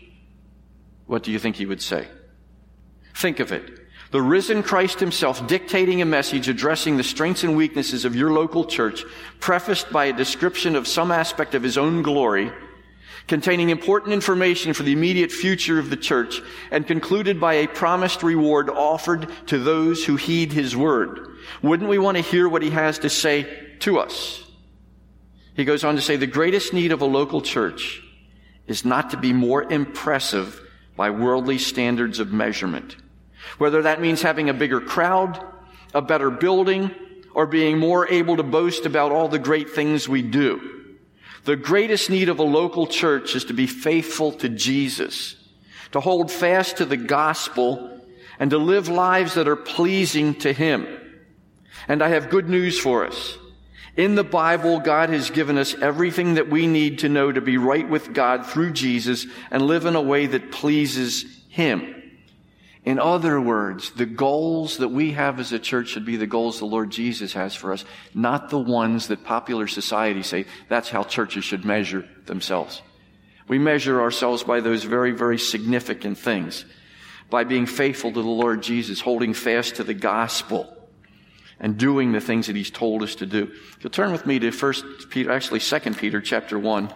what 1.07 1.23
do 1.23 1.31
you 1.31 1.39
think 1.39 1.55
he 1.57 1.65
would 1.65 1.81
say? 1.81 2.09
Think 3.15 3.39
of 3.39 3.53
it. 3.53 3.78
The 4.11 4.23
risen 4.23 4.63
Christ 4.63 5.01
himself 5.01 5.47
dictating 5.47 6.01
a 6.01 6.07
message 6.07 6.49
addressing 6.49 6.97
the 6.97 7.05
strengths 7.05 7.45
and 7.45 7.57
weaknesses 7.57 8.07
of 8.07 8.17
your 8.17 8.33
local 8.33 8.65
church, 8.65 9.05
prefaced 9.39 9.93
by 9.93 10.07
a 10.07 10.17
description 10.17 10.77
of 10.77 10.89
some 10.89 11.13
aspect 11.13 11.55
of 11.55 11.63
his 11.63 11.77
own 11.77 12.01
glory, 12.01 12.51
containing 13.27 13.69
important 13.69 14.15
information 14.15 14.73
for 14.73 14.83
the 14.83 14.93
immediate 14.93 15.31
future 15.31 15.79
of 15.79 15.91
the 15.91 15.97
church 15.97 16.41
and 16.71 16.87
concluded 16.87 17.39
by 17.39 17.55
a 17.55 17.69
promised 17.69 18.23
reward 18.23 18.71
offered 18.71 19.31
to 19.47 19.59
those 19.59 20.03
who 20.05 20.17
heed 20.17 20.53
his 20.53 20.75
word. 20.75 21.29
Wouldn't 21.63 21.91
we 21.91 21.99
want 21.99 22.17
to 22.17 22.23
hear 22.23 22.49
what 22.49 22.63
he 22.63 22.71
has 22.71 22.99
to 23.01 23.11
say 23.11 23.47
to 23.81 23.99
us? 23.99 24.43
He 25.55 25.67
goes 25.67 25.85
on 25.85 25.97
to 25.97 26.01
say 26.01 26.17
the 26.17 26.27
greatest 26.27 26.73
need 26.73 26.93
of 26.93 27.03
a 27.03 27.07
local 27.07 27.43
church 27.43 28.03
is 28.67 28.87
not 28.87 29.11
to 29.11 29.19
be 29.19 29.35
more 29.35 29.71
impressive 29.71 30.63
by 30.97 31.11
worldly 31.11 31.59
standards 31.59 32.21
of 32.21 32.33
measurement. 32.33 32.97
Whether 33.57 33.83
that 33.83 34.01
means 34.01 34.21
having 34.23 34.51
a 34.51 34.55
bigger 34.55 34.81
crowd, 34.81 35.43
a 35.95 36.03
better 36.03 36.31
building, 36.31 36.91
or 37.35 37.47
being 37.47 37.79
more 37.79 38.09
able 38.09 38.37
to 38.37 38.43
boast 38.43 38.85
about 38.85 39.13
all 39.13 39.29
the 39.29 39.39
great 39.39 39.71
things 39.71 40.09
we 40.09 40.23
do. 40.23 40.61
The 41.45 41.57
greatest 41.57 42.11
need 42.11 42.29
of 42.29 42.41
a 42.41 42.45
local 42.45 42.87
church 42.87 43.35
is 43.35 43.45
to 43.47 43.55
be 43.55 43.67
faithful 43.67 44.33
to 44.33 44.49
Jesus, 44.49 45.37
to 45.93 46.01
hold 46.01 46.31
fast 46.31 46.79
to 46.79 46.85
the 46.85 46.97
gospel, 46.97 48.01
and 48.39 48.51
to 48.51 48.59
live 48.59 48.89
lives 48.89 49.35
that 49.35 49.49
are 49.49 49.57
pleasing 49.57 50.35
to 50.37 50.53
Him. 50.53 50.87
And 51.87 52.03
I 52.03 52.09
have 52.09 52.31
good 52.31 52.49
news 52.49 52.79
for 52.79 53.07
us. 53.07 53.39
In 53.97 54.15
the 54.15 54.25
Bible, 54.25 54.79
God 54.79 55.11
has 55.11 55.31
given 55.31 55.59
us 55.59 55.75
everything 55.75 56.35
that 56.35 56.51
we 56.51 56.67
need 56.67 57.01
to 57.01 57.09
know 57.09 57.33
to 57.33 57.41
be 57.41 57.57
right 57.57 57.89
with 57.89 58.13
God 58.13 58.47
through 58.47 58.73
Jesus 58.73 59.27
and 59.51 59.63
live 59.63 59.87
in 59.87 59.97
a 59.97 60.03
way 60.03 60.27
that 60.27 60.53
pleases 60.53 61.25
Him. 61.49 61.98
In 62.89 62.99
other 62.99 63.39
words, 63.39 63.91
the 63.91 64.07
goals 64.07 64.79
that 64.79 64.89
we 64.89 65.13
have 65.13 65.39
as 65.39 65.53
a 65.53 65.59
church 65.59 65.89
should 65.89 66.07
be 66.07 66.17
the 66.17 66.27
goals 66.27 66.59
the 66.59 66.65
Lord 66.65 66.89
Jesus 66.89 67.35
has 67.35 67.55
for 67.55 67.75
us, 67.75 67.85
not 68.15 68.49
the 68.49 68.59
ones 68.59 69.09
that 69.09 69.25
popular 69.25 69.67
society 69.67 70.23
say 70.23 70.47
that's 70.71 70.89
how 70.89 71.03
churches 71.03 71.45
should 71.45 71.67
measure 71.67 72.09
themselves. 72.25 72.81
We 73.47 73.59
measure 73.59 74.01
ourselves 74.01 74.43
by 74.43 74.61
those 74.61 74.85
very, 74.85 75.11
very 75.11 75.39
significant 75.39 76.17
things. 76.17 76.65
By 77.29 77.45
being 77.45 77.67
faithful 77.67 78.11
to 78.11 78.23
the 78.23 78.27
Lord 78.27 78.63
Jesus, 78.63 79.03
holding 79.03 79.35
fast 79.35 79.77
to 79.77 79.85
the 79.85 79.93
gospel, 79.93 80.75
and 81.61 81.77
doing 81.77 82.13
the 82.13 82.23
things 82.23 82.47
that 82.47 82.57
He's 82.57 82.71
told 82.71 83.03
us 83.03 83.17
to 83.17 83.27
do. 83.27 83.51
If 83.53 83.85
you'll 83.85 83.91
turn 83.91 84.13
with 84.13 84.25
me 84.25 84.39
to 84.39 84.51
First 84.51 85.11
Peter, 85.11 85.31
actually 85.31 85.61
Second 85.61 85.99
Peter 85.99 86.23
chapter 86.23 86.59
1, 86.59 86.91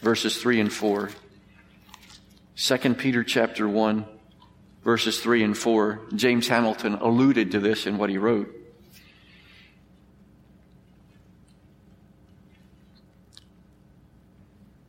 verses 0.00 0.40
3 0.40 0.60
and 0.60 0.72
4. 0.72 1.10
Second 2.54 2.98
Peter 2.98 3.24
chapter 3.24 3.68
1 3.68 4.06
verses 4.88 5.20
3 5.20 5.42
and 5.42 5.58
4. 5.58 6.00
James 6.14 6.48
Hamilton 6.48 6.94
alluded 6.94 7.50
to 7.50 7.60
this 7.60 7.86
in 7.86 7.98
what 7.98 8.08
he 8.08 8.16
wrote. 8.16 8.48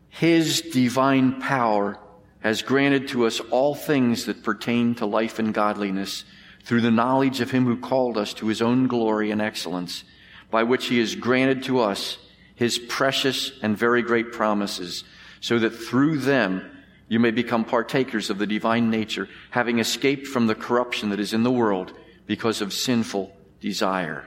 His 0.08 0.62
divine 0.62 1.42
power 1.42 2.00
has 2.40 2.62
granted 2.62 3.10
to 3.10 3.26
us 3.26 3.42
all 3.52 3.76
things 3.76 4.28
that 4.28 4.42
pertain 4.42 4.96
to 4.96 5.06
life 5.06 5.38
and 5.38 5.54
godliness 5.54 6.24
through 6.64 6.80
the 6.80 6.92
knowledge 6.92 7.42
of 7.42 7.52
him 7.52 7.66
who 7.66 7.76
called 7.76 8.18
us 8.18 8.34
to 8.36 8.48
his 8.48 8.62
own 8.62 8.88
glory 8.88 9.32
and 9.32 9.42
excellence, 9.42 10.06
by 10.50 10.64
which 10.64 10.86
he 10.86 11.00
has 11.00 11.14
granted 11.14 11.64
to 11.64 11.82
us 11.82 12.18
his 12.56 12.80
precious 12.80 13.52
and 13.62 13.78
very 13.78 14.02
great 14.02 14.32
promises, 14.32 15.04
so 15.42 15.60
that 15.60 15.72
through 15.72 16.20
them 16.20 16.79
you 17.10 17.20
may 17.20 17.32
become 17.32 17.66
partakers 17.66 18.30
of 18.30 18.38
the 18.38 18.48
divine 18.48 18.90
nature, 18.90 19.28
having 19.50 19.80
escaped 19.80 20.28
from 20.28 20.48
the 20.48 20.56
corruption 20.56 21.10
that 21.10 21.20
is 21.20 21.34
in 21.34 21.44
the 21.44 21.52
world 21.52 21.92
because 22.28 22.62
of 22.62 22.72
sinful 22.72 23.36
desire. 23.60 24.26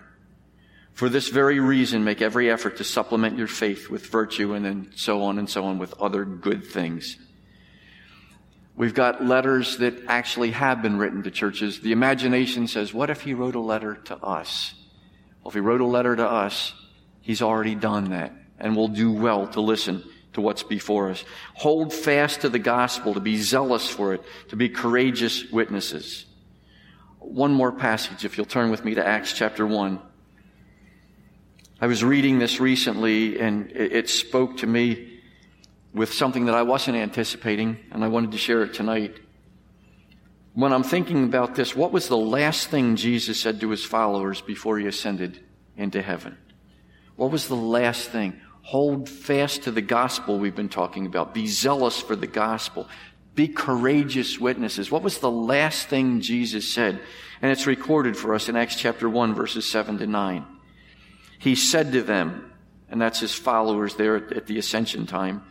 For 0.93 1.09
this 1.09 1.28
very 1.28 1.61
reason, 1.61 2.05
make 2.05 2.20
every 2.20 2.51
effort 2.51 2.76
to 2.78 2.85
supplement 2.85 3.39
your 3.39 3.47
faith 3.47 3.89
with 3.89 4.07
virtue 4.07 4.53
and 4.53 4.64
then 4.64 4.91
so 4.97 5.22
on 5.22 5.39
and 5.39 5.49
so 5.49 5.64
on 5.64 5.78
with 5.78 5.95
other 6.01 6.24
good 6.24 6.66
things. 6.66 7.16
We've 8.74 8.95
got 8.95 9.24
letters 9.24 9.78
that 9.78 9.95
actually 10.09 10.51
have 10.51 10.83
been 10.83 10.99
written 10.99 11.22
to 11.22 11.30
churches. 11.30 11.80
The 11.80 11.93
imagination 11.93 12.66
says, 12.66 12.93
what 12.93 13.11
if 13.11 13.20
he 13.20 13.33
wrote 13.33 13.55
a 13.55 13.61
letter 13.61 13.95
to 14.07 14.16
us? 14.16 14.74
Well, 15.43 15.51
if 15.51 15.55
he 15.55 15.61
wrote 15.61 15.80
a 15.80 15.87
letter 15.87 16.16
to 16.16 16.28
us, 16.28 16.74
he's 17.20 17.43
already 17.43 17.76
done 17.76 18.11
that 18.11 18.33
and 18.59 18.76
we'll 18.76 18.89
do 18.89 19.12
well 19.12 19.47
to 19.49 19.61
listen 19.61 20.03
to 20.33 20.41
what's 20.41 20.62
before 20.62 21.11
us. 21.11 21.24
Hold 21.55 21.93
fast 21.93 22.43
to 22.43 22.49
the 22.49 22.59
gospel, 22.59 23.14
to 23.14 23.20
be 23.20 23.37
zealous 23.37 23.89
for 23.89 24.14
it, 24.14 24.22
to 24.49 24.57
be 24.57 24.68
courageous 24.68 25.51
witnesses. 25.51 26.24
One 27.18 27.53
more 27.53 27.72
passage, 27.72 28.24
if 28.24 28.37
you'll 28.37 28.47
turn 28.47 28.70
with 28.70 28.85
me 28.85 28.95
to 28.95 29.07
Acts 29.07 29.33
chapter 29.33 29.66
1. 29.66 30.01
I 31.80 31.87
was 31.87 32.05
reading 32.05 32.39
this 32.39 32.61
recently 32.61 33.41
and 33.41 33.70
it 33.72 34.09
spoke 34.09 34.59
to 34.59 34.66
me 34.66 35.20
with 35.93 36.12
something 36.12 36.47
that 36.47 36.55
I 36.55 36.62
wasn't 36.62 36.97
anticipating 36.97 37.78
and 37.91 38.05
I 38.05 38.09
wanted 38.09 38.33
to 38.33 38.39
share 38.39 38.62
it 38.62 38.74
tonight. 38.74 39.16
When 40.55 40.72
I'm 40.72 40.83
thinking 40.83 41.24
about 41.24 41.55
this, 41.55 41.74
what 41.74 41.93
was 41.93 42.09
the 42.09 42.16
last 42.16 42.68
thing 42.68 42.97
Jesus 42.97 43.41
said 43.41 43.61
to 43.61 43.70
his 43.70 43.85
followers 43.85 44.41
before 44.41 44.78
he 44.78 44.87
ascended 44.87 45.41
into 45.76 46.03
heaven? 46.03 46.37
What 47.16 47.30
was 47.30 47.49
the 47.49 47.57
last 47.57 48.11
thing? 48.11 48.41
Hold 48.62 49.08
fast 49.08 49.64
to 49.64 49.70
the 49.70 49.82
gospel 49.82 50.38
we've 50.38 50.54
been 50.54 50.68
talking 50.68 51.06
about. 51.06 51.34
Be 51.34 51.46
zealous 51.46 52.00
for 52.00 52.16
the 52.16 52.26
gospel. 52.26 52.88
Be 53.34 53.48
courageous 53.48 54.38
witnesses. 54.38 54.90
What 54.90 55.02
was 55.02 55.18
the 55.18 55.30
last 55.30 55.88
thing 55.88 56.20
Jesus 56.20 56.72
said? 56.72 57.00
And 57.40 57.50
it's 57.50 57.66
recorded 57.66 58.16
for 58.16 58.34
us 58.34 58.48
in 58.48 58.56
Acts 58.56 58.76
chapter 58.76 59.08
1, 59.08 59.34
verses 59.34 59.68
7 59.68 59.98
to 59.98 60.06
9. 60.06 60.46
He 61.38 61.54
said 61.56 61.92
to 61.92 62.02
them, 62.02 62.52
and 62.88 63.00
that's 63.00 63.20
his 63.20 63.34
followers 63.34 63.96
there 63.96 64.16
at 64.16 64.46
the 64.46 64.58
ascension 64.58 65.06
time, 65.06 65.42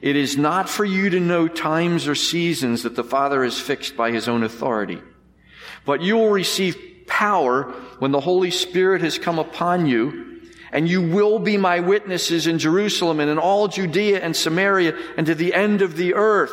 it 0.00 0.16
is 0.16 0.36
not 0.36 0.68
for 0.68 0.84
you 0.84 1.10
to 1.10 1.18
know 1.18 1.48
times 1.48 2.06
or 2.06 2.14
seasons 2.14 2.82
that 2.82 2.94
the 2.94 3.02
Father 3.02 3.42
has 3.42 3.58
fixed 3.58 3.96
by 3.96 4.12
his 4.12 4.28
own 4.28 4.42
authority, 4.42 5.00
but 5.86 6.02
you 6.02 6.16
will 6.16 6.30
receive 6.30 6.76
power 7.06 7.72
when 8.00 8.12
the 8.12 8.20
Holy 8.20 8.50
Spirit 8.50 9.00
has 9.00 9.18
come 9.18 9.38
upon 9.38 9.86
you, 9.86 10.33
and 10.74 10.88
you 10.88 11.00
will 11.00 11.38
be 11.38 11.56
my 11.56 11.80
witnesses 11.80 12.46
in 12.46 12.58
Jerusalem 12.58 13.20
and 13.20 13.30
in 13.30 13.38
all 13.38 13.68
Judea 13.68 14.20
and 14.20 14.34
Samaria 14.34 14.98
and 15.16 15.24
to 15.26 15.34
the 15.34 15.54
end 15.54 15.80
of 15.80 15.96
the 15.96 16.14
earth. 16.14 16.52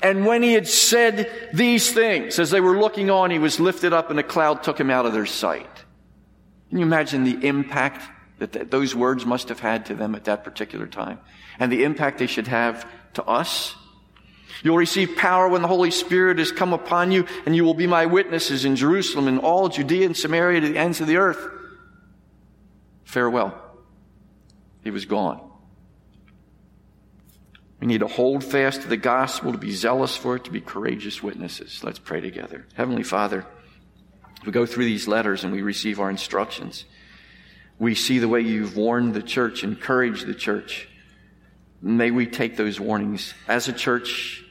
And 0.00 0.24
when 0.24 0.44
he 0.44 0.52
had 0.52 0.68
said 0.68 1.50
these 1.52 1.92
things, 1.92 2.38
as 2.38 2.50
they 2.50 2.60
were 2.60 2.78
looking 2.78 3.10
on, 3.10 3.32
he 3.32 3.40
was 3.40 3.58
lifted 3.58 3.92
up 3.92 4.10
and 4.10 4.18
a 4.20 4.22
cloud 4.22 4.62
took 4.62 4.78
him 4.78 4.90
out 4.90 5.06
of 5.06 5.12
their 5.12 5.26
sight. 5.26 5.84
Can 6.70 6.78
you 6.78 6.86
imagine 6.86 7.24
the 7.24 7.46
impact 7.46 8.08
that 8.38 8.52
th- 8.52 8.70
those 8.70 8.94
words 8.94 9.26
must 9.26 9.48
have 9.48 9.58
had 9.58 9.86
to 9.86 9.94
them 9.96 10.14
at 10.14 10.24
that 10.24 10.44
particular 10.44 10.86
time 10.86 11.18
and 11.58 11.72
the 11.72 11.82
impact 11.82 12.18
they 12.18 12.28
should 12.28 12.46
have 12.46 12.88
to 13.14 13.24
us. 13.24 13.74
You'll 14.62 14.76
receive 14.76 15.16
power 15.16 15.48
when 15.48 15.62
the 15.62 15.68
Holy 15.68 15.90
Spirit 15.90 16.38
has 16.38 16.52
come 16.52 16.72
upon 16.72 17.10
you, 17.12 17.26
and 17.46 17.54
you 17.54 17.64
will 17.64 17.74
be 17.74 17.86
my 17.86 18.06
witnesses 18.06 18.64
in 18.64 18.76
Jerusalem 18.76 19.26
and 19.28 19.40
all 19.40 19.68
Judea 19.68 20.06
and 20.06 20.16
Samaria 20.16 20.60
to 20.60 20.68
the 20.68 20.78
ends 20.78 21.00
of 21.00 21.08
the 21.08 21.16
earth. 21.16 21.57
Farewell. 23.08 23.54
He 24.82 24.90
was 24.90 25.04
gone. 25.04 25.40
We 27.80 27.86
need 27.86 28.00
to 28.00 28.06
hold 28.06 28.44
fast 28.44 28.82
to 28.82 28.88
the 28.88 28.96
gospel, 28.96 29.52
to 29.52 29.58
be 29.58 29.72
zealous 29.72 30.16
for 30.16 30.36
it, 30.36 30.44
to 30.44 30.50
be 30.50 30.60
courageous 30.60 31.22
witnesses. 31.22 31.82
Let's 31.84 31.98
pray 31.98 32.20
together. 32.20 32.66
Heavenly 32.74 33.02
Father, 33.02 33.46
we 34.44 34.52
go 34.52 34.66
through 34.66 34.84
these 34.84 35.06
letters 35.06 35.44
and 35.44 35.52
we 35.52 35.62
receive 35.62 36.00
our 36.00 36.10
instructions 36.10 36.84
we 37.78 37.94
see 37.94 38.18
the 38.18 38.28
way 38.28 38.40
you've 38.40 38.76
warned 38.76 39.14
the 39.14 39.22
church, 39.22 39.62
encouraged 39.62 40.26
the 40.26 40.34
church. 40.34 40.88
May 41.80 42.10
we 42.10 42.26
take 42.26 42.56
those 42.56 42.80
warnings 42.80 43.34
as 43.46 43.68
a 43.68 43.72
church 43.72 44.44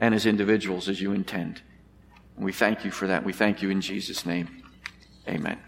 and 0.00 0.14
as 0.14 0.26
individuals 0.26 0.88
as 0.88 1.00
you 1.00 1.12
intend. 1.12 1.62
we 2.36 2.52
thank 2.52 2.84
you 2.84 2.90
for 2.90 3.06
that. 3.06 3.24
We 3.24 3.32
thank 3.32 3.62
you 3.62 3.70
in 3.70 3.80
Jesus' 3.80 4.26
name. 4.26 4.62
Amen. 5.26 5.58